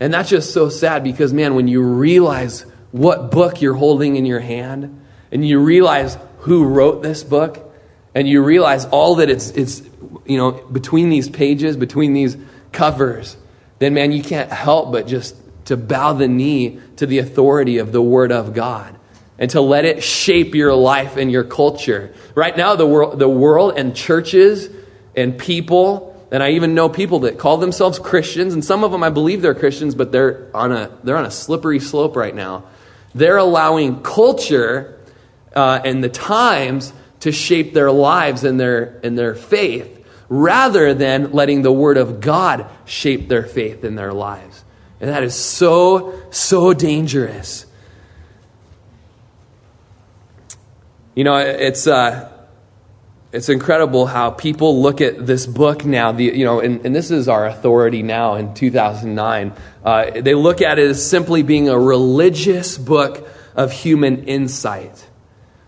And 0.00 0.14
that's 0.14 0.30
just 0.30 0.54
so 0.54 0.70
sad 0.70 1.04
because, 1.04 1.34
man, 1.34 1.54
when 1.54 1.68
you 1.68 1.82
realize 1.82 2.62
what 2.92 3.30
book 3.30 3.60
you're 3.60 3.74
holding 3.74 4.16
in 4.16 4.24
your 4.24 4.40
hand 4.40 5.04
and 5.30 5.46
you 5.46 5.60
realize 5.60 6.16
who 6.38 6.64
wrote 6.64 7.02
this 7.02 7.22
book 7.22 7.70
and 8.14 8.26
you 8.26 8.42
realize 8.42 8.86
all 8.86 9.16
that 9.16 9.28
it's, 9.28 9.50
it's 9.50 9.82
you 10.24 10.38
know, 10.38 10.52
between 10.52 11.10
these 11.10 11.28
pages, 11.28 11.76
between 11.76 12.14
these 12.14 12.38
covers, 12.72 13.36
then, 13.78 13.92
man, 13.92 14.12
you 14.12 14.22
can't 14.22 14.50
help 14.50 14.90
but 14.92 15.06
just 15.06 15.36
to 15.66 15.76
bow 15.76 16.14
the 16.14 16.26
knee 16.26 16.80
to 16.96 17.06
the 17.06 17.18
authority 17.18 17.78
of 17.78 17.92
the 17.92 18.00
Word 18.02 18.32
of 18.32 18.54
God 18.54 18.96
and 19.40 19.50
to 19.50 19.60
let 19.62 19.86
it 19.86 20.04
shape 20.04 20.54
your 20.54 20.74
life 20.74 21.16
and 21.16 21.32
your 21.32 21.44
culture. 21.44 22.14
Right 22.34 22.54
now, 22.54 22.76
the 22.76 22.86
world, 22.86 23.18
the 23.18 23.28
world 23.28 23.72
and 23.76 23.96
churches 23.96 24.68
and 25.16 25.36
people, 25.36 26.28
and 26.30 26.42
I 26.42 26.50
even 26.50 26.74
know 26.74 26.90
people 26.90 27.20
that 27.20 27.38
call 27.38 27.56
themselves 27.56 27.98
Christians, 27.98 28.52
and 28.52 28.62
some 28.62 28.84
of 28.84 28.92
them 28.92 29.02
I 29.02 29.08
believe 29.08 29.40
they're 29.40 29.54
Christians, 29.54 29.94
but 29.94 30.12
they're 30.12 30.54
on 30.54 30.72
a, 30.72 30.96
they're 31.02 31.16
on 31.16 31.24
a 31.24 31.30
slippery 31.30 31.80
slope 31.80 32.16
right 32.16 32.34
now. 32.34 32.64
They're 33.14 33.38
allowing 33.38 34.02
culture 34.02 35.00
uh, 35.56 35.80
and 35.84 36.04
the 36.04 36.10
times 36.10 36.92
to 37.20 37.32
shape 37.32 37.72
their 37.72 37.90
lives 37.90 38.44
and 38.44 38.60
their, 38.60 39.00
and 39.02 39.18
their 39.18 39.34
faith 39.34 40.06
rather 40.28 40.94
than 40.94 41.32
letting 41.32 41.62
the 41.62 41.72
Word 41.72 41.96
of 41.96 42.20
God 42.20 42.66
shape 42.84 43.28
their 43.28 43.42
faith 43.42 43.84
in 43.84 43.94
their 43.94 44.12
lives. 44.12 44.64
And 45.00 45.08
that 45.08 45.22
is 45.22 45.34
so, 45.34 46.20
so 46.30 46.74
dangerous. 46.74 47.66
You 51.14 51.24
know, 51.24 51.36
it's, 51.38 51.86
uh, 51.86 52.30
it's 53.32 53.48
incredible 53.48 54.06
how 54.06 54.30
people 54.30 54.80
look 54.80 55.00
at 55.00 55.26
this 55.26 55.46
book 55.46 55.84
now, 55.84 56.12
the, 56.12 56.24
you 56.24 56.44
know, 56.44 56.60
and, 56.60 56.84
and 56.86 56.94
this 56.94 57.10
is 57.10 57.28
our 57.28 57.46
authority 57.46 58.02
now 58.02 58.36
in 58.36 58.54
2009. 58.54 59.52
Uh, 59.84 60.10
they 60.20 60.34
look 60.34 60.62
at 60.62 60.78
it 60.78 60.88
as 60.88 61.04
simply 61.04 61.42
being 61.42 61.68
a 61.68 61.78
religious 61.78 62.78
book 62.78 63.28
of 63.54 63.72
human 63.72 64.24
insight 64.24 65.06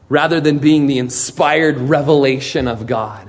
rather 0.08 0.40
than 0.40 0.58
being 0.58 0.86
the 0.86 0.98
inspired 0.98 1.78
revelation 1.78 2.68
of 2.68 2.86
God. 2.86 3.28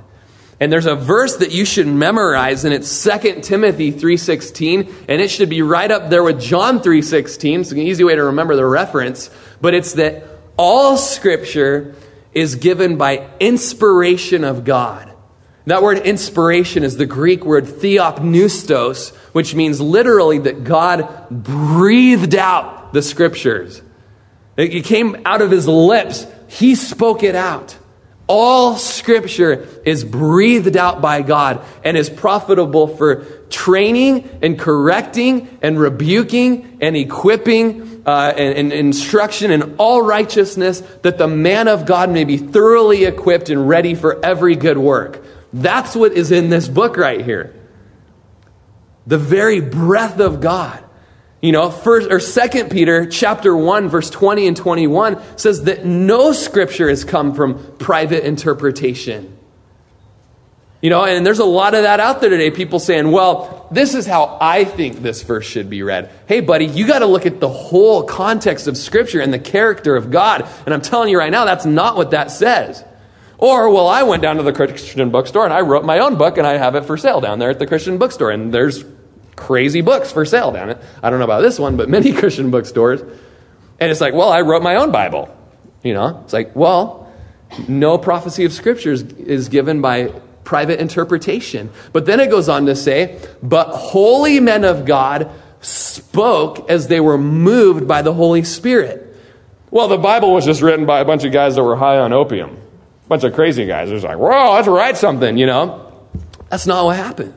And 0.60 0.72
there's 0.72 0.86
a 0.86 0.96
verse 0.96 1.38
that 1.38 1.52
you 1.52 1.66
should 1.66 1.88
memorize 1.88 2.64
and 2.64 2.74
it's 2.74 3.04
2 3.04 3.42
Timothy 3.42 3.92
3:16 3.92 4.94
and 5.10 5.22
it 5.22 5.30
should 5.32 5.50
be 5.50 5.62
right 5.62 5.90
up 5.90 6.10
there 6.10 6.24
with 6.24 6.40
John 6.40 6.82
3:16. 6.82 7.62
It's 7.62 7.72
an 7.72 7.80
easy 7.80 8.04
way 8.04 8.16
to 8.16 8.24
remember 8.26 8.56
the 8.56 8.66
reference, 8.66 9.30
but 9.62 9.74
it's 9.74 9.94
that 9.94 10.24
all 10.58 10.98
scripture 10.98 11.96
is 12.34 12.56
given 12.56 12.98
by 12.98 13.30
inspiration 13.40 14.44
of 14.44 14.64
God. 14.64 15.14
That 15.66 15.82
word 15.82 16.00
inspiration 16.00 16.84
is 16.84 16.98
the 16.98 17.06
Greek 17.06 17.46
word 17.46 17.66
theopneustos, 17.66 19.16
which 19.34 19.56
means 19.56 19.80
literally 19.80 20.40
that 20.40 20.64
God 20.64 21.30
breathed 21.30 22.36
out 22.36 22.92
the 22.92 23.02
scriptures. 23.02 23.82
It 24.58 24.86
came 24.86 25.22
out 25.26 25.42
of 25.42 25.52
his 25.52 25.68
lips. 25.68 26.28
He 26.48 26.76
spoke 26.76 27.24
it 27.24 27.36
out. 27.36 27.78
All 28.28 28.76
scripture 28.76 29.68
is 29.86 30.04
breathed 30.04 30.78
out 30.78 31.02
by 31.02 31.22
God 31.22 31.62
and 31.84 31.98
is 31.98 32.10
profitable 32.10 32.88
for 32.88 33.26
training 33.50 34.40
and 34.42 34.58
correcting 34.58 35.60
and 35.62 35.80
rebuking 35.80 36.78
and 36.82 36.96
equipping 36.96 37.93
uh, 38.06 38.34
and, 38.36 38.58
and 38.58 38.74
instruction 38.74 39.52
in 39.52 39.76
all 39.78 40.02
righteousness 40.02 40.82
that 41.04 41.18
the 41.18 41.28
man 41.28 41.68
of 41.68 41.86
God 41.86 42.10
may 42.10 42.24
be 42.24 42.38
thoroughly 42.38 43.06
equipped 43.06 43.50
and 43.50 43.68
ready 43.68 43.96
for 43.96 44.24
every 44.24 44.56
good 44.56 44.78
work. 44.78 45.24
That's 45.54 45.96
what 45.96 46.14
is 46.14 46.32
in 46.32 46.50
this 46.50 46.68
book 46.68 46.98
right 46.98 47.24
here. 47.24 47.54
The 49.08 49.18
very 49.18 49.62
breath 49.62 50.20
of 50.20 50.42
God. 50.42 50.84
You 51.42 51.52
know, 51.52 51.70
first 51.70 52.10
or 52.10 52.22
second 52.22 52.72
Peter 52.72 53.06
chapter 53.06 53.56
1 53.56 53.90
verse 53.90 54.10
20 54.10 54.48
and 54.48 54.56
21 54.56 55.22
says 55.38 55.64
that 55.64 55.86
no 55.86 56.32
scripture 56.32 56.88
has 56.88 57.04
come 57.04 57.36
from 57.36 57.76
private 57.78 58.26
interpretation. 58.26 59.33
You 60.84 60.90
know, 60.90 61.06
and 61.06 61.26
there's 61.26 61.40
a 61.40 61.46
lot 61.46 61.76
of 61.76 61.84
that 61.84 62.02
out 62.02 62.20
there 62.20 62.30
today. 62.30 62.52
People 62.52 62.78
saying, 62.78 63.10
well, 63.10 63.70
this 63.72 63.96
is 63.96 64.06
how 64.06 64.38
I 64.42 64.66
think 64.66 64.98
this 64.98 65.24
verse 65.24 65.46
should 65.46 65.70
be 65.70 65.82
read. 65.82 66.12
Hey, 66.28 66.42
buddy, 66.42 66.66
you 66.66 66.86
got 66.86 67.00
to 67.00 67.06
look 67.06 67.26
at 67.26 67.40
the 67.40 67.48
whole 67.48 68.04
context 68.04 68.68
of 68.68 68.76
Scripture 68.76 69.22
and 69.22 69.34
the 69.34 69.40
character 69.40 69.96
of 69.96 70.12
God. 70.12 70.46
And 70.66 70.74
I'm 70.74 70.82
telling 70.82 71.08
you 71.08 71.18
right 71.18 71.32
now, 71.32 71.46
that's 71.46 71.66
not 71.66 71.96
what 71.96 72.12
that 72.12 72.32
says. 72.32 72.84
Or, 73.38 73.70
well, 73.70 73.88
I 73.88 74.04
went 74.04 74.22
down 74.22 74.36
to 74.36 74.44
the 74.44 74.52
Christian 74.52 75.10
bookstore 75.10 75.46
and 75.46 75.54
I 75.54 75.62
wrote 75.62 75.86
my 75.86 76.00
own 76.00 76.18
book 76.18 76.38
and 76.38 76.46
I 76.46 76.58
have 76.58 76.76
it 76.76 76.84
for 76.84 76.98
sale 76.98 77.22
down 77.22 77.40
there 77.40 77.50
at 77.50 77.60
the 77.60 77.68
Christian 77.68 77.98
bookstore. 77.98 78.32
And 78.32 78.54
there's 78.54 78.84
crazy 79.38 79.80
books 79.80 80.12
for 80.12 80.26
sale 80.26 80.52
down 80.52 80.70
it. 80.70 80.80
I 81.02 81.10
don't 81.10 81.20
know 81.20 81.26
about 81.26 81.44
this 81.44 81.58
one, 81.60 81.78
but 81.78 81.88
many 81.88 82.12
Christian 82.20 82.52
bookstores. 82.52 83.00
And 83.80 83.90
it's 83.90 84.02
like, 84.02 84.14
well, 84.14 84.34
I 84.34 84.42
wrote 84.42 84.62
my 84.62 84.76
own 84.76 84.92
Bible. 84.92 85.34
You 85.82 85.94
know, 85.94 86.20
it's 86.26 86.34
like, 86.34 86.54
well, 86.58 87.10
no 87.70 87.98
prophecy 87.98 88.44
of 88.44 88.52
scriptures 88.52 89.04
is 89.04 89.48
given 89.48 89.80
by 89.80 90.12
private 90.44 90.80
interpretation. 90.80 91.70
But 91.92 92.06
then 92.06 92.20
it 92.20 92.30
goes 92.30 92.50
on 92.50 92.66
to 92.68 92.76
say, 92.76 93.20
but 93.42 93.68
holy 93.70 94.40
men 94.40 94.64
of 94.64 94.86
God 94.86 95.32
spoke 95.62 96.70
as 96.70 96.88
they 96.88 97.00
were 97.00 97.18
moved 97.18 97.88
by 97.88 98.02
the 98.02 98.14
Holy 98.14 98.44
Spirit. 98.44 99.16
Well, 99.72 99.88
the 99.88 99.98
Bible 99.98 100.34
was 100.34 100.46
just 100.46 100.62
written 100.62 100.86
by 100.86 101.00
a 101.00 101.06
bunch 101.06 101.24
of 101.24 101.32
guys 101.32 101.56
that 101.56 101.64
were 101.64 101.76
high 101.76 101.98
on 101.98 102.14
opium. 102.14 102.58
A 103.06 103.10
bunch 103.10 103.24
of 103.24 103.34
crazy 103.34 103.66
guys. 103.66 103.90
It 103.90 103.94
was 103.94 104.04
like, 104.04 104.18
whoa, 104.18 104.54
let's 104.54 104.68
write 104.68 104.98
something, 104.98 105.38
you 105.38 105.46
know? 105.46 105.92
That's 106.50 106.68
not 106.68 106.86
what 106.86 106.98
happened 106.98 107.34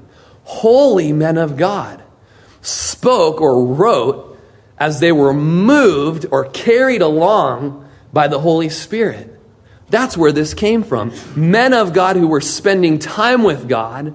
holy 0.46 1.12
men 1.12 1.36
of 1.36 1.56
God 1.56 2.02
spoke 2.62 3.40
or 3.40 3.66
wrote 3.66 4.38
as 4.78 5.00
they 5.00 5.10
were 5.10 5.34
moved 5.34 6.24
or 6.30 6.44
carried 6.44 7.02
along 7.02 7.88
by 8.12 8.28
the 8.28 8.38
Holy 8.38 8.68
Spirit. 8.68 9.35
That's 9.88 10.16
where 10.16 10.32
this 10.32 10.54
came 10.54 10.82
from. 10.82 11.12
Men 11.36 11.72
of 11.72 11.92
God 11.92 12.16
who 12.16 12.26
were 12.26 12.40
spending 12.40 12.98
time 12.98 13.42
with 13.42 13.68
God, 13.68 14.14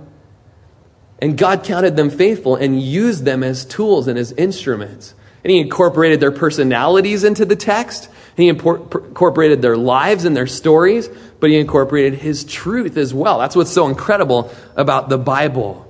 and 1.19 1.37
God 1.37 1.63
counted 1.63 1.95
them 1.95 2.09
faithful 2.09 2.55
and 2.55 2.81
used 2.81 3.25
them 3.25 3.43
as 3.43 3.63
tools 3.63 4.07
and 4.07 4.17
as 4.17 4.31
instruments. 4.33 5.13
And 5.43 5.51
He 5.51 5.59
incorporated 5.59 6.19
their 6.19 6.31
personalities 6.31 7.23
into 7.23 7.45
the 7.45 7.55
text, 7.55 8.09
He 8.35 8.49
incorporated 8.49 9.61
their 9.61 9.77
lives 9.77 10.25
and 10.25 10.35
their 10.35 10.47
stories, 10.47 11.09
but 11.39 11.49
He 11.49 11.57
incorporated 11.57 12.15
His 12.15 12.43
truth 12.43 12.97
as 12.97 13.13
well. 13.13 13.39
That's 13.39 13.55
what's 13.55 13.71
so 13.71 13.87
incredible 13.87 14.53
about 14.75 15.09
the 15.09 15.17
Bible. 15.17 15.87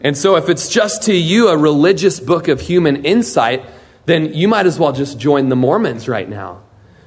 And 0.00 0.18
so, 0.18 0.34
if 0.34 0.48
it's 0.48 0.68
just 0.68 1.02
to 1.04 1.14
you 1.14 1.48
a 1.48 1.56
religious 1.56 2.18
book 2.18 2.48
of 2.48 2.60
human 2.60 3.04
insight, 3.04 3.64
then 4.06 4.34
you 4.34 4.48
might 4.48 4.66
as 4.66 4.76
well 4.76 4.92
just 4.92 5.18
join 5.18 5.48
the 5.48 5.54
Mormons 5.54 6.08
right 6.08 6.28
now. 6.28 6.62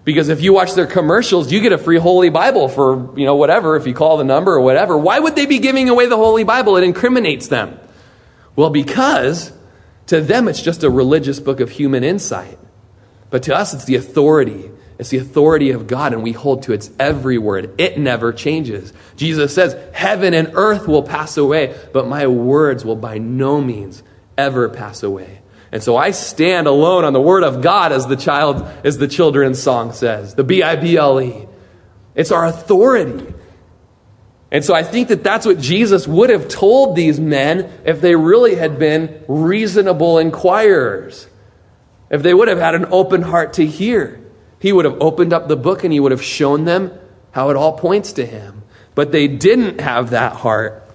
Because 0.05 0.29
if 0.29 0.41
you 0.41 0.53
watch 0.53 0.73
their 0.73 0.87
commercials, 0.87 1.51
you 1.51 1.59
get 1.59 1.73
a 1.73 1.77
free 1.77 1.97
Holy 1.97 2.29
Bible 2.29 2.69
for, 2.69 3.17
you 3.19 3.25
know, 3.25 3.35
whatever, 3.35 3.75
if 3.75 3.85
you 3.85 3.93
call 3.93 4.17
the 4.17 4.23
number 4.23 4.53
or 4.53 4.61
whatever. 4.61 4.97
Why 4.97 5.19
would 5.19 5.35
they 5.35 5.45
be 5.45 5.59
giving 5.59 5.89
away 5.89 6.05
the 6.05 6.15
Holy 6.15 6.43
Bible? 6.43 6.77
It 6.77 6.83
incriminates 6.83 7.47
them. 7.47 7.77
Well, 8.55 8.69
because 8.69 9.51
to 10.07 10.21
them 10.21 10.47
it's 10.47 10.61
just 10.61 10.83
a 10.83 10.89
religious 10.89 11.41
book 11.41 11.59
of 11.59 11.71
human 11.71 12.03
insight. 12.03 12.57
But 13.31 13.43
to 13.43 13.55
us, 13.55 13.73
it's 13.73 13.85
the 13.85 13.95
authority 13.95 14.71
it's 14.97 15.09
the 15.09 15.17
authority 15.17 15.71
of 15.71 15.87
God, 15.87 16.13
and 16.13 16.23
we 16.23 16.31
hold 16.31 16.63
to 16.63 16.73
its 16.73 16.89
every 16.99 17.37
word. 17.37 17.73
It 17.77 17.97
never 17.97 18.31
changes. 18.31 18.93
Jesus 19.17 19.53
says, 19.53 19.75
Heaven 19.93 20.33
and 20.33 20.51
earth 20.53 20.87
will 20.87 21.03
pass 21.03 21.35
away, 21.37 21.75
but 21.91 22.07
my 22.07 22.27
words 22.27 22.85
will 22.85 22.95
by 22.95 23.17
no 23.17 23.59
means 23.59 24.03
ever 24.37 24.69
pass 24.69 25.03
away. 25.03 25.41
And 25.75 25.83
so 25.83 25.97
I 25.97 26.11
stand 26.11 26.67
alone 26.67 27.03
on 27.03 27.11
the 27.11 27.19
word 27.19 27.43
of 27.43 27.61
God, 27.61 27.91
as 27.91 28.07
the 28.07 28.15
child, 28.15 28.65
as 28.85 28.97
the 28.97 29.09
children's 29.09 29.61
song 29.61 29.91
says, 29.91 30.33
the 30.33 30.45
B 30.45 30.63
I 30.63 30.77
B 30.77 30.95
L 30.95 31.19
E. 31.19 31.49
It's 32.15 32.31
our 32.31 32.45
authority. 32.45 33.33
And 34.53 34.63
so 34.63 34.73
I 34.73 34.83
think 34.83 35.09
that 35.09 35.21
that's 35.21 35.45
what 35.45 35.59
Jesus 35.59 36.07
would 36.07 36.29
have 36.29 36.47
told 36.47 36.95
these 36.95 37.19
men 37.19 37.69
if 37.83 37.99
they 37.99 38.15
really 38.15 38.55
had 38.55 38.79
been 38.79 39.21
reasonable 39.27 40.17
inquirers, 40.17 41.27
if 42.09 42.23
they 42.23 42.33
would 42.33 42.47
have 42.47 42.59
had 42.59 42.75
an 42.75 42.85
open 42.89 43.21
heart 43.21 43.51
to 43.55 43.65
hear. 43.65 44.25
He 44.59 44.71
would 44.71 44.85
have 44.85 45.01
opened 45.01 45.33
up 45.33 45.49
the 45.49 45.57
book 45.57 45.83
and 45.83 45.91
he 45.91 45.99
would 45.99 46.13
have 46.13 46.23
shown 46.23 46.63
them 46.63 46.97
how 47.31 47.49
it 47.49 47.57
all 47.57 47.77
points 47.77 48.13
to 48.13 48.25
him. 48.25 48.63
But 48.95 49.11
they 49.11 49.27
didn't 49.27 49.81
have 49.81 50.11
that 50.11 50.37
heart. 50.37 50.89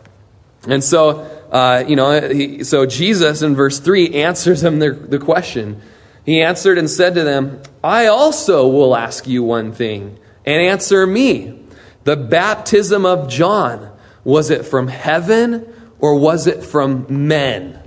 And 0.67 0.83
so, 0.83 1.40
uh, 1.51 1.85
you 1.87 1.97
know, 1.97 2.29
he, 2.29 2.63
so 2.65 2.87
Jesus 2.87 3.43
in 3.43 3.57
verse 3.57 3.81
3 3.81 4.15
answers 4.15 4.61
them 4.61 4.79
the, 4.79 4.93
the 4.93 5.19
question. 5.19 5.83
He 6.25 6.43
answered 6.43 6.79
and 6.79 6.89
said 6.89 7.15
to 7.15 7.25
them, 7.25 7.63
I 7.83 8.07
also 8.07 8.69
will 8.69 8.95
ask 8.95 9.27
you 9.27 9.43
one 9.43 9.73
thing, 9.73 10.19
and 10.45 10.63
answer 10.63 11.07
me. 11.07 11.57
The 12.05 12.17
baptism 12.17 13.05
of 13.05 13.29
John, 13.29 13.91
was 14.25 14.51
it 14.51 14.65
from 14.65 14.89
heaven 14.89 15.73
or 15.99 16.19
was 16.19 16.47
it 16.47 16.63
from 16.63 17.27
men? 17.27 17.81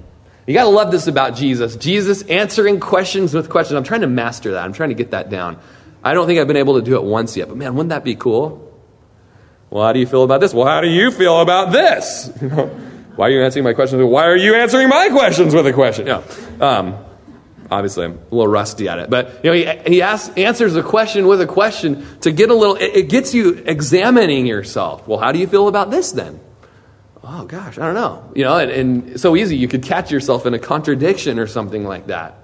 You 0.45 0.53
got 0.53 0.63
to 0.63 0.69
love 0.69 0.91
this 0.91 1.07
about 1.07 1.35
Jesus. 1.35 1.77
Jesus 1.77 2.21
answering 2.23 2.79
questions 2.79 3.33
with 3.33 3.49
questions. 3.49 3.77
I'm 3.77 3.83
trying 3.83 4.01
to 4.01 4.07
master 4.07 4.51
that. 4.51 4.63
I'm 4.63 4.73
trying 4.73 4.89
to 4.89 4.95
get 4.95 5.11
that 5.11 5.29
down. 5.29 5.57
I 6.03 6.13
don't 6.13 6.27
think 6.27 6.39
I've 6.39 6.47
been 6.47 6.57
able 6.57 6.75
to 6.75 6.81
do 6.81 6.95
it 6.95 7.03
once 7.03 7.37
yet, 7.37 7.47
but 7.47 7.55
man, 7.55 7.75
wouldn't 7.75 7.91
that 7.91 8.03
be 8.03 8.15
cool? 8.15 8.69
Well, 9.69 9.85
how 9.85 9.93
do 9.93 9.99
you 9.99 10.05
feel 10.05 10.23
about 10.23 10.41
this? 10.41 10.53
Well, 10.53 10.67
how 10.67 10.81
do 10.81 10.89
you 10.89 11.11
feel 11.11 11.39
about 11.39 11.71
this? 11.71 12.29
Why 13.15 13.27
are 13.27 13.31
you 13.31 13.43
answering 13.43 13.63
my 13.63 13.73
questions? 13.73 14.03
Why 14.03 14.25
are 14.25 14.35
you 14.35 14.55
answering 14.55 14.89
my 14.89 15.09
questions 15.09 15.53
with 15.53 15.67
a 15.67 15.73
question? 15.73 16.07
Yeah. 16.07 16.23
Um, 16.59 16.97
obviously, 17.69 18.05
I'm 18.05 18.13
a 18.13 18.35
little 18.35 18.47
rusty 18.47 18.87
at 18.87 18.99
it, 18.99 19.09
but 19.09 19.43
you 19.43 19.51
know, 19.51 19.53
he, 19.53 19.91
he 19.95 20.01
asks, 20.01 20.35
answers 20.35 20.75
a 20.75 20.83
question 20.83 21.27
with 21.27 21.41
a 21.41 21.47
question 21.47 22.05
to 22.21 22.31
get 22.31 22.49
a 22.49 22.55
little. 22.55 22.75
It, 22.75 22.95
it 22.95 23.09
gets 23.09 23.33
you 23.33 23.63
examining 23.65 24.45
yourself. 24.45 25.07
Well, 25.07 25.19
how 25.19 25.31
do 25.31 25.39
you 25.39 25.47
feel 25.47 25.67
about 25.67 25.91
this 25.91 26.11
then? 26.11 26.39
oh 27.23 27.45
gosh, 27.45 27.77
I 27.77 27.85
don't 27.85 27.93
know. 27.93 28.31
You 28.35 28.43
know, 28.43 28.57
and, 28.57 28.71
and 28.71 29.19
so 29.19 29.35
easy 29.35 29.55
you 29.57 29.67
could 29.67 29.83
catch 29.83 30.11
yourself 30.11 30.45
in 30.45 30.53
a 30.53 30.59
contradiction 30.59 31.39
or 31.39 31.47
something 31.47 31.85
like 31.85 32.07
that. 32.07 32.39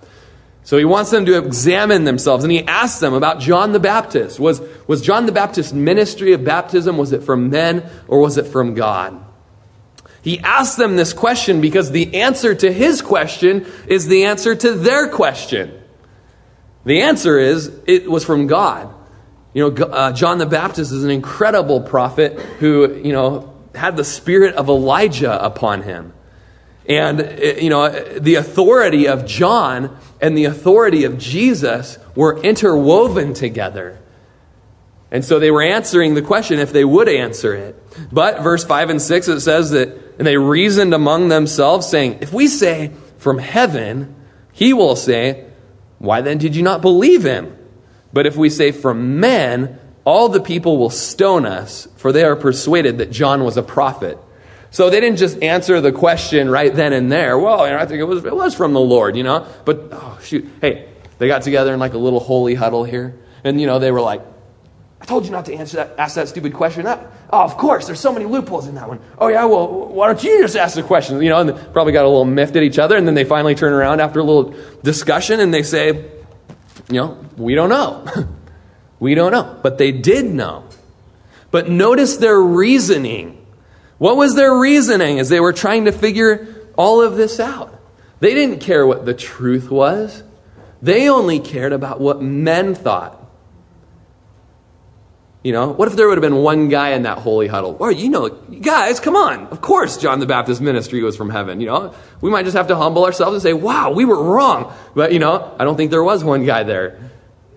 So 0.64 0.78
he 0.78 0.86
wants 0.86 1.10
them 1.10 1.26
to 1.26 1.38
examine 1.38 2.04
themselves, 2.04 2.44
and 2.44 2.52
he 2.52 2.64
asks 2.64 3.00
them 3.00 3.14
about 3.14 3.40
John 3.40 3.72
the 3.72 3.80
Baptist. 3.80 4.40
Was, 4.40 4.62
was 4.88 5.02
John 5.02 5.26
the 5.26 5.32
Baptist's 5.32 5.74
ministry 5.74 6.34
of 6.34 6.44
baptism, 6.44 6.98
was 6.98 7.12
it 7.12 7.24
from 7.24 7.50
men 7.50 7.90
or 8.08 8.20
was 8.20 8.38
it 8.38 8.48
from 8.48 8.74
God? 8.76 9.26
He 10.22 10.40
asks 10.40 10.76
them 10.76 10.96
this 10.96 11.14
question 11.14 11.62
because 11.62 11.92
the 11.92 12.22
answer 12.22 12.54
to 12.54 12.72
his 12.72 13.02
question 13.02 13.66
is 13.88 14.08
the 14.08 14.26
answer 14.26 14.56
to 14.56 14.74
their 14.74 15.10
question. 15.10 15.82
The 16.86 17.02
answer 17.02 17.40
is 17.40 17.72
it 17.88 18.10
was 18.10 18.26
from 18.26 18.48
God. 18.48 18.94
You 19.54 19.70
know, 19.70 19.86
uh, 19.86 20.12
John 20.14 20.38
the 20.38 20.46
Baptist 20.46 20.92
is 20.92 21.04
an 21.04 21.10
incredible 21.10 21.82
prophet 21.82 22.40
who, 22.60 22.96
you 22.96 23.14
know, 23.14 23.54
had 23.74 23.98
the 23.98 24.04
spirit 24.04 24.56
of 24.56 24.70
Elijah 24.70 25.44
upon 25.44 25.84
him. 25.84 26.14
And, 26.88 27.40
you 27.62 27.70
know, 27.70 27.90
the 27.90 28.36
authority 28.36 29.08
of 29.08 29.26
John 29.26 29.98
and 30.20 30.38
the 30.38 30.46
authority 30.46 31.04
of 31.04 31.20
Jesus 31.20 32.00
were 32.16 32.42
interwoven 32.42 33.34
together. 33.34 34.00
And 35.12 35.24
so 35.24 35.40
they 35.40 35.52
were 35.52 35.62
answering 35.62 36.14
the 36.14 36.22
question 36.22 36.60
if 36.60 36.72
they 36.72 36.86
would 36.86 37.10
answer 37.10 37.54
it. 37.54 38.12
But 38.12 38.42
verse 38.42 38.64
5 38.64 38.90
and 38.90 39.02
6, 39.02 39.28
it 39.28 39.40
says 39.42 39.72
that, 39.72 40.09
and 40.20 40.28
they 40.28 40.38
reasoned 40.38 40.94
among 40.94 41.30
themselves, 41.30 41.88
saying, 41.88 42.20
If 42.22 42.34
we 42.34 42.48
say 42.48 42.92
from 43.18 43.40
heaven, 43.40 44.16
he 44.52 44.74
will 44.74 44.98
say, 44.98 45.46
Why 45.98 46.22
then 46.22 46.38
did 46.38 46.56
you 46.56 46.62
not 46.62 46.82
believe 46.82 47.24
him? 47.24 47.58
But 48.12 48.28
if 48.28 48.36
we 48.36 48.50
say 48.50 48.72
from 48.72 49.22
men, 49.22 49.80
all 50.04 50.28
the 50.28 50.42
people 50.42 50.78
will 50.78 50.90
stone 50.90 51.46
us, 51.46 51.88
for 51.96 52.12
they 52.12 52.24
are 52.24 52.36
persuaded 52.36 52.98
that 52.98 53.12
John 53.12 53.44
was 53.46 53.56
a 53.56 53.64
prophet. 53.64 54.18
So 54.72 54.90
they 54.90 55.00
didn't 55.00 55.18
just 55.18 55.42
answer 55.42 55.80
the 55.82 55.92
question 55.92 56.50
right 56.50 56.74
then 56.74 56.94
and 56.94 57.12
there. 57.12 57.40
Well, 57.40 57.66
you 57.66 57.72
know, 57.72 57.80
I 57.80 57.86
think 57.86 58.00
it 58.00 58.04
was, 58.04 58.24
it 58.26 58.36
was 58.36 58.54
from 58.54 58.74
the 58.74 58.80
Lord, 58.80 59.16
you 59.16 59.24
know. 59.24 59.48
But, 59.66 59.88
oh, 59.92 60.20
shoot. 60.22 60.48
Hey, 60.62 60.90
they 61.18 61.28
got 61.28 61.44
together 61.44 61.74
in 61.74 61.80
like 61.80 61.94
a 61.94 61.98
little 61.98 62.20
holy 62.20 62.56
huddle 62.56 62.84
here. 62.84 63.18
And, 63.44 63.60
you 63.60 63.68
know, 63.68 63.80
they 63.80 63.92
were 63.92 64.02
like, 64.02 64.22
I 65.02 65.06
told 65.06 65.26
you 65.26 65.32
not 65.32 65.46
to 65.46 65.54
answer 65.54 65.78
that, 65.78 65.96
ask 65.98 66.16
that 66.16 66.28
stupid 66.28 66.54
question. 66.54 66.84
That, 66.84 67.00
oh, 67.32 67.44
of 67.44 67.58
course, 67.58 67.88
there's 67.88 68.00
so 68.00 68.12
many 68.12 68.26
loopholes 68.26 68.68
in 68.68 68.76
that 68.76 68.88
one. 68.88 69.00
Oh, 69.18 69.28
yeah, 69.28 69.46
well, 69.46 69.68
why 69.68 70.08
don't 70.08 70.22
you 70.22 70.42
just 70.42 70.58
ask 70.58 70.76
the 70.76 70.84
question? 70.84 71.22
You 71.22 71.30
know, 71.30 71.40
and 71.40 71.50
they 71.50 71.54
probably 71.72 71.94
got 71.94 72.04
a 72.06 72.10
little 72.10 72.26
miffed 72.26 72.56
at 72.56 72.64
each 72.64 72.78
other. 72.78 72.98
And 72.98 73.08
then 73.08 73.16
they 73.16 73.24
finally 73.24 73.56
turn 73.56 73.72
around 73.72 74.02
after 74.02 74.20
a 74.20 74.24
little 74.24 74.54
discussion 74.84 75.40
and 75.40 75.54
they 75.54 75.64
say, 75.64 76.12
You 76.90 77.02
know, 77.02 77.26
we 77.38 77.56
don't 77.56 77.70
know. 77.70 78.06
we 79.00 79.16
don't 79.16 79.32
know. 79.32 79.58
But 79.64 79.78
they 79.78 79.94
did 79.94 80.26
know. 80.26 80.66
But 81.50 81.70
notice 81.70 82.18
their 82.18 82.40
reasoning. 82.40 83.46
What 84.00 84.18
was 84.18 84.36
their 84.36 84.54
reasoning 84.54 85.20
as 85.20 85.30
they 85.30 85.40
were 85.40 85.54
trying 85.54 85.86
to 85.86 85.92
figure 85.92 86.68
all 86.76 87.02
of 87.02 87.16
this 87.16 87.40
out? 87.40 87.74
They 88.20 88.34
didn't 88.34 88.60
care 88.60 88.86
what 88.86 89.06
the 89.06 89.14
truth 89.14 89.72
was, 89.72 90.24
they 90.82 91.10
only 91.10 91.40
cared 91.40 91.74
about 91.74 92.00
what 92.00 92.22
men 92.22 92.76
thought. 92.76 93.19
You 95.42 95.54
know, 95.54 95.70
what 95.70 95.88
if 95.88 95.96
there 95.96 96.08
would 96.10 96.18
have 96.18 96.22
been 96.22 96.36
one 96.36 96.68
guy 96.68 96.90
in 96.90 97.04
that 97.04 97.20
holy 97.20 97.48
huddle? 97.48 97.78
Or, 97.80 97.92
you 97.92 98.10
know, 98.10 98.28
guys, 98.28 99.00
come 99.00 99.16
on. 99.16 99.48
Of 99.48 99.62
course, 99.62 99.98
John 99.98 100.20
the 100.20 100.26
Baptist 100.26 100.60
ministry 100.60 101.02
was 101.02 101.16
from 101.16 101.30
heaven. 101.30 101.62
You 101.62 101.68
know, 101.68 101.96
we 102.20 102.30
might 102.30 102.44
just 102.44 102.58
have 102.58 102.68
to 102.68 102.76
humble 102.76 103.06
ourselves 103.06 103.36
and 103.36 103.42
say, 103.42 103.54
wow, 103.54 103.92
we 103.92 104.04
were 104.04 104.22
wrong. 104.22 104.74
But, 104.96 105.14
you 105.14 105.20
know, 105.20 105.56
I 105.58 105.64
don't 105.64 105.78
think 105.78 105.92
there 105.92 106.04
was 106.04 106.26
one 106.26 106.46
guy 106.46 106.64
there. 106.64 107.00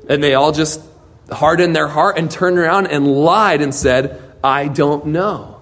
And 0.08 0.22
they 0.22 0.34
all 0.34 0.52
just 0.52 0.80
hardened 1.28 1.74
their 1.74 1.88
heart 1.88 2.18
and 2.18 2.30
turned 2.30 2.56
around 2.56 2.86
and 2.86 3.06
lied 3.06 3.62
and 3.62 3.74
said, 3.74 4.22
I 4.44 4.68
don't 4.68 5.06
know. 5.06 5.60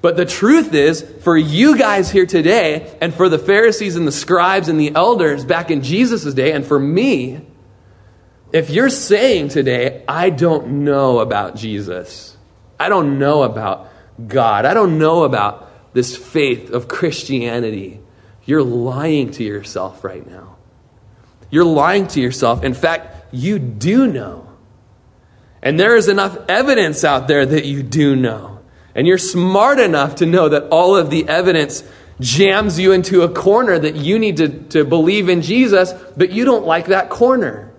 But 0.00 0.16
the 0.16 0.26
truth 0.26 0.72
is, 0.72 1.02
for 1.22 1.36
you 1.36 1.76
guys 1.76 2.10
here 2.10 2.26
today, 2.26 2.94
and 3.02 3.12
for 3.12 3.28
the 3.28 3.38
Pharisees 3.38 3.96
and 3.96 4.06
the 4.06 4.12
scribes 4.12 4.68
and 4.68 4.80
the 4.80 4.94
elders 4.94 5.44
back 5.44 5.70
in 5.70 5.82
Jesus' 5.82 6.32
day, 6.32 6.52
and 6.52 6.64
for 6.66 6.78
me, 6.78 7.40
if 8.54 8.70
you're 8.70 8.88
saying 8.88 9.48
today, 9.48 10.04
I 10.06 10.30
don't 10.30 10.84
know 10.84 11.18
about 11.18 11.56
Jesus, 11.56 12.36
I 12.78 12.88
don't 12.88 13.18
know 13.18 13.42
about 13.42 13.90
God, 14.28 14.64
I 14.64 14.74
don't 14.74 14.96
know 14.96 15.24
about 15.24 15.92
this 15.92 16.16
faith 16.16 16.70
of 16.70 16.86
Christianity, 16.86 18.00
you're 18.44 18.62
lying 18.62 19.32
to 19.32 19.42
yourself 19.42 20.04
right 20.04 20.24
now. 20.24 20.56
You're 21.50 21.64
lying 21.64 22.06
to 22.08 22.20
yourself. 22.20 22.62
In 22.62 22.74
fact, 22.74 23.34
you 23.34 23.58
do 23.58 24.06
know. 24.06 24.48
And 25.60 25.78
there 25.78 25.96
is 25.96 26.08
enough 26.08 26.38
evidence 26.48 27.02
out 27.02 27.26
there 27.26 27.44
that 27.44 27.64
you 27.64 27.82
do 27.82 28.14
know. 28.14 28.60
And 28.94 29.06
you're 29.06 29.18
smart 29.18 29.80
enough 29.80 30.16
to 30.16 30.26
know 30.26 30.48
that 30.48 30.68
all 30.70 30.96
of 30.96 31.10
the 31.10 31.28
evidence 31.28 31.82
jams 32.20 32.78
you 32.78 32.92
into 32.92 33.22
a 33.22 33.28
corner 33.28 33.78
that 33.78 33.96
you 33.96 34.18
need 34.18 34.36
to, 34.36 34.48
to 34.48 34.84
believe 34.84 35.28
in 35.28 35.42
Jesus, 35.42 35.92
but 36.16 36.30
you 36.30 36.44
don't 36.44 36.66
like 36.66 36.86
that 36.86 37.10
corner. 37.10 37.73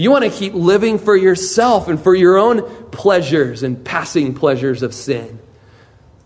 You 0.00 0.10
want 0.10 0.24
to 0.24 0.30
keep 0.30 0.54
living 0.54 0.98
for 0.98 1.14
yourself 1.14 1.86
and 1.86 2.02
for 2.02 2.14
your 2.14 2.38
own 2.38 2.62
pleasures 2.86 3.62
and 3.62 3.84
passing 3.84 4.32
pleasures 4.32 4.82
of 4.82 4.94
sin. 4.94 5.38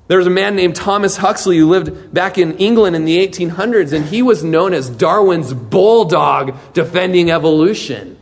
There 0.06 0.16
was 0.16 0.28
a 0.28 0.30
man 0.30 0.54
named 0.54 0.76
Thomas 0.76 1.16
Huxley 1.16 1.58
who 1.58 1.68
lived 1.68 2.14
back 2.14 2.38
in 2.38 2.58
England 2.58 2.94
in 2.94 3.04
the 3.04 3.26
1800s, 3.26 3.92
and 3.92 4.04
he 4.04 4.22
was 4.22 4.44
known 4.44 4.74
as 4.74 4.88
Darwin's 4.88 5.52
bulldog 5.52 6.56
defending 6.72 7.32
evolution. 7.32 8.16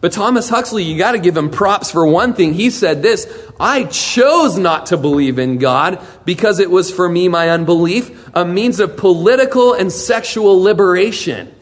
But 0.00 0.12
Thomas 0.12 0.48
Huxley, 0.48 0.84
you 0.84 0.96
got 0.96 1.12
to 1.12 1.18
give 1.18 1.36
him 1.36 1.50
props 1.50 1.90
for 1.90 2.06
one 2.06 2.32
thing. 2.32 2.54
He 2.54 2.70
said 2.70 3.02
this 3.02 3.30
I 3.60 3.84
chose 3.84 4.56
not 4.56 4.86
to 4.86 4.96
believe 4.96 5.38
in 5.38 5.58
God 5.58 6.00
because 6.24 6.60
it 6.60 6.70
was 6.70 6.90
for 6.90 7.06
me, 7.06 7.28
my 7.28 7.50
unbelief, 7.50 8.30
a 8.34 8.46
means 8.46 8.80
of 8.80 8.96
political 8.96 9.74
and 9.74 9.92
sexual 9.92 10.62
liberation. 10.62 11.54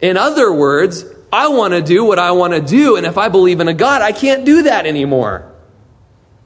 In 0.00 0.16
other 0.16 0.52
words, 0.52 1.04
I 1.36 1.48
want 1.48 1.74
to 1.74 1.82
do 1.82 2.02
what 2.02 2.18
I 2.18 2.32
want 2.32 2.54
to 2.54 2.62
do. 2.62 2.96
And 2.96 3.04
if 3.04 3.18
I 3.18 3.28
believe 3.28 3.60
in 3.60 3.68
a 3.68 3.74
God, 3.74 4.00
I 4.00 4.12
can't 4.12 4.46
do 4.46 4.62
that 4.62 4.86
anymore. 4.86 5.52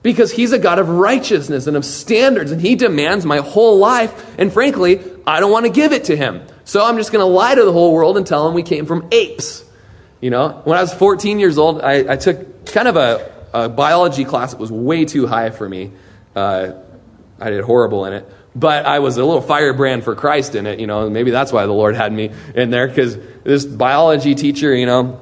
Because 0.03 0.33
he's 0.33 0.51
a 0.51 0.59
God 0.59 0.81
of 0.81 0.89
righteousness 0.89 1.69
and 1.69 1.77
of 1.77 1.85
standards, 1.85 2.51
and 2.51 2.61
he 2.61 2.75
demands 2.75 3.25
my 3.25 3.37
whole 3.37 3.79
life. 3.79 4.37
And 4.37 4.53
frankly, 4.53 5.01
I 5.25 5.39
don't 5.39 5.53
want 5.53 5.67
to 5.67 5.71
give 5.71 5.93
it 5.93 6.05
to 6.05 6.17
him. 6.17 6.43
So 6.65 6.85
I'm 6.85 6.97
just 6.97 7.13
going 7.13 7.23
to 7.23 7.33
lie 7.33 7.55
to 7.55 7.65
the 7.65 7.73
whole 7.73 7.93
world 7.93 8.17
and 8.17 8.27
tell 8.27 8.49
him 8.49 8.55
we 8.55 8.65
came 8.65 8.85
from 8.85 9.07
apes. 9.13 9.65
You 10.21 10.31
know, 10.31 10.61
when 10.65 10.77
I 10.77 10.81
was 10.81 10.93
14 10.93 11.39
years 11.39 11.57
old, 11.57 11.81
I, 11.83 12.15
I 12.15 12.17
took 12.17 12.67
kind 12.67 12.89
of 12.89 12.97
a, 12.97 13.33
a, 13.53 13.69
biology 13.69 14.25
class 14.25 14.51
that 14.51 14.61
was 14.61 14.73
way 14.73 15.05
too 15.05 15.29
high 15.29 15.51
for 15.51 15.69
me. 15.69 15.93
Uh, 16.35 16.73
I 17.39 17.51
did 17.51 17.63
horrible 17.63 18.07
in 18.07 18.15
it 18.15 18.29
but 18.55 18.87
I 18.87 18.99
was 18.99 19.17
a 19.17 19.25
little 19.25 19.43
firebrand 19.43 20.05
for 20.05 20.15
Christ 20.15 20.55
in 20.55 20.67
it. 20.67 20.81
You 20.81 20.87
know, 20.87 21.09
maybe 21.09 21.31
that's 21.31 21.53
why 21.53 21.67
the 21.67 21.73
Lord 21.73 21.95
had 21.95 22.13
me 22.13 22.31
in 22.55 22.71
there 22.71 22.89
because 22.89 23.17
this 23.45 23.65
biology 23.65 24.35
teacher, 24.35 24.75
you 24.75 24.87
know, 24.87 25.21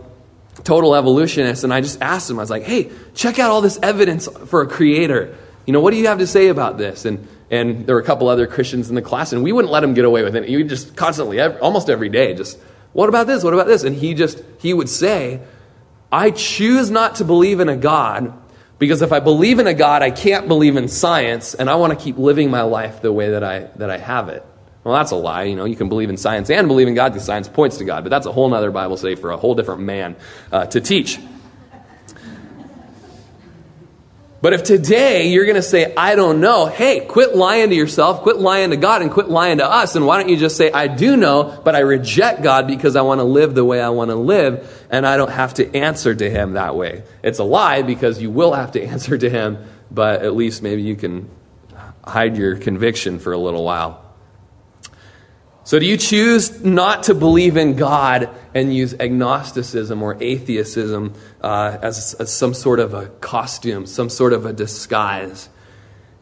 total 0.65 0.95
evolutionist, 0.95 1.65
and 1.65 1.73
I 1.73 1.81
just 1.81 2.01
asked 2.03 2.31
him, 2.31 2.39
I 2.39 2.43
was 2.43 2.51
like, 2.51 2.65
hey, 2.65 2.91
check 3.15 3.39
out 3.39 3.51
all 3.51 3.61
this 3.61 3.79
evidence 3.83 4.29
for 4.47 4.63
a 4.63 4.67
creator. 4.67 5.37
You 5.67 5.73
know, 5.73 5.81
what 5.81 5.93
do 5.93 5.99
you 5.99 6.07
have 6.07 6.19
to 6.19 6.27
say 6.27 6.49
about 6.49 6.79
this? 6.79 7.05
And 7.05 7.29
and 7.51 7.87
there 7.87 7.95
were 7.95 8.01
a 8.01 8.05
couple 8.05 8.29
other 8.29 8.47
Christians 8.47 8.89
in 8.89 8.95
the 8.95 9.03
class, 9.03 9.33
and 9.33 9.43
we 9.43 9.53
wouldn't 9.53 9.73
let 9.73 9.83
him 9.83 9.95
get 9.95 10.05
away 10.05 10.23
with 10.23 10.37
it. 10.37 10.49
You 10.49 10.65
just 10.65 10.97
constantly, 10.97 11.41
almost 11.41 11.89
every 11.89 12.09
day, 12.09 12.35
just, 12.35 12.59
what 12.93 13.09
about 13.09 13.27
this? 13.27 13.43
What 13.43 13.55
about 13.55 13.67
this? 13.67 13.85
And 13.85 13.97
he 13.97 14.15
just, 14.15 14.43
he 14.59 14.75
would 14.75 14.89
say, 14.89 15.41
I 16.13 16.31
choose 16.31 16.91
not 16.91 17.17
to 17.17 17.25
believe 17.25 17.61
in 17.61 17.69
a 17.69 17.77
God 17.77 18.35
because 18.79 19.03
if 19.03 19.13
I 19.13 19.21
believe 19.21 19.59
in 19.59 19.67
a 19.67 19.75
God, 19.75 20.03
I 20.03 20.11
can't 20.11 20.49
believe 20.49 20.77
in 20.77 20.89
science, 20.89 21.55
and 21.55 21.69
I 21.69 21.75
want 21.77 21.99
to 21.99 22.03
keep 22.03 22.19
living 22.19 22.51
my 22.51 22.63
life 22.63 23.03
the 23.03 23.13
way 23.13 23.31
that 23.31 23.43
I, 23.43 23.61
that 23.77 23.91
I 23.91 23.99
have 23.99 24.29
it. 24.29 24.45
Well, 24.85 24.95
that's 24.95 25.11
a 25.11 25.17
lie. 25.17 25.45
You 25.45 25.57
know, 25.57 25.65
you 25.65 25.77
can 25.77 25.89
believe 25.89 26.09
in 26.09 26.17
science 26.17 26.49
and 26.51 26.69
believe 26.69 26.89
in 26.89 26.95
God 26.95 27.11
because 27.11 27.25
science 27.25 27.49
points 27.49 27.79
to 27.79 27.85
God, 27.85 28.05
but 28.05 28.11
that's 28.11 28.27
a 28.27 28.33
whole 28.33 28.53
other 28.55 28.71
Bible 28.71 28.97
study 28.97 29.17
for 29.17 29.31
a 29.31 29.37
whole 29.37 29.55
different 29.55 29.83
man 29.83 30.17
uh, 30.53 30.67
to 30.67 30.81
teach. 30.81 31.19
But 34.41 34.53
if 34.53 34.63
today 34.63 35.31
you're 35.31 35.47
going 35.47 35.57
to 35.57 35.63
say, 35.63 35.93
I 35.97 36.15
don't 36.15 36.41
know, 36.41 36.67
hey, 36.67 37.01
quit 37.01 37.35
lying 37.35 37.71
to 37.71 37.75
yourself, 37.75 38.23
quit 38.23 38.37
lying 38.39 38.71
to 38.71 38.77
God, 38.77 39.03
and 39.03 39.11
quit 39.11 39.29
lying 39.29 39.59
to 39.59 39.69
us, 39.69 39.97
and 39.97 40.07
why 40.07 40.21
don't 40.21 40.29
you 40.29 40.37
just 40.37 40.57
say, 40.57 40.71
I 40.71 40.87
do 40.87 41.17
know, 41.17 41.61
but 41.65 41.75
I 41.75 41.81
reject 41.81 42.43
God 42.43 42.69
because 42.69 42.95
I 42.95 43.03
want 43.03 43.19
to 43.19 43.25
live 43.25 43.57
the 43.57 43.65
way 43.65 43.81
I 43.81 43.89
want 43.89 44.11
to 44.11 44.15
live, 44.15 44.87
and 44.91 45.05
I 45.05 45.17
don't 45.17 45.31
have 45.31 45.55
to 45.55 45.77
answer 45.77 46.15
to 46.15 46.31
Him 46.31 46.53
that 46.53 46.77
way? 46.77 47.03
It's 47.25 47.41
a 47.41 47.45
lie 47.45 47.83
because 47.83 48.23
you 48.23 48.31
will 48.31 48.53
have 48.53 48.73
to 48.73 48.83
answer 48.87 49.19
to 49.19 49.29
Him, 49.29 49.59
but 49.91 50.23
at 50.23 50.37
least 50.37 50.63
maybe 50.63 50.83
you 50.83 50.95
can 50.95 51.29
hide 52.05 52.37
your 52.37 52.57
conviction 52.57 53.19
for 53.19 53.33
a 53.33 53.39
little 53.39 53.65
while. 53.65 54.08
So, 55.69 55.79
do 55.79 55.85
you 55.85 55.99
choose 55.99 56.65
not 56.65 57.03
to 57.03 57.15
believe 57.15 57.59
in 57.59 57.77
God 57.77 58.31
and 58.55 58.75
use 58.75 58.95
agnosticism 58.95 60.03
or 60.03 60.17
atheism 60.19 61.13
uh, 61.43 61.77
as, 61.83 62.15
as 62.15 62.33
some 62.33 62.55
sort 62.55 62.81
of 62.81 62.95
a 62.95 63.09
costume, 63.09 63.85
some 63.85 64.09
sort 64.09 64.33
of 64.33 64.47
a 64.47 64.55
disguise? 64.55 65.51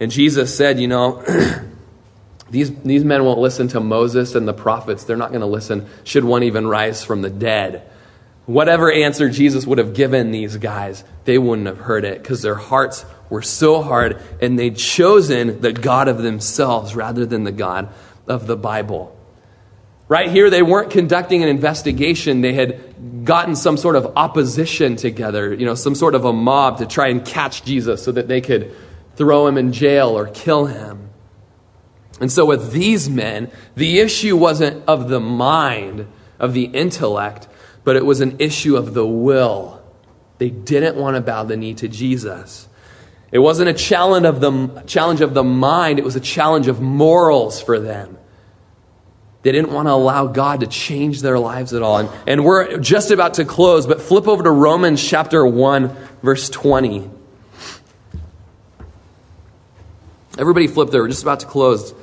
And 0.01 0.11
Jesus 0.11 0.53
said, 0.53 0.81
you 0.81 0.89
know, 0.89 1.23
these, 2.51 2.75
these 2.81 3.05
men 3.05 3.25
won't 3.25 3.39
listen 3.39 3.69
to 3.69 3.79
Moses 3.79 4.35
and 4.35 4.49
the 4.49 4.53
prophets. 4.53 5.05
They're 5.05 5.17
not 5.17 5.29
going 5.29 5.43
to 5.43 5.47
listen, 5.47 5.87
should 6.03 6.25
one 6.25 6.43
even 6.43 6.67
rise 6.67 7.05
from 7.05 7.23
the 7.23 7.31
dead. 7.31 7.89
Whatever 8.47 8.91
answer 8.91 9.29
Jesus 9.29 9.65
would 9.65 9.79
have 9.79 9.95
given 9.95 10.33
these 10.33 10.57
guys, 10.57 11.05
they 11.25 11.39
wouldn't 11.39 11.69
have 11.69 11.79
heard 11.79 12.05
it 12.05 12.21
because 12.21 12.43
their 12.43 12.57
hearts 12.57 13.05
were 13.31 13.43
so 13.43 13.81
hard 13.81 14.21
and 14.43 14.59
they'd 14.59 14.77
chosen 14.77 15.61
the 15.61 15.73
God 15.73 16.09
of 16.09 16.19
themselves 16.19 16.97
rather 16.97 17.25
than 17.25 17.45
the 17.45 17.53
God 17.53 17.95
of 18.27 18.49
the 18.49 18.57
Bible. 18.57 19.16
Right 20.09 20.31
here, 20.31 20.51
they 20.51 20.63
weren't 20.63 20.91
conducting 20.91 21.43
an 21.43 21.49
investigation. 21.49 22.41
They 22.41 22.53
had 22.53 23.25
gotten 23.25 23.57
some 23.57 23.77
sort 23.77 23.97
of 23.97 24.13
opposition 24.17 24.95
together, 24.97 25.53
you 25.53 25.67
know, 25.67 25.75
some 25.75 25.97
sort 25.97 26.15
of 26.15 26.25
a 26.25 26.33
mob 26.33 26.79
to 26.79 26.87
try 26.87 27.09
and 27.09 27.25
catch 27.25 27.65
Jesus 27.65 28.05
so 28.05 28.13
that 28.13 28.29
they 28.29 28.41
could 28.41 28.73
throw 29.17 29.47
him 29.47 29.59
in 29.59 29.73
jail 29.73 30.17
or 30.17 30.29
kill 30.29 30.67
him. 30.67 31.11
And 32.21 32.31
so, 32.31 32.47
with 32.47 32.73
these 32.73 33.11
men, 33.11 33.51
the 33.75 33.99
issue 33.99 34.37
wasn't 34.37 34.85
of 34.89 35.09
the 35.09 35.21
mind, 35.21 36.07
of 36.39 36.55
the 36.55 36.65
intellect, 36.65 37.49
but 37.85 37.97
it 37.97 38.07
was 38.07 38.21
an 38.21 38.37
issue 38.39 38.77
of 38.77 38.95
the 38.95 39.07
will. 39.07 39.83
They 40.39 40.51
didn't 40.51 40.97
want 40.97 41.17
to 41.17 41.21
bow 41.21 41.45
the 41.45 41.57
knee 41.57 41.75
to 41.75 41.89
Jesus. 41.89 42.69
It 43.33 43.41
wasn't 43.41 43.69
a 43.69 43.75
challenge 43.75 44.25
of 44.25 44.41
the, 44.41 44.83
challenge 44.87 45.21
of 45.21 45.35
the 45.35 45.45
mind, 45.45 45.99
it 45.99 46.05
was 46.05 46.17
a 46.17 46.21
challenge 46.21 46.69
of 46.69 46.81
morals 46.81 47.61
for 47.61 47.79
them. 47.79 48.17
They 49.47 49.53
didn't 49.53 49.71
want 49.71 49.87
to 49.87 49.93
allow 49.93 50.27
God 50.27 50.59
to 50.59 50.67
change 50.67 51.23
their 51.23 51.39
lives 51.39 51.73
at 51.73 51.81
all. 51.81 51.99
And, 51.99 52.09
and 52.27 52.45
we're 52.45 52.79
just 52.79 53.13
about 53.13 53.35
to 53.35 53.45
close, 53.45 53.87
but 53.87 54.03
flip 54.03 54.27
over 54.27 54.43
to 54.43 54.51
Romans 54.51 55.01
chapter 55.01 55.47
1, 55.47 55.97
verse 56.21 56.51
20. 56.51 57.09
Everybody 60.37 60.67
flip 60.67 60.91
there. 60.91 61.01
We're 61.01 61.11
just 61.11 61.23
about 61.23 61.39
to 61.41 61.47
close. 61.47 61.95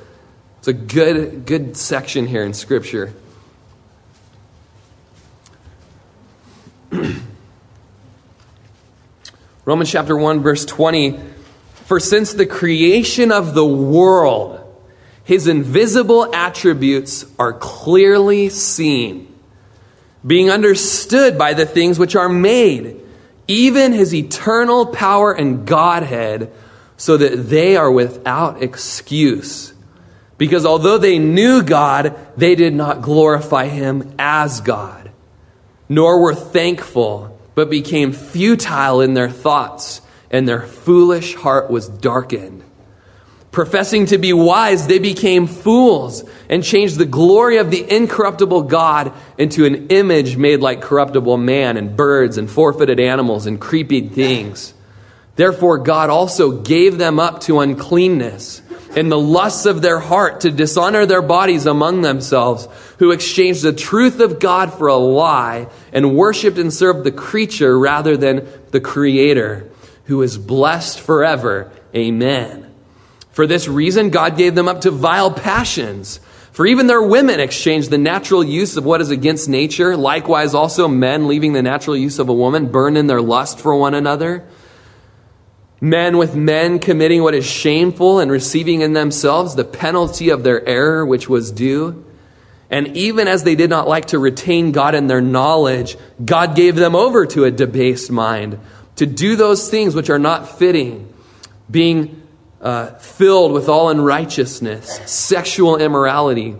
It's 0.60 0.68
a 0.68 0.72
good, 0.72 1.44
good 1.44 1.76
section 1.76 2.26
here 2.26 2.44
in 2.44 2.54
Scripture. 2.54 3.12
Romans 9.66 9.90
chapter 9.90 10.16
1, 10.16 10.40
verse 10.40 10.64
20. 10.64 11.20
For 11.84 12.00
since 12.00 12.32
the 12.32 12.46
creation 12.46 13.30
of 13.30 13.52
the 13.54 13.66
world, 13.66 14.63
his 15.24 15.46
invisible 15.48 16.34
attributes 16.34 17.24
are 17.38 17.54
clearly 17.54 18.50
seen, 18.50 19.34
being 20.24 20.50
understood 20.50 21.38
by 21.38 21.54
the 21.54 21.66
things 21.66 21.98
which 21.98 22.14
are 22.14 22.28
made, 22.28 23.00
even 23.48 23.92
his 23.92 24.14
eternal 24.14 24.86
power 24.86 25.32
and 25.32 25.66
Godhead, 25.66 26.52
so 26.96 27.16
that 27.16 27.48
they 27.48 27.76
are 27.76 27.90
without 27.90 28.62
excuse. 28.62 29.72
Because 30.36 30.66
although 30.66 30.98
they 30.98 31.18
knew 31.18 31.62
God, 31.62 32.16
they 32.36 32.54
did 32.54 32.74
not 32.74 33.02
glorify 33.02 33.66
him 33.68 34.14
as 34.18 34.60
God, 34.60 35.10
nor 35.88 36.20
were 36.20 36.34
thankful, 36.34 37.38
but 37.54 37.70
became 37.70 38.12
futile 38.12 39.00
in 39.00 39.14
their 39.14 39.30
thoughts, 39.30 40.00
and 40.30 40.48
their 40.48 40.62
foolish 40.62 41.34
heart 41.34 41.70
was 41.70 41.88
darkened. 41.88 42.63
Professing 43.54 44.06
to 44.06 44.18
be 44.18 44.32
wise, 44.32 44.88
they 44.88 44.98
became 44.98 45.46
fools 45.46 46.24
and 46.48 46.64
changed 46.64 46.98
the 46.98 47.04
glory 47.04 47.58
of 47.58 47.70
the 47.70 47.88
incorruptible 47.88 48.64
God 48.64 49.12
into 49.38 49.64
an 49.64 49.90
image 49.90 50.36
made 50.36 50.58
like 50.58 50.82
corruptible 50.82 51.36
man 51.36 51.76
and 51.76 51.96
birds 51.96 52.36
and 52.36 52.50
four 52.50 52.72
footed 52.72 52.98
animals 52.98 53.46
and 53.46 53.60
creepy 53.60 54.08
things. 54.08 54.74
Therefore, 55.36 55.78
God 55.78 56.10
also 56.10 56.62
gave 56.62 56.98
them 56.98 57.20
up 57.20 57.42
to 57.42 57.60
uncleanness 57.60 58.60
and 58.96 59.08
the 59.08 59.20
lusts 59.20 59.66
of 59.66 59.82
their 59.82 60.00
heart 60.00 60.40
to 60.40 60.50
dishonor 60.50 61.06
their 61.06 61.22
bodies 61.22 61.66
among 61.66 62.02
themselves, 62.02 62.66
who 62.98 63.12
exchanged 63.12 63.62
the 63.62 63.72
truth 63.72 64.18
of 64.18 64.40
God 64.40 64.74
for 64.74 64.88
a 64.88 64.96
lie 64.96 65.68
and 65.92 66.16
worshiped 66.16 66.58
and 66.58 66.72
served 66.72 67.04
the 67.04 67.12
creature 67.12 67.78
rather 67.78 68.16
than 68.16 68.48
the 68.72 68.80
Creator, 68.80 69.70
who 70.06 70.22
is 70.22 70.38
blessed 70.38 70.98
forever. 70.98 71.70
Amen. 71.94 72.73
For 73.34 73.48
this 73.48 73.66
reason, 73.66 74.10
God 74.10 74.38
gave 74.38 74.54
them 74.54 74.68
up 74.68 74.82
to 74.82 74.92
vile 74.92 75.32
passions. 75.32 76.20
For 76.52 76.64
even 76.68 76.86
their 76.86 77.02
women 77.02 77.40
exchanged 77.40 77.90
the 77.90 77.98
natural 77.98 78.44
use 78.44 78.76
of 78.76 78.84
what 78.84 79.00
is 79.00 79.10
against 79.10 79.48
nature. 79.48 79.96
Likewise, 79.96 80.54
also 80.54 80.86
men, 80.86 81.26
leaving 81.26 81.52
the 81.52 81.60
natural 81.60 81.96
use 81.96 82.20
of 82.20 82.28
a 82.28 82.32
woman, 82.32 82.70
burned 82.70 82.96
in 82.96 83.08
their 83.08 83.20
lust 83.20 83.58
for 83.58 83.74
one 83.74 83.92
another. 83.92 84.46
Men 85.80 86.16
with 86.16 86.36
men 86.36 86.78
committing 86.78 87.24
what 87.24 87.34
is 87.34 87.44
shameful 87.44 88.20
and 88.20 88.30
receiving 88.30 88.82
in 88.82 88.92
themselves 88.92 89.56
the 89.56 89.64
penalty 89.64 90.30
of 90.30 90.44
their 90.44 90.64
error, 90.64 91.04
which 91.04 91.28
was 91.28 91.50
due. 91.50 92.04
And 92.70 92.96
even 92.96 93.26
as 93.26 93.42
they 93.42 93.56
did 93.56 93.68
not 93.68 93.88
like 93.88 94.06
to 94.06 94.18
retain 94.20 94.70
God 94.70 94.94
in 94.94 95.08
their 95.08 95.20
knowledge, 95.20 95.96
God 96.24 96.54
gave 96.54 96.76
them 96.76 96.94
over 96.94 97.26
to 97.26 97.44
a 97.44 97.50
debased 97.50 98.12
mind 98.12 98.60
to 98.94 99.06
do 99.06 99.34
those 99.34 99.68
things 99.68 99.96
which 99.96 100.08
are 100.08 100.20
not 100.20 100.56
fitting, 100.56 101.12
being 101.68 102.23
uh, 102.64 102.94
filled 102.94 103.52
with 103.52 103.68
all 103.68 103.90
unrighteousness, 103.90 104.98
sexual 105.04 105.76
immorality, 105.76 106.56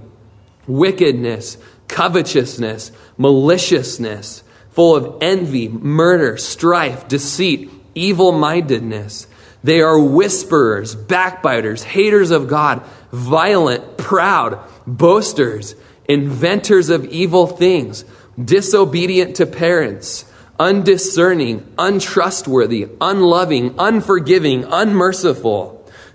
wickedness, 0.66 1.56
covetousness, 1.88 2.92
maliciousness, 3.16 4.42
full 4.70 4.94
of 4.94 5.22
envy, 5.22 5.68
murder, 5.68 6.36
strife, 6.36 7.08
deceit, 7.08 7.70
evil 7.94 8.32
mindedness. 8.32 9.26
They 9.62 9.80
are 9.80 9.98
whisperers, 9.98 10.94
backbiters, 10.94 11.82
haters 11.82 12.30
of 12.30 12.48
God, 12.48 12.82
violent, 13.10 13.96
proud, 13.96 14.58
boasters, 14.86 15.74
inventors 16.06 16.90
of 16.90 17.06
evil 17.06 17.46
things, 17.46 18.04
disobedient 18.42 19.36
to 19.36 19.46
parents, 19.46 20.26
undiscerning, 20.60 21.66
untrustworthy, 21.78 22.88
unloving, 23.00 23.74
unforgiving, 23.78 24.64
unmerciful 24.64 25.73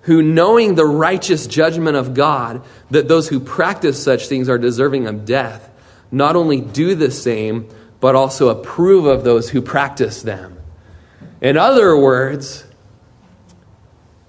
who, 0.10 0.24
knowing 0.24 0.74
the 0.74 0.88
righteous 0.88 1.46
judgment 1.46 1.96
of 1.96 2.16
God, 2.16 2.64
that 2.90 3.08
those 3.08 3.30
who 3.30 3.40
practice 3.40 4.04
such 4.04 4.26
things 4.26 4.50
are 4.50 4.58
deserving 4.58 5.06
of 5.06 5.24
death, 5.24 5.70
not 6.12 6.36
only 6.36 6.60
do 6.60 6.96
the 6.96 7.12
same, 7.12 7.70
but 8.00 8.16
also 8.16 8.50
approve 8.50 9.06
of 9.06 9.24
those 9.24 9.52
who 9.52 9.62
practice 9.62 10.24
them. 10.24 10.58
In 11.42 11.58
other 11.58 11.96
words, 11.96 12.66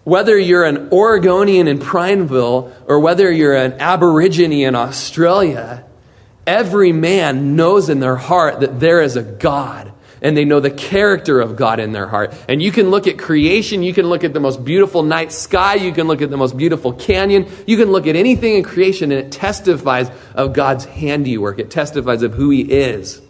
whether 0.04 0.38
you're 0.38 0.66
an 0.66 0.90
Oregonian 0.92 1.66
in 1.66 1.78
Prineville 1.78 2.76
or 2.86 3.00
whether 3.00 3.32
you're 3.32 3.56
an 3.56 3.80
Aborigine 3.80 4.52
in 4.52 4.74
Australia, 4.74 5.86
every 6.46 6.92
man 6.92 7.56
knows 7.56 7.88
in 7.88 8.00
their 8.00 8.16
heart 8.16 8.60
that 8.60 8.80
there 8.80 9.00
is 9.00 9.16
a 9.16 9.22
God 9.22 9.89
and 10.22 10.36
they 10.36 10.44
know 10.44 10.60
the 10.60 10.70
character 10.70 11.40
of 11.40 11.56
God 11.56 11.80
in 11.80 11.92
their 11.92 12.06
heart. 12.06 12.34
And 12.48 12.62
you 12.62 12.72
can 12.72 12.90
look 12.90 13.06
at 13.06 13.18
creation, 13.18 13.82
you 13.82 13.94
can 13.94 14.06
look 14.06 14.24
at 14.24 14.32
the 14.32 14.40
most 14.40 14.64
beautiful 14.64 15.02
night 15.02 15.32
sky, 15.32 15.74
you 15.74 15.92
can 15.92 16.06
look 16.06 16.22
at 16.22 16.30
the 16.30 16.36
most 16.36 16.56
beautiful 16.56 16.92
canyon, 16.92 17.50
you 17.66 17.76
can 17.76 17.90
look 17.90 18.06
at 18.06 18.16
anything 18.16 18.54
in 18.54 18.62
creation, 18.62 19.12
and 19.12 19.26
it 19.26 19.32
testifies 19.32 20.10
of 20.34 20.52
God's 20.52 20.84
handiwork. 20.84 21.58
It 21.58 21.70
testifies 21.70 22.22
of 22.22 22.34
who 22.34 22.50
He 22.50 22.62
is. 22.62 23.20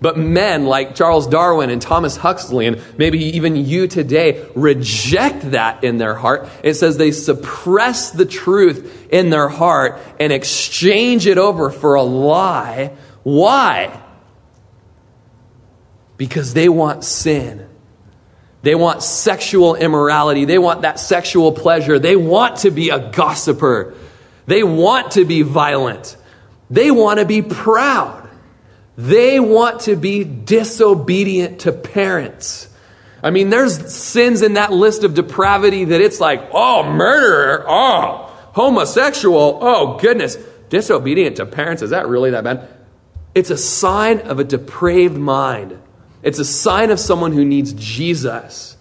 But 0.00 0.16
men 0.16 0.64
like 0.64 0.94
Charles 0.94 1.26
Darwin 1.26 1.68
and 1.68 1.82
Thomas 1.82 2.16
Huxley, 2.16 2.66
and 2.66 2.82
maybe 2.96 3.18
even 3.36 3.54
you 3.54 3.86
today, 3.86 4.46
reject 4.54 5.50
that 5.50 5.84
in 5.84 5.98
their 5.98 6.14
heart. 6.14 6.48
It 6.62 6.74
says 6.74 6.96
they 6.96 7.10
suppress 7.10 8.10
the 8.10 8.24
truth 8.24 9.08
in 9.10 9.28
their 9.28 9.48
heart 9.48 10.00
and 10.18 10.32
exchange 10.32 11.26
it 11.26 11.36
over 11.36 11.70
for 11.70 11.96
a 11.96 12.02
lie. 12.02 12.96
Why? 13.24 14.00
Because 16.20 16.52
they 16.52 16.68
want 16.68 17.02
sin. 17.02 17.66
They 18.60 18.74
want 18.74 19.02
sexual 19.02 19.74
immorality. 19.74 20.44
They 20.44 20.58
want 20.58 20.82
that 20.82 21.00
sexual 21.00 21.50
pleasure. 21.50 21.98
They 21.98 22.14
want 22.14 22.56
to 22.58 22.70
be 22.70 22.90
a 22.90 23.10
gossiper. 23.10 23.94
They 24.44 24.62
want 24.62 25.12
to 25.12 25.24
be 25.24 25.40
violent. 25.40 26.18
They 26.68 26.90
want 26.90 27.20
to 27.20 27.24
be 27.24 27.40
proud. 27.40 28.28
They 28.98 29.40
want 29.40 29.80
to 29.82 29.96
be 29.96 30.24
disobedient 30.24 31.60
to 31.60 31.72
parents. 31.72 32.68
I 33.22 33.30
mean, 33.30 33.48
there's 33.48 33.90
sins 33.90 34.42
in 34.42 34.52
that 34.54 34.74
list 34.74 35.04
of 35.04 35.14
depravity 35.14 35.86
that 35.86 36.02
it's 36.02 36.20
like, 36.20 36.50
oh, 36.52 36.82
murderer, 36.82 37.64
oh, 37.66 38.26
homosexual, 38.52 39.58
oh, 39.62 39.96
goodness. 39.96 40.36
Disobedient 40.68 41.36
to 41.36 41.46
parents, 41.46 41.80
is 41.80 41.90
that 41.90 42.08
really 42.08 42.32
that 42.32 42.44
bad? 42.44 42.68
It's 43.34 43.48
a 43.48 43.56
sign 43.56 44.18
of 44.18 44.38
a 44.38 44.44
depraved 44.44 45.16
mind. 45.16 45.80
It's 46.22 46.38
a 46.38 46.44
sign 46.44 46.90
of 46.90 47.00
someone 47.00 47.32
who 47.32 47.44
needs 47.44 47.72
Jesus. 47.72 48.76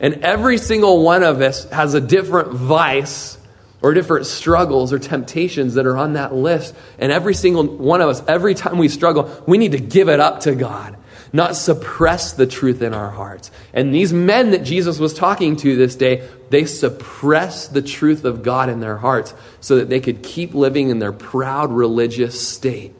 And 0.00 0.14
every 0.24 0.58
single 0.58 1.02
one 1.02 1.22
of 1.22 1.40
us 1.40 1.68
has 1.70 1.94
a 1.94 2.00
different 2.00 2.52
vice 2.52 3.38
or 3.80 3.94
different 3.94 4.26
struggles 4.26 4.92
or 4.92 4.98
temptations 4.98 5.74
that 5.74 5.86
are 5.86 5.96
on 5.96 6.14
that 6.14 6.34
list. 6.34 6.74
And 6.98 7.12
every 7.12 7.34
single 7.34 7.64
one 7.64 8.00
of 8.00 8.08
us, 8.08 8.22
every 8.26 8.54
time 8.54 8.78
we 8.78 8.88
struggle, 8.88 9.44
we 9.46 9.58
need 9.58 9.72
to 9.72 9.78
give 9.78 10.08
it 10.08 10.18
up 10.18 10.40
to 10.40 10.54
God, 10.54 10.96
not 11.32 11.54
suppress 11.54 12.32
the 12.32 12.46
truth 12.46 12.82
in 12.82 12.92
our 12.92 13.10
hearts. 13.10 13.52
And 13.72 13.94
these 13.94 14.12
men 14.12 14.50
that 14.50 14.64
Jesus 14.64 14.98
was 14.98 15.14
talking 15.14 15.56
to 15.56 15.76
this 15.76 15.94
day, 15.94 16.28
they 16.50 16.64
suppressed 16.64 17.72
the 17.72 17.82
truth 17.82 18.24
of 18.24 18.42
God 18.42 18.68
in 18.68 18.80
their 18.80 18.96
hearts 18.96 19.32
so 19.60 19.76
that 19.76 19.88
they 19.88 20.00
could 20.00 20.22
keep 20.24 20.54
living 20.54 20.90
in 20.90 20.98
their 20.98 21.12
proud 21.12 21.70
religious 21.70 22.48
state. 22.48 22.94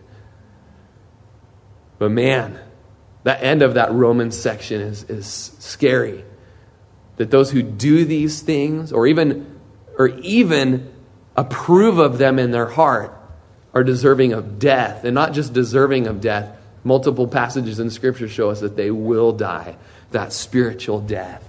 But 1.99 2.13
man, 2.13 2.61
that 3.29 3.43
end 3.43 3.63
of 3.63 3.75
that 3.75 3.93
Roman 3.93 4.31
section 4.31 4.81
is, 4.81 5.05
is 5.05 5.27
scary. 5.59 6.25
That 7.17 7.31
those 7.31 7.51
who 7.51 7.63
do 7.63 8.05
these 8.05 8.41
things, 8.41 8.93
or 8.93 9.07
even, 9.07 9.61
or 9.99 10.09
even 10.09 10.93
approve 11.37 11.99
of 11.99 12.19
them 12.19 12.39
in 12.39 12.51
their 12.51 12.67
heart, 12.67 13.15
are 13.75 13.85
deserving 13.85 14.33
of 14.33 14.59
death. 14.59 15.05
And 15.05 15.15
not 15.15 15.33
just 15.33 15.53
deserving 15.53 16.07
of 16.07 16.21
death, 16.21 16.57
multiple 16.85 17.29
passages 17.29 17.81
in 17.81 17.91
Scripture 17.91 18.29
show 18.29 18.51
us 18.51 18.61
that 18.61 18.77
they 18.77 18.91
will 18.91 19.33
die, 19.33 19.77
that 20.11 20.33
spiritual 20.33 21.01
death. 21.01 21.45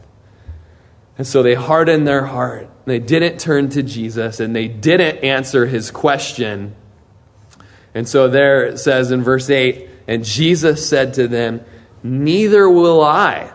And 1.18 1.28
so 1.28 1.44
they 1.44 1.54
hardened 1.54 2.08
their 2.08 2.26
heart. 2.26 2.70
They 2.86 3.00
didn't 3.00 3.40
turn 3.40 3.70
to 3.70 3.84
Jesus 3.84 4.40
and 4.40 4.56
they 4.56 4.68
didn't 4.68 5.18
answer 5.18 5.66
his 5.66 5.92
question. 5.92 6.76
And 7.94 8.08
so 8.08 8.28
there 8.28 8.66
it 8.66 8.80
says 8.80 9.12
in 9.12 9.22
verse 9.22 9.50
8, 9.50 9.89
and 10.10 10.26
Jesus 10.26 10.90
said 10.90 11.14
to 11.14 11.28
them, 11.28 11.64
Neither 12.02 12.68
will 12.68 13.04
I 13.04 13.54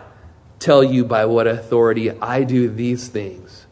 tell 0.57 0.81
you 0.81 1.03
by 1.03 1.25
what 1.25 1.47
authority 1.47 2.09
I 2.09 2.45
do 2.45 2.69
these 2.69 3.09
things. 3.09 3.65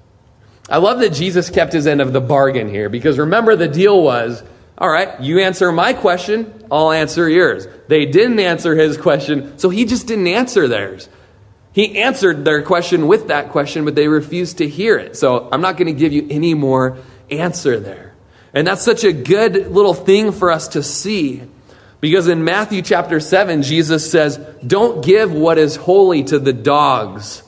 I 0.69 0.79
love 0.79 0.99
that 0.99 1.13
Jesus 1.13 1.49
kept 1.49 1.71
his 1.71 1.87
end 1.87 2.01
of 2.01 2.11
the 2.11 2.19
bargain 2.19 2.67
here 2.67 2.89
because 2.89 3.17
remember, 3.17 3.55
the 3.55 3.69
deal 3.69 4.03
was 4.03 4.43
all 4.77 4.89
right, 4.89 5.21
you 5.21 5.39
answer 5.39 5.71
my 5.71 5.93
question, 5.93 6.65
I'll 6.69 6.91
answer 6.91 7.29
yours. 7.29 7.67
They 7.87 8.05
didn't 8.05 8.39
answer 8.39 8.75
his 8.75 8.97
question, 8.97 9.57
so 9.57 9.69
he 9.69 9.85
just 9.85 10.07
didn't 10.07 10.27
answer 10.27 10.67
theirs. 10.67 11.07
He 11.71 11.99
answered 11.99 12.43
their 12.43 12.63
question 12.63 13.07
with 13.07 13.29
that 13.29 13.51
question, 13.51 13.85
but 13.85 13.95
they 13.95 14.09
refused 14.09 14.57
to 14.57 14.67
hear 14.67 14.97
it. 14.97 15.15
So 15.15 15.47
I'm 15.53 15.61
not 15.61 15.77
going 15.77 15.87
to 15.87 15.97
give 15.97 16.11
you 16.11 16.27
any 16.29 16.53
more 16.53 16.97
answer 17.31 17.79
there. 17.79 18.13
And 18.53 18.67
that's 18.67 18.81
such 18.83 19.05
a 19.05 19.13
good 19.13 19.71
little 19.71 19.93
thing 19.93 20.33
for 20.33 20.51
us 20.51 20.67
to 20.69 20.83
see 20.83 21.43
because 22.03 22.27
in 22.27 22.43
Matthew 22.43 22.81
chapter 22.81 23.21
7, 23.21 23.61
Jesus 23.61 24.11
says, 24.11 24.35
Don't 24.67 25.05
give 25.05 25.31
what 25.31 25.57
is 25.57 25.77
holy 25.77 26.21
to 26.25 26.37
the 26.37 26.51
dogs, 26.51 27.43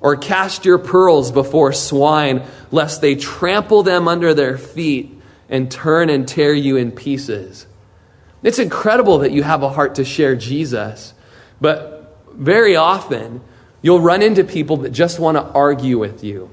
or 0.00 0.16
cast 0.16 0.64
your 0.64 0.78
pearls 0.78 1.32
before 1.32 1.72
swine, 1.72 2.44
lest 2.70 3.00
they 3.00 3.16
trample 3.16 3.82
them 3.82 4.06
under 4.06 4.34
their 4.34 4.56
feet 4.56 5.20
and 5.48 5.68
turn 5.68 6.10
and 6.10 6.28
tear 6.28 6.54
you 6.54 6.76
in 6.76 6.92
pieces. 6.92 7.66
It's 8.44 8.60
incredible 8.60 9.18
that 9.18 9.32
you 9.32 9.42
have 9.42 9.64
a 9.64 9.68
heart 9.68 9.96
to 9.96 10.04
share 10.04 10.36
Jesus, 10.36 11.12
but 11.60 12.24
very 12.32 12.76
often 12.76 13.40
you'll 13.82 14.00
run 14.00 14.22
into 14.22 14.44
people 14.44 14.76
that 14.76 14.90
just 14.90 15.18
want 15.18 15.38
to 15.38 15.42
argue 15.42 15.98
with 15.98 16.22
you. 16.22 16.48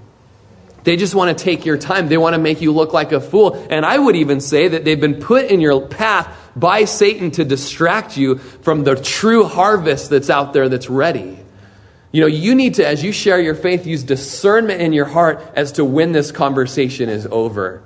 They 0.83 0.97
just 0.97 1.13
want 1.13 1.37
to 1.37 1.43
take 1.43 1.63
your 1.63 1.77
time. 1.77 2.07
They 2.09 2.17
want 2.17 2.33
to 2.33 2.41
make 2.41 2.61
you 2.61 2.71
look 2.71 2.91
like 2.91 3.11
a 3.11 3.21
fool. 3.21 3.67
And 3.69 3.85
I 3.85 3.99
would 3.99 4.15
even 4.15 4.39
say 4.39 4.67
that 4.69 4.83
they've 4.83 4.99
been 4.99 5.19
put 5.19 5.45
in 5.45 5.61
your 5.61 5.87
path 5.87 6.35
by 6.55 6.85
Satan 6.85 7.31
to 7.31 7.45
distract 7.45 8.17
you 8.17 8.37
from 8.37 8.83
the 8.83 8.95
true 8.95 9.43
harvest 9.43 10.09
that's 10.09 10.29
out 10.29 10.53
there 10.53 10.69
that's 10.69 10.89
ready. 10.89 11.39
You 12.11 12.21
know, 12.21 12.27
you 12.27 12.55
need 12.55 12.75
to, 12.75 12.87
as 12.87 13.03
you 13.03 13.11
share 13.11 13.41
your 13.41 13.55
faith, 13.55 13.85
use 13.85 14.03
discernment 14.03 14.81
in 14.81 14.93
your 14.93 15.05
heart 15.05 15.41
as 15.53 15.73
to 15.73 15.83
when 15.83 16.13
this 16.13 16.31
conversation 16.31 17.09
is 17.09 17.27
over. 17.29 17.83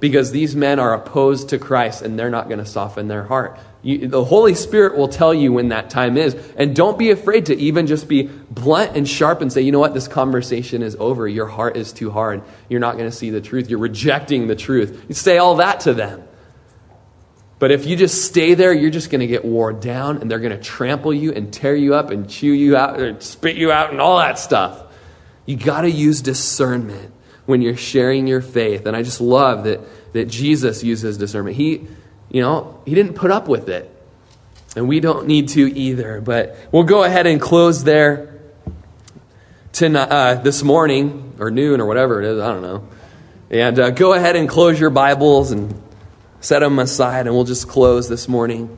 Because 0.00 0.32
these 0.32 0.56
men 0.56 0.80
are 0.80 0.94
opposed 0.94 1.50
to 1.50 1.58
Christ 1.58 2.02
and 2.02 2.18
they're 2.18 2.30
not 2.30 2.48
going 2.48 2.58
to 2.58 2.66
soften 2.66 3.06
their 3.06 3.22
heart. 3.22 3.60
You, 3.82 4.08
the 4.08 4.24
Holy 4.24 4.54
Spirit 4.54 4.96
will 4.96 5.08
tell 5.08 5.32
you 5.32 5.52
when 5.52 5.68
that 5.68 5.88
time 5.88 6.16
is. 6.16 6.34
And 6.56 6.74
don't 6.74 6.98
be 6.98 7.10
afraid 7.10 7.46
to 7.46 7.56
even 7.56 7.86
just 7.86 8.08
be 8.08 8.22
blunt 8.22 8.96
and 8.96 9.08
sharp 9.08 9.40
and 9.40 9.52
say, 9.52 9.60
you 9.60 9.72
know 9.72 9.78
what, 9.78 9.94
this 9.94 10.08
conversation 10.08 10.82
is 10.82 10.96
over. 10.98 11.28
Your 11.28 11.46
heart 11.46 11.76
is 11.76 11.92
too 11.92 12.10
hard. 12.10 12.42
You're 12.68 12.80
not 12.80 12.96
going 12.96 13.10
to 13.10 13.16
see 13.16 13.30
the 13.30 13.40
truth. 13.40 13.70
You're 13.70 13.78
rejecting 13.78 14.48
the 14.48 14.56
truth. 14.56 15.04
You 15.08 15.14
say 15.14 15.38
all 15.38 15.56
that 15.56 15.80
to 15.80 15.94
them. 15.94 16.24
But 17.60 17.70
if 17.70 17.86
you 17.86 17.94
just 17.94 18.24
stay 18.24 18.54
there, 18.54 18.72
you're 18.72 18.90
just 18.90 19.10
going 19.10 19.20
to 19.20 19.28
get 19.28 19.44
worn 19.44 19.78
down 19.78 20.18
and 20.18 20.28
they're 20.28 20.40
going 20.40 20.56
to 20.56 20.62
trample 20.62 21.14
you 21.14 21.32
and 21.32 21.52
tear 21.52 21.76
you 21.76 21.94
up 21.94 22.10
and 22.10 22.28
chew 22.28 22.52
you 22.52 22.76
out 22.76 22.98
and 22.98 23.22
spit 23.22 23.54
you 23.54 23.70
out 23.70 23.92
and 23.92 24.00
all 24.00 24.18
that 24.18 24.38
stuff. 24.38 24.82
You 25.46 25.56
got 25.56 25.82
to 25.82 25.90
use 25.90 26.22
discernment 26.22 27.12
when 27.46 27.62
you're 27.62 27.76
sharing 27.76 28.26
your 28.26 28.40
faith. 28.40 28.86
And 28.86 28.96
I 28.96 29.02
just 29.02 29.20
love 29.20 29.64
that, 29.64 29.80
that 30.14 30.24
Jesus 30.24 30.82
uses 30.82 31.16
discernment. 31.16 31.56
He 31.56 31.86
you 32.30 32.42
know, 32.42 32.80
he 32.86 32.94
didn't 32.94 33.14
put 33.14 33.30
up 33.30 33.48
with 33.48 33.68
it. 33.68 33.94
And 34.76 34.88
we 34.88 35.00
don't 35.00 35.26
need 35.26 35.48
to 35.50 35.76
either. 35.76 36.20
But 36.20 36.56
we'll 36.70 36.84
go 36.84 37.02
ahead 37.02 37.26
and 37.26 37.40
close 37.40 37.82
there 37.82 38.38
tonight, 39.72 40.08
uh, 40.08 40.34
this 40.36 40.62
morning 40.62 41.34
or 41.40 41.50
noon 41.50 41.80
or 41.80 41.86
whatever 41.86 42.22
it 42.22 42.26
is. 42.26 42.40
I 42.40 42.48
don't 42.48 42.62
know. 42.62 42.88
And 43.50 43.78
uh, 43.80 43.90
go 43.90 44.12
ahead 44.12 44.36
and 44.36 44.48
close 44.48 44.78
your 44.78 44.90
Bibles 44.90 45.50
and 45.50 45.74
set 46.40 46.60
them 46.60 46.78
aside, 46.78 47.26
and 47.26 47.34
we'll 47.34 47.44
just 47.44 47.68
close 47.68 48.08
this 48.08 48.28
morning. 48.28 48.76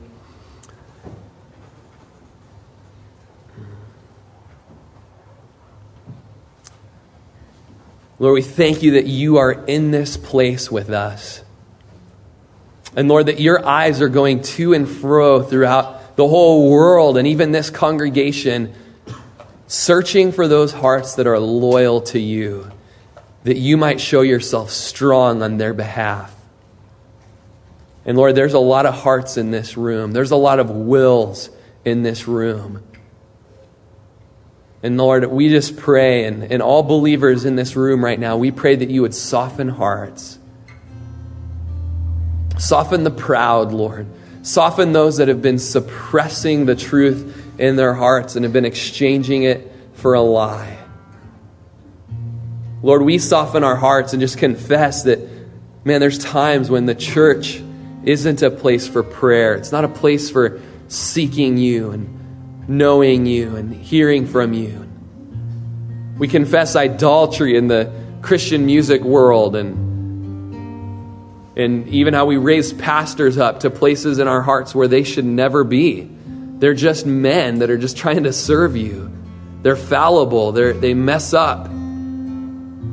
Lord, 8.19 8.35
we 8.35 8.43
thank 8.43 8.85
you 8.85 8.93
that 8.93 9.07
you 9.07 9.39
are 9.39 9.51
in 9.51 9.91
this 9.91 10.17
place 10.17 10.71
with 10.71 10.91
us. 10.91 11.43
And 12.95 13.09
Lord, 13.09 13.27
that 13.27 13.41
your 13.41 13.67
eyes 13.67 14.01
are 14.01 14.09
going 14.09 14.43
to 14.43 14.75
and 14.75 14.89
fro 14.89 15.43
throughout 15.43 16.15
the 16.17 16.29
whole 16.29 16.71
world 16.71 17.17
and 17.17 17.27
even 17.27 17.51
this 17.51 17.71
congregation, 17.71 18.75
searching 19.67 20.31
for 20.31 20.47
those 20.47 20.73
hearts 20.73 21.15
that 21.17 21.27
are 21.27 21.39
loyal 21.41 22.03
to 22.03 22.21
you, 22.21 22.71
that 23.45 23.57
you 23.57 23.77
might 23.77 24.01
show 24.01 24.21
yourself 24.21 24.71
strong 24.71 25.43
on 25.43 25.57
their 25.57 25.75
behalf. 25.75 26.32
And 28.05 28.17
Lord, 28.17 28.35
there's 28.35 28.55
a 28.55 28.59
lot 28.59 28.87
of 28.87 28.95
hearts 28.95 29.37
in 29.37 29.51
this 29.51 29.77
room, 29.77 30.13
there's 30.13 30.31
a 30.31 30.37
lot 30.37 30.59
of 30.59 30.71
wills 30.71 31.51
in 31.85 32.03
this 32.03 32.27
room. 32.29 32.83
And 34.85 34.97
Lord, 34.97 35.27
we 35.27 35.49
just 35.49 35.77
pray, 35.77 36.25
and, 36.25 36.43
and 36.43 36.61
all 36.61 36.83
believers 36.83 37.45
in 37.45 37.55
this 37.55 37.77
room 37.77 38.05
right 38.05 38.19
now, 38.19 38.37
we 38.37 38.51
pray 38.51 38.75
that 38.75 38.91
you 38.91 39.03
would 39.03 39.15
soften 39.15 39.69
hearts 39.69 40.41
Soften 42.63 43.03
the 43.03 43.11
proud, 43.11 43.73
Lord. 43.73 44.07
Soften 44.43 44.93
those 44.93 45.17
that 45.17 45.27
have 45.27 45.43
been 45.43 45.59
suppressing 45.59 46.65
the 46.65 46.77
truth 46.77 47.37
in 47.59 47.75
their 47.75 47.93
hearts 47.93 48.37
and 48.37 48.45
have 48.45 48.53
been 48.53 48.65
exchanging 48.65 49.43
it 49.43 49.73
for 49.95 50.15
a 50.15 50.21
lie. 50.21 50.79
Lord, 52.81 53.03
we 53.03 53.19
soften 53.19 53.65
our 53.65 53.75
hearts 53.75 54.13
and 54.13 54.21
just 54.21 54.39
confess 54.39 55.03
that, 55.05 55.19
man, 55.85 56.01
there's 56.01 56.19
times 56.19 56.71
when 56.71 56.87
the 56.87 56.95
church 56.95 57.61
isn't 58.05 58.43
a 58.43 58.51
place 58.51 58.87
for 58.89 59.03
prayer. 59.03 59.55
It's 59.55 59.73
not 59.73 59.85
a 59.85 59.89
place 59.89 60.31
for 60.31 60.61
seeking 60.89 61.57
you 61.57 61.91
and 61.91 62.69
knowing 62.69 63.27
you 63.27 63.57
and 63.57 63.75
hearing 63.75 64.27
from 64.27 64.53
you. 64.53 64.89
We 66.19 66.29
confess 66.29 66.77
idolatry 66.77 67.57
in 67.57 67.69
the 67.69 67.93
Christian 68.21 68.67
music 68.67 69.03
world 69.03 69.57
and 69.57 69.91
and 71.55 71.87
even 71.89 72.15
how 72.15 72.25
we 72.25 72.39
raise 72.39 72.73
pastors 72.73 73.37
up 73.37 73.61
to 73.61 73.71
places 73.71 74.19
in 74.19 74.27
our 74.27 74.41
hearts 74.41 74.75
where 74.75 74.89
they 74.89 75.03
should 75.03 75.27
never 75.27 75.65
be. 75.65 76.09
They're 76.63 76.73
just 76.73 77.05
men 77.05 77.59
that 77.59 77.71
are 77.71 77.77
just 77.77 77.97
trying 77.97 78.25
to 78.25 78.33
serve 78.33 78.77
you. 78.77 79.13
They're 79.63 79.77
fallible, 79.77 80.53
They're, 80.53 80.73
they 80.73 80.95
mess 80.95 81.35
up, 81.35 81.69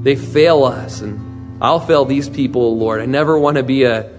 they 0.04 0.16
fail 0.16 0.66
us. 0.66 1.02
And 1.02 1.64
I'll 1.64 1.80
fail 1.80 2.06
these 2.06 2.30
people, 2.30 2.78
Lord. 2.78 3.02
I 3.02 3.06
never 3.06 3.40
want 3.40 3.58
to 3.58 3.64
be 3.64 3.84
a, 3.84 4.12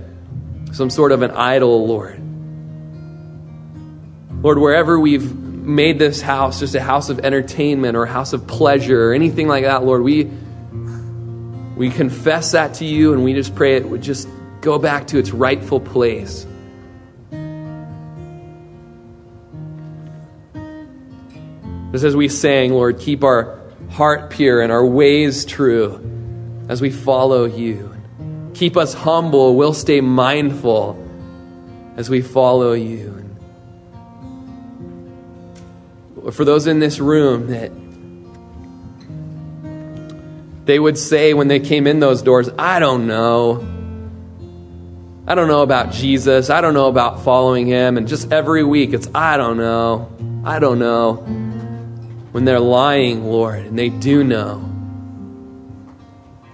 some 0.73 0.91
sort 0.91 1.13
of 1.13 1.23
an 1.23 1.31
idol, 1.33 1.87
Lord. 1.87 2.21
Lord, 4.43 4.59
wherever 4.59 4.99
we've 4.99 5.35
made 5.35 5.99
this 5.99 6.21
house 6.21 6.61
just 6.61 6.75
a 6.75 6.81
house 6.81 7.11
of 7.11 7.21
entertainment 7.21 7.97
or 7.97 8.05
a 8.05 8.11
house 8.11 8.33
of 8.33 8.47
pleasure 8.47 9.11
or 9.11 9.13
anything 9.13 9.49
like 9.49 9.65
that, 9.65 9.85
Lord, 9.85 10.03
we 10.03 10.31
we 11.77 11.91
confess 11.91 12.53
that 12.53 12.75
to 12.75 12.85
you 12.85 13.13
and 13.13 13.25
we 13.25 13.33
just 13.35 13.55
pray 13.55 13.77
it 13.77 13.89
would 13.89 14.03
just 14.03 14.29
go 14.61 14.79
back 14.79 15.07
to 15.09 15.19
its 15.19 15.31
rightful 15.31 15.81
place. 15.81 16.47
Just 21.93 22.05
as 22.05 22.15
we 22.15 22.29
sang, 22.29 22.73
Lord, 22.73 22.99
keep 22.99 23.25
our 23.25 23.59
heart 23.91 24.31
pure 24.31 24.61
and 24.61 24.71
our 24.71 24.85
ways 24.85 25.45
true 25.45 25.99
as 26.69 26.81
we 26.81 26.91
follow 26.91 27.47
you. 27.47 27.91
Keep 28.61 28.77
us 28.77 28.93
humble. 28.93 29.57
We'll 29.57 29.73
stay 29.73 30.03
mindful 30.03 31.03
as 31.97 32.11
we 32.11 32.21
follow 32.21 32.75
you. 32.75 33.09
And 36.23 36.35
For 36.35 36.45
those 36.45 36.67
in 36.67 36.79
this 36.79 36.99
room 36.99 37.47
that 37.47 37.73
they 40.67 40.79
would 40.79 40.99
say 40.99 41.33
when 41.33 41.49
they 41.49 41.59
came 41.59 41.87
in 41.87 42.01
those 42.01 42.21
doors, 42.21 42.51
I 42.59 42.81
don't 42.81 43.07
know. 43.07 43.67
I 45.27 45.35
don't 45.35 45.49
know 45.49 45.63
about 45.63 45.91
Jesus. 45.91 46.51
I 46.51 46.61
don't 46.61 46.75
know 46.75 46.89
about 46.89 47.25
following 47.25 47.67
him. 47.67 47.97
And 47.97 48.07
just 48.07 48.31
every 48.31 48.63
week, 48.63 48.93
it's, 48.93 49.09
I 49.15 49.39
don't 49.39 49.57
know. 49.57 50.13
I 50.45 50.59
don't 50.59 50.79
know. 50.79 51.15
When 52.33 52.45
they're 52.45 52.61
lying, 52.61 53.25
Lord, 53.25 53.61
and 53.61 53.79
they 53.79 53.89
do 53.89 54.23
know. 54.23 54.70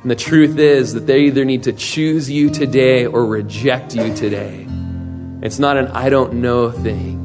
And 0.06 0.10
the 0.12 0.14
truth 0.14 0.56
is 0.56 0.94
that 0.94 1.08
they 1.08 1.22
either 1.22 1.44
need 1.44 1.64
to 1.64 1.72
choose 1.72 2.30
you 2.30 2.48
today 2.48 3.06
or 3.06 3.26
reject 3.26 3.96
you 3.96 4.14
today. 4.14 4.64
It's 5.42 5.58
not 5.58 5.76
an 5.76 5.88
I 5.88 6.10
don't 6.10 6.34
know 6.34 6.70
thing. 6.70 7.18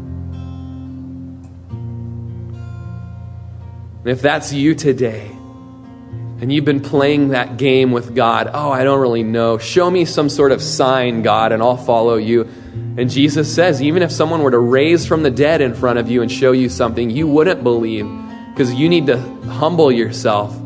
And 4.00 4.08
if 4.08 4.24
that's 4.24 4.52
you 4.52 4.74
today, 4.74 5.28
and 5.28 6.52
you've 6.52 6.66
been 6.66 6.80
playing 6.80 7.28
that 7.28 7.58
game 7.58 7.92
with 7.92 8.16
God, 8.16 8.50
oh, 8.52 8.72
I 8.72 8.84
don't 8.84 9.00
really 9.00 9.22
know. 9.22 9.60
Show 9.60 9.92
me 9.92 10.04
some 10.04 10.28
sort 10.28 10.52
of 10.52 10.60
sign, 10.60 11.22
God, 11.22 11.52
and 11.52 11.62
I'll 11.62 11.78
follow 11.78 12.16
you. 12.16 12.50
And 12.98 13.12
Jesus 13.12 13.54
says, 13.54 13.80
even 13.84 14.02
if 14.02 14.12
someone 14.12 14.42
were 14.42 14.50
to 14.50 14.58
raise 14.58 15.06
from 15.06 15.22
the 15.22 15.30
dead 15.30 15.62
in 15.62 15.76
front 15.76 16.00
of 16.00 16.10
you 16.10 16.24
and 16.24 16.32
show 16.32 16.52
you 16.52 16.68
something, 16.68 17.12
you 17.12 17.28
wouldn't 17.28 17.62
believe 17.62 18.10
because 18.50 18.74
you 18.74 18.90
need 18.90 19.06
to 19.06 19.20
humble 19.20 19.92
yourself. 19.92 20.60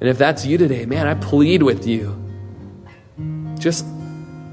And 0.00 0.08
if 0.08 0.18
that's 0.18 0.46
you 0.46 0.58
today, 0.58 0.86
man, 0.86 1.06
I 1.06 1.14
plead 1.14 1.62
with 1.62 1.86
you. 1.86 2.16
Just 3.58 3.84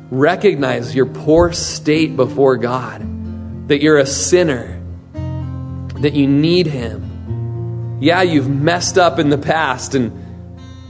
recognize 0.10 0.96
your 0.96 1.06
poor 1.06 1.52
state 1.54 2.16
before 2.16 2.58
God, 2.58 3.68
that 3.68 3.82
you're 3.82 4.00
a 4.00 4.06
sinner 4.06 4.82
that 5.14 6.14
you 6.14 6.28
need 6.28 6.68
Him. 6.68 8.00
Yeah, 8.02 8.22
you've 8.22 8.50
messed 8.50 8.98
up 8.98 9.20
in 9.20 9.30
the 9.30 9.38
past, 9.38 9.96
and 9.96 10.12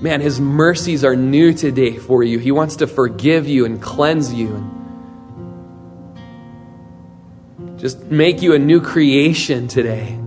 man, 0.01 0.21
His 0.21 0.39
mercies 0.39 1.03
are 1.03 1.15
new 1.15 1.53
today 1.53 1.97
for 1.97 2.23
you. 2.23 2.39
He 2.39 2.51
wants 2.51 2.77
to 2.77 2.87
forgive 2.87 3.47
you 3.47 3.65
and 3.65 3.81
cleanse 3.81 4.33
you 4.33 4.55
and 4.55 4.71
just 7.77 7.99
make 8.05 8.41
you 8.41 8.53
a 8.53 8.59
new 8.59 8.81
creation 8.81 9.67
today. 9.67 10.17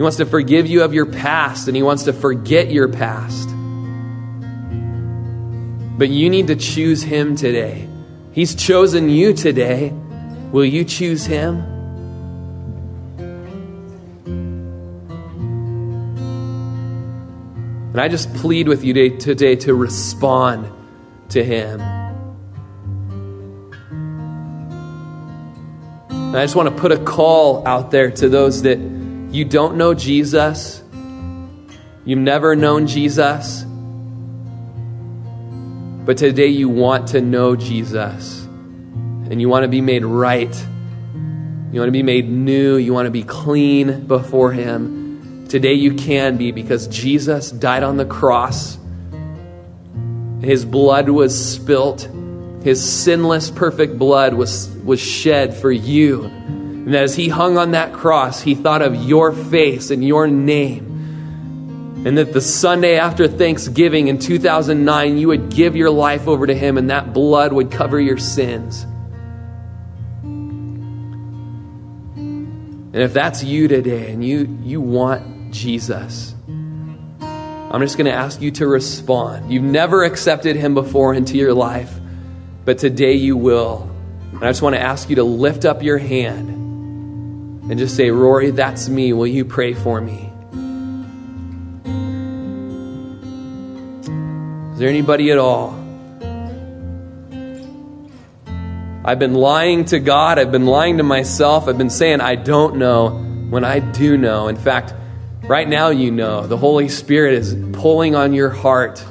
He 0.00 0.02
wants 0.02 0.16
to 0.16 0.24
forgive 0.24 0.66
you 0.66 0.82
of 0.82 0.94
your 0.94 1.04
past, 1.04 1.68
and 1.68 1.76
He 1.76 1.82
wants 1.82 2.04
to 2.04 2.14
forget 2.14 2.70
your 2.70 2.88
past. 2.88 3.50
But 5.98 6.08
you 6.08 6.30
need 6.30 6.46
to 6.46 6.56
choose 6.56 7.02
Him 7.02 7.36
today. 7.36 7.86
He's 8.32 8.54
chosen 8.54 9.10
you 9.10 9.34
today. 9.34 9.90
Will 10.52 10.64
you 10.64 10.86
choose 10.86 11.26
Him? 11.26 11.58
And 17.92 18.00
I 18.00 18.08
just 18.08 18.32
plead 18.32 18.68
with 18.68 18.82
you 18.82 19.18
today 19.18 19.56
to 19.56 19.74
respond 19.74 20.72
to 21.28 21.44
Him. 21.44 21.78
And 26.08 26.36
I 26.38 26.42
just 26.44 26.56
want 26.56 26.74
to 26.74 26.74
put 26.80 26.90
a 26.90 27.04
call 27.04 27.68
out 27.68 27.90
there 27.90 28.10
to 28.12 28.30
those 28.30 28.62
that 28.62 28.78
you 29.30 29.44
don't 29.44 29.76
know 29.76 29.94
Jesus, 29.94 30.82
you've 32.04 32.18
never 32.18 32.56
known 32.56 32.86
Jesus. 32.86 33.64
but 36.10 36.16
today 36.16 36.48
you 36.48 36.68
want 36.68 37.08
to 37.08 37.20
know 37.20 37.54
Jesus 37.54 38.42
and 38.42 39.40
you 39.40 39.48
want 39.48 39.62
to 39.62 39.68
be 39.68 39.80
made 39.80 40.04
right. 40.04 40.66
You 41.70 41.78
want 41.78 41.86
to 41.86 41.92
be 41.92 42.02
made 42.02 42.28
new. 42.28 42.76
You 42.78 42.92
want 42.92 43.06
to 43.06 43.12
be 43.12 43.22
clean 43.22 44.06
before 44.08 44.50
Him. 44.50 45.46
Today 45.48 45.74
you 45.74 45.94
can 45.94 46.36
be 46.36 46.50
because 46.50 46.88
Jesus 46.88 47.52
died 47.52 47.84
on 47.84 47.96
the 47.96 48.04
cross. 48.04 48.76
His 50.40 50.64
blood 50.64 51.08
was 51.08 51.54
spilt. 51.54 52.08
His 52.64 52.82
sinless, 52.82 53.48
perfect 53.52 53.96
blood 53.96 54.34
was, 54.34 54.68
was 54.84 55.00
shed 55.00 55.54
for 55.54 55.70
you. 55.70 56.28
And 56.86 56.94
as 56.94 57.14
He 57.14 57.28
hung 57.28 57.58
on 57.58 57.72
that 57.72 57.92
cross, 57.92 58.40
He 58.40 58.54
thought 58.54 58.82
of 58.82 58.94
your 58.94 59.32
face 59.32 59.90
and 59.90 60.04
your 60.04 60.26
name 60.26 60.90
and 62.04 62.16
that 62.16 62.32
the 62.32 62.40
Sunday 62.40 62.96
after 62.98 63.28
Thanksgiving 63.28 64.08
in 64.08 64.18
2009, 64.18 65.18
you 65.18 65.28
would 65.28 65.50
give 65.50 65.76
your 65.76 65.90
life 65.90 66.26
over 66.28 66.46
to 66.46 66.54
Him 66.54 66.78
and 66.78 66.88
that 66.88 67.12
blood 67.12 67.52
would 67.52 67.70
cover 67.70 68.00
your 68.00 68.16
sins. 68.16 68.86
And 72.92 72.96
if 72.96 73.12
that's 73.12 73.44
you 73.44 73.68
today 73.68 74.10
and 74.12 74.24
you, 74.24 74.58
you 74.62 74.80
want 74.80 75.52
Jesus, 75.52 76.34
I'm 77.20 77.82
just 77.82 77.98
going 77.98 78.10
to 78.10 78.16
ask 78.16 78.40
you 78.40 78.50
to 78.52 78.66
respond. 78.66 79.52
You've 79.52 79.62
never 79.62 80.02
accepted 80.04 80.56
Him 80.56 80.72
before 80.72 81.12
into 81.12 81.36
your 81.36 81.52
life, 81.52 81.94
but 82.64 82.78
today 82.78 83.12
you 83.12 83.36
will. 83.36 83.90
And 84.32 84.42
I 84.42 84.48
just 84.48 84.62
want 84.62 84.74
to 84.74 84.80
ask 84.80 85.10
you 85.10 85.16
to 85.16 85.24
lift 85.24 85.66
up 85.66 85.82
your 85.82 85.98
hand 85.98 86.59
and 87.70 87.78
just 87.78 87.94
say, 87.94 88.10
Rory, 88.10 88.50
that's 88.50 88.88
me. 88.88 89.12
Will 89.12 89.28
you 89.28 89.44
pray 89.44 89.74
for 89.74 90.00
me? 90.00 90.28
Is 94.72 94.78
there 94.80 94.88
anybody 94.88 95.30
at 95.30 95.38
all? 95.38 95.78
I've 99.04 99.20
been 99.20 99.34
lying 99.34 99.84
to 99.86 100.00
God. 100.00 100.40
I've 100.40 100.50
been 100.50 100.66
lying 100.66 100.96
to 100.96 101.04
myself. 101.04 101.68
I've 101.68 101.78
been 101.78 101.90
saying 101.90 102.20
I 102.20 102.34
don't 102.34 102.74
know 102.76 103.10
when 103.50 103.64
I 103.64 103.78
do 103.78 104.16
know. 104.16 104.48
In 104.48 104.56
fact, 104.56 104.92
right 105.44 105.68
now 105.68 105.90
you 105.90 106.10
know. 106.10 106.48
The 106.48 106.56
Holy 106.56 106.88
Spirit 106.88 107.34
is 107.34 107.56
pulling 107.72 108.16
on 108.16 108.34
your 108.34 108.50
heart. 108.50 109.04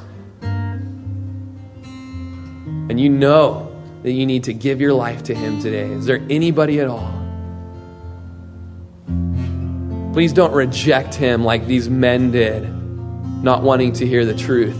And 2.82 3.00
you 3.00 3.08
know 3.08 3.74
that 4.02 4.12
you 4.12 4.26
need 4.26 4.44
to 4.44 4.52
give 4.52 4.82
your 4.82 4.92
life 4.92 5.22
to 5.24 5.34
Him 5.34 5.62
today. 5.62 5.90
Is 5.90 6.04
there 6.04 6.22
anybody 6.28 6.78
at 6.80 6.88
all? 6.88 7.19
Please 10.12 10.32
don't 10.32 10.52
reject 10.52 11.14
Him 11.14 11.44
like 11.44 11.66
these 11.66 11.88
men 11.88 12.32
did, 12.32 12.68
not 13.42 13.62
wanting 13.62 13.92
to 13.94 14.06
hear 14.06 14.24
the 14.24 14.34
truth. 14.34 14.76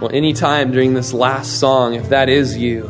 Well, 0.00 0.14
anytime 0.14 0.70
during 0.70 0.94
this 0.94 1.12
last 1.12 1.58
song, 1.58 1.94
if 1.94 2.10
that 2.10 2.28
is 2.28 2.56
you, 2.56 2.84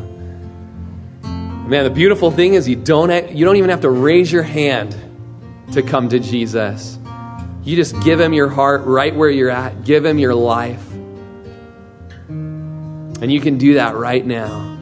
man, 1.23 1.85
the 1.85 1.89
beautiful 1.89 2.29
thing 2.29 2.53
is 2.53 2.69
you 2.69 2.75
don't, 2.75 3.31
you 3.31 3.45
don't 3.45 3.55
even 3.55 3.71
have 3.71 3.81
to 3.81 3.89
raise 3.89 4.31
your 4.31 4.43
hand 4.43 4.95
to 5.71 5.81
come 5.81 6.09
to 6.09 6.19
Jesus. 6.19 6.99
You 7.67 7.75
just 7.75 8.01
give 8.01 8.19
him 8.21 8.31
your 8.31 8.47
heart 8.47 8.85
right 8.85 9.13
where 9.13 9.29
you're 9.29 9.49
at, 9.49 9.83
give 9.83 10.05
him 10.05 10.19
your 10.19 10.33
life. 10.33 10.89
And 12.29 13.29
you 13.29 13.41
can 13.41 13.57
do 13.57 13.73
that 13.73 13.97
right 13.97 14.25
now. 14.25 14.77